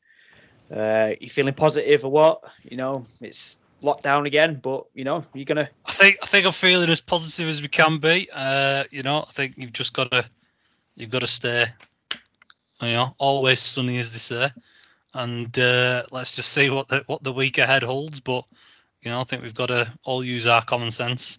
[0.74, 2.43] Uh, you feeling positive or what?
[2.69, 6.53] You know, it's lockdown again, but you know, you're gonna I think I think I'm
[6.53, 8.28] feeling as positive as we can be.
[8.32, 10.28] Uh, you know, I think you've just got to
[10.97, 11.66] you've got to stay,
[12.82, 14.51] you know, always sunny as they say,
[15.14, 18.20] and uh, let's just see what the what the week ahead holds.
[18.20, 18.44] But
[19.02, 21.39] you know, I think we've got to all use our common sense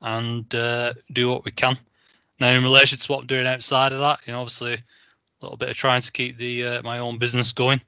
[0.00, 1.78] and uh, do what we can.
[2.40, 4.78] Now, in relation to what I'm doing outside of that, you know, obviously a
[5.40, 7.80] little bit of trying to keep the uh, my own business going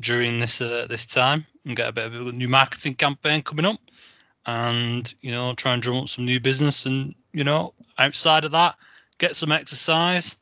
[0.00, 3.64] during this uh, this time and get a bit of a new marketing campaign coming
[3.64, 3.80] up
[4.46, 8.52] and you know try and drum up some new business and you know outside of
[8.52, 8.76] that
[9.18, 10.36] get some exercise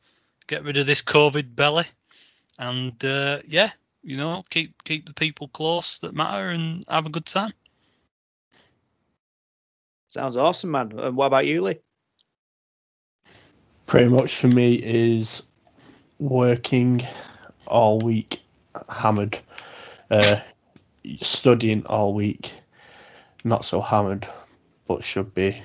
[0.47, 1.85] get rid of this covid belly
[2.59, 3.71] and uh, yeah
[4.03, 7.53] you know keep keep the people close that matter and have a good time
[10.13, 10.97] sounds awesome, man.
[10.97, 11.79] And what about you, Lee?
[13.87, 15.43] Pretty much for me is
[16.19, 17.03] working
[17.65, 18.39] all week,
[18.87, 19.39] hammered,
[20.09, 20.39] uh,
[21.17, 22.53] studying all week,
[23.43, 24.27] not so hammered,
[24.87, 25.61] but should be,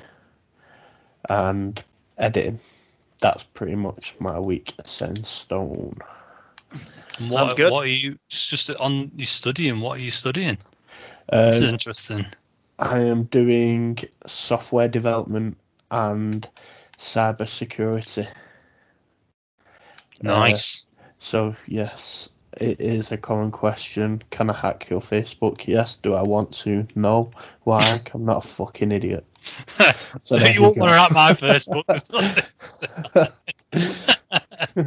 [1.28, 1.82] and
[2.16, 2.58] editing.
[3.20, 5.96] That's pretty much my week set in stone.
[6.70, 7.72] And Sounds what, good.
[7.72, 10.58] what are you it's just on you studying what are you studying
[11.32, 12.26] Uh, it's interesting
[12.78, 15.56] I am doing software development
[15.90, 16.48] and
[16.96, 18.26] cyber security.
[20.22, 20.86] nice
[21.18, 24.22] So yes, it is a common question.
[24.30, 25.66] Can I hack your Facebook?
[25.66, 25.96] Yes.
[25.96, 26.86] Do I want to?
[26.94, 27.30] No.
[27.62, 27.98] Why?
[28.14, 29.24] I'm not a fucking idiot.
[30.22, 31.84] So you won't want to at my facebook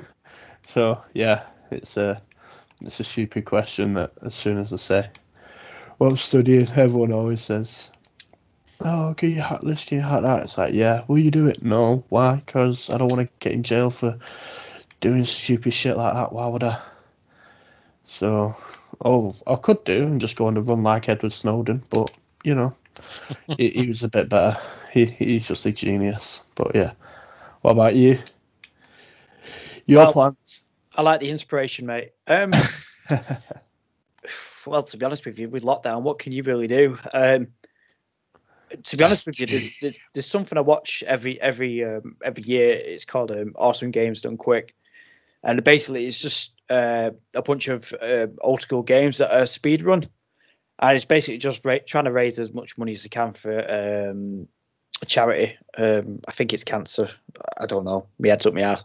[0.72, 2.22] So yeah, it's a
[2.80, 5.10] it's a stupid question that as soon as I say,
[6.00, 7.92] "Well, I'm studying," everyone always says,
[8.80, 9.84] "Oh, can you hack this?
[9.84, 11.04] Can you hack that?" It's like, yeah.
[11.10, 11.62] Will you do it?
[11.62, 12.06] No.
[12.08, 12.38] Why?
[12.38, 14.18] Because I don't want to get in jail for
[15.02, 16.32] doing stupid shit like that.
[16.32, 16.80] Why would I?
[18.06, 18.56] So,
[19.04, 22.12] oh, I could do and just go on a run like Edward Snowden, but
[22.46, 22.74] you know,
[23.58, 24.58] he, he was a bit better.
[24.92, 26.46] He, he's just a genius.
[26.56, 26.94] But yeah,
[27.62, 28.18] what about you?
[29.86, 30.64] Your Well- plans?
[30.94, 32.12] I like the inspiration, mate.
[32.28, 32.52] Um,
[34.66, 36.98] well, to be honest with you, with lockdown, what can you really do?
[37.14, 37.48] Um,
[38.84, 42.44] to be honest with you, there's, there's, there's something I watch every every um, every
[42.44, 42.72] year.
[42.72, 44.76] It's called um, Awesome Games Done Quick,
[45.44, 49.84] and basically it's just uh, a bunch of uh, old school games that are speed
[49.84, 50.08] run,
[50.82, 53.52] and it's basically just ra- trying to raise as much money as they can for
[53.52, 54.48] um,
[55.02, 55.58] a charity.
[55.78, 57.10] Um, I think it's cancer.
[57.58, 58.08] I don't know.
[58.20, 58.84] My head's up my ass.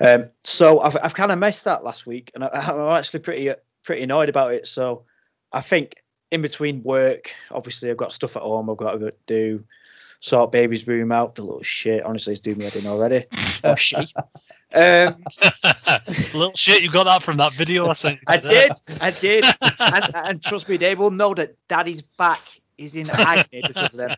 [0.00, 3.52] Um, so I've, I've kind of missed that last week, and I, I'm actually pretty
[3.82, 4.66] pretty annoyed about it.
[4.66, 5.04] So
[5.52, 9.10] I think in between work, obviously I've got stuff at home I've got to go
[9.26, 9.64] do,
[10.20, 11.34] sort baby's room out.
[11.34, 13.26] The little shit, honestly, it's doing me head in already.
[13.64, 14.10] oh shit.
[14.74, 15.22] Um,
[16.34, 19.44] little shit you got that from that video i sent I did, I did,
[19.78, 22.40] and, and trust me, they will know that Daddy's back
[22.76, 24.16] is in agony because of them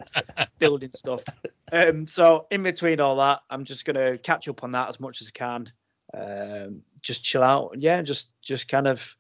[0.59, 1.23] building stuff.
[1.71, 5.21] Um, so in between all that, I'm just gonna catch up on that as much
[5.21, 5.73] as I can.
[6.15, 9.15] Um, just chill out, yeah, just just kind of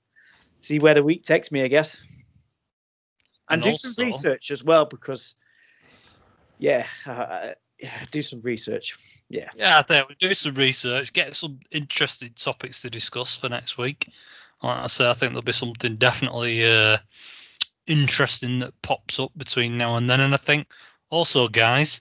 [0.60, 2.00] see where the week takes me, I guess.
[3.48, 5.34] And, And do also- some research as well because,
[6.58, 8.98] yeah, uh, yeah, do some research.
[9.28, 9.50] Yeah.
[9.54, 13.76] Yeah, I think we do some research, get some interesting topics to discuss for next
[13.76, 14.08] week.
[14.62, 16.98] Like I say, I think there'll be something definitely uh,
[17.86, 20.20] interesting that pops up between now and then.
[20.20, 20.68] And I think
[21.10, 22.00] also, guys,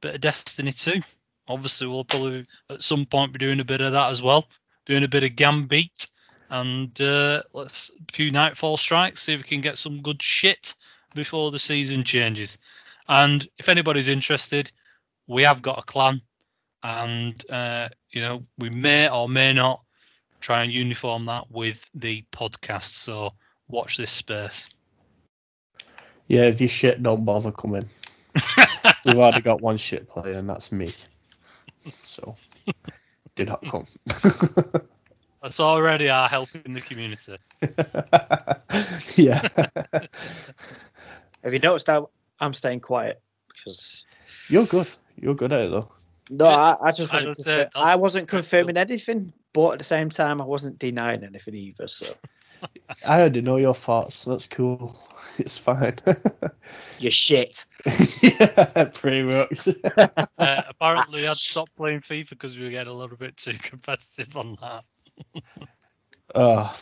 [0.00, 1.00] bit of Destiny 2.
[1.48, 4.46] Obviously, we'll probably at some point be doing a bit of that as well,
[4.86, 6.06] doing a bit of Gambit,
[6.50, 10.74] and uh, let's a few Nightfall strikes, see if we can get some good shit
[11.14, 12.58] before the season changes.
[13.08, 14.70] And if anybody's interested,
[15.26, 16.20] we have got a clan
[16.82, 19.80] and uh, you know we may or may not
[20.40, 22.84] try and uniform that with the podcast.
[22.84, 23.32] So
[23.68, 24.68] watch this space.
[26.28, 27.84] Yeah, if you shit, don't bother coming.
[29.04, 30.92] We've already got one shit player, and that's me.
[32.02, 32.36] So,
[33.34, 33.86] do not come.
[35.42, 37.36] That's already our help in the community.
[39.22, 39.46] yeah.
[41.44, 42.08] Have you noticed how
[42.40, 43.20] I'm staying quiet?
[43.48, 44.06] Because
[44.48, 44.88] You're good.
[45.20, 45.90] You're good at it, though.
[46.30, 47.28] no, I, I just I wasn't.
[47.28, 51.24] would say confir- I wasn't confirming anything, but at the same time, I wasn't denying
[51.24, 51.88] anything either.
[51.88, 52.06] So
[53.06, 54.24] I already know your thoughts.
[54.24, 54.96] That's cool.
[55.36, 55.96] It's fine.
[57.00, 57.64] You're shit.
[58.22, 59.66] yeah, pretty much.
[60.38, 64.36] Uh, apparently, I'd stopped playing FIFA because we were getting a little bit too competitive
[64.36, 64.84] on that.
[66.36, 66.72] Oh,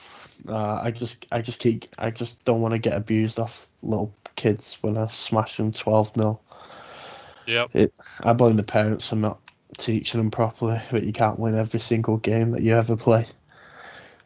[0.49, 4.13] uh, I just, I just keep, I just don't want to get abused off little
[4.37, 6.41] kids when I smash them 12 0
[7.47, 7.71] Yep.
[8.23, 9.41] I blame the parents for not
[9.79, 13.25] teaching them properly that you can't win every single game that you ever play.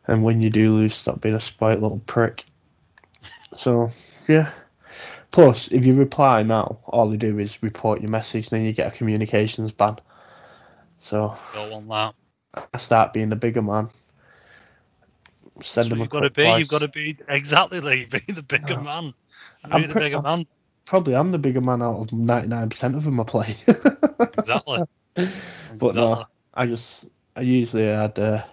[0.07, 2.45] And when you do lose, stop being a spite little prick.
[3.53, 3.91] So,
[4.29, 4.51] yeah.
[5.31, 8.93] Plus, if you reply now, all they do is report your message, then you get
[8.93, 9.97] a communications ban.
[10.99, 12.15] So, Don't want
[12.55, 12.67] that.
[12.73, 13.89] I start being the bigger man.
[15.61, 16.45] Send That's them a you've got to be.
[16.45, 16.59] voice.
[16.61, 18.05] You've got to be exactly Lee.
[18.07, 19.13] Be the bigger man.
[19.65, 20.47] Be I'm the pre- bigger I'm- man.
[20.87, 23.55] Probably I'm the bigger man out of 99% of them I play.
[24.39, 24.83] Exactly.
[25.79, 28.45] But no, I just I usually I'd uh,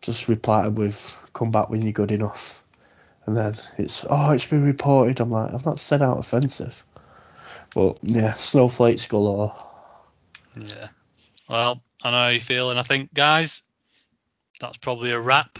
[0.00, 2.62] just reply with "come back when you're good enough,"
[3.24, 5.20] and then it's oh it's been reported.
[5.20, 6.84] I'm like I've not said out offensive,
[7.74, 9.54] but yeah, snowflakes galore.
[10.56, 10.88] Yeah.
[11.48, 13.62] Well, I know how you feel, and I think, guys,
[14.60, 15.58] that's probably a wrap.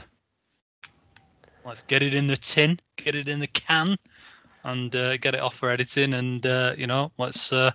[1.64, 3.96] Let's get it in the tin, get it in the can,
[4.64, 6.14] and uh, get it off for editing.
[6.14, 7.72] And uh, you know, let's uh,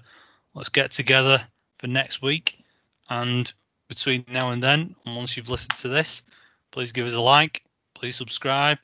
[0.53, 1.41] let's get together
[1.79, 2.57] for next week.
[3.09, 3.51] And
[3.87, 6.23] between now and then, and once you've listened to this,
[6.71, 8.79] please give us a like, please subscribe,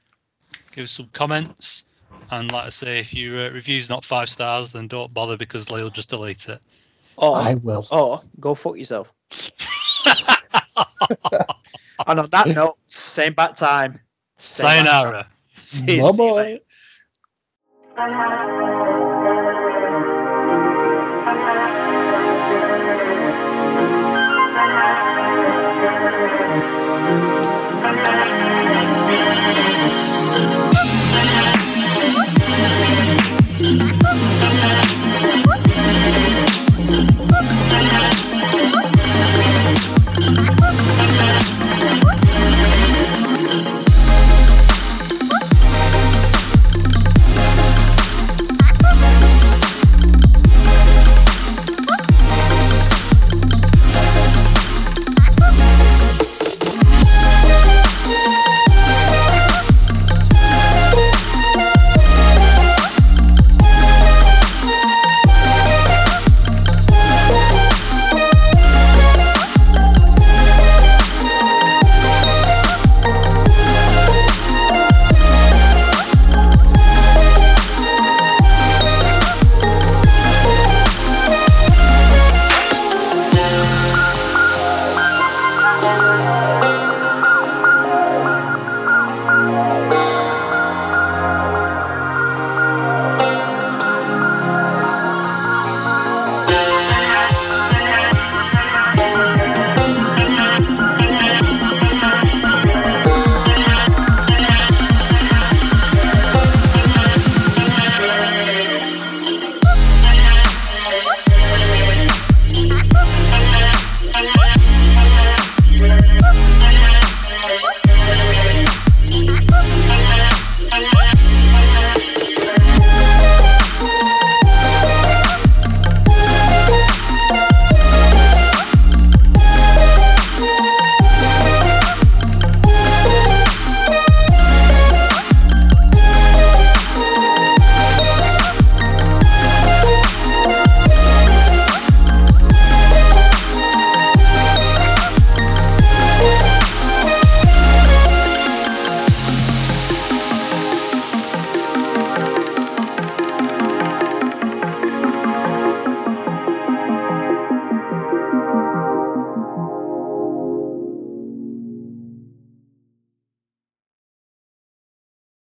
[0.73, 1.83] give us some comments,
[2.31, 5.69] and like I say, if your uh, review's not five stars, then don't bother because
[5.69, 6.59] Lee will just delete it.
[7.15, 7.85] Or, I will.
[7.91, 9.13] or go fuck yourself.
[12.07, 13.99] and on that note, same bat time.
[14.37, 14.85] Same bat.
[14.85, 15.27] Sayonara.
[15.55, 16.59] See you-
[17.95, 19.12] Thank you.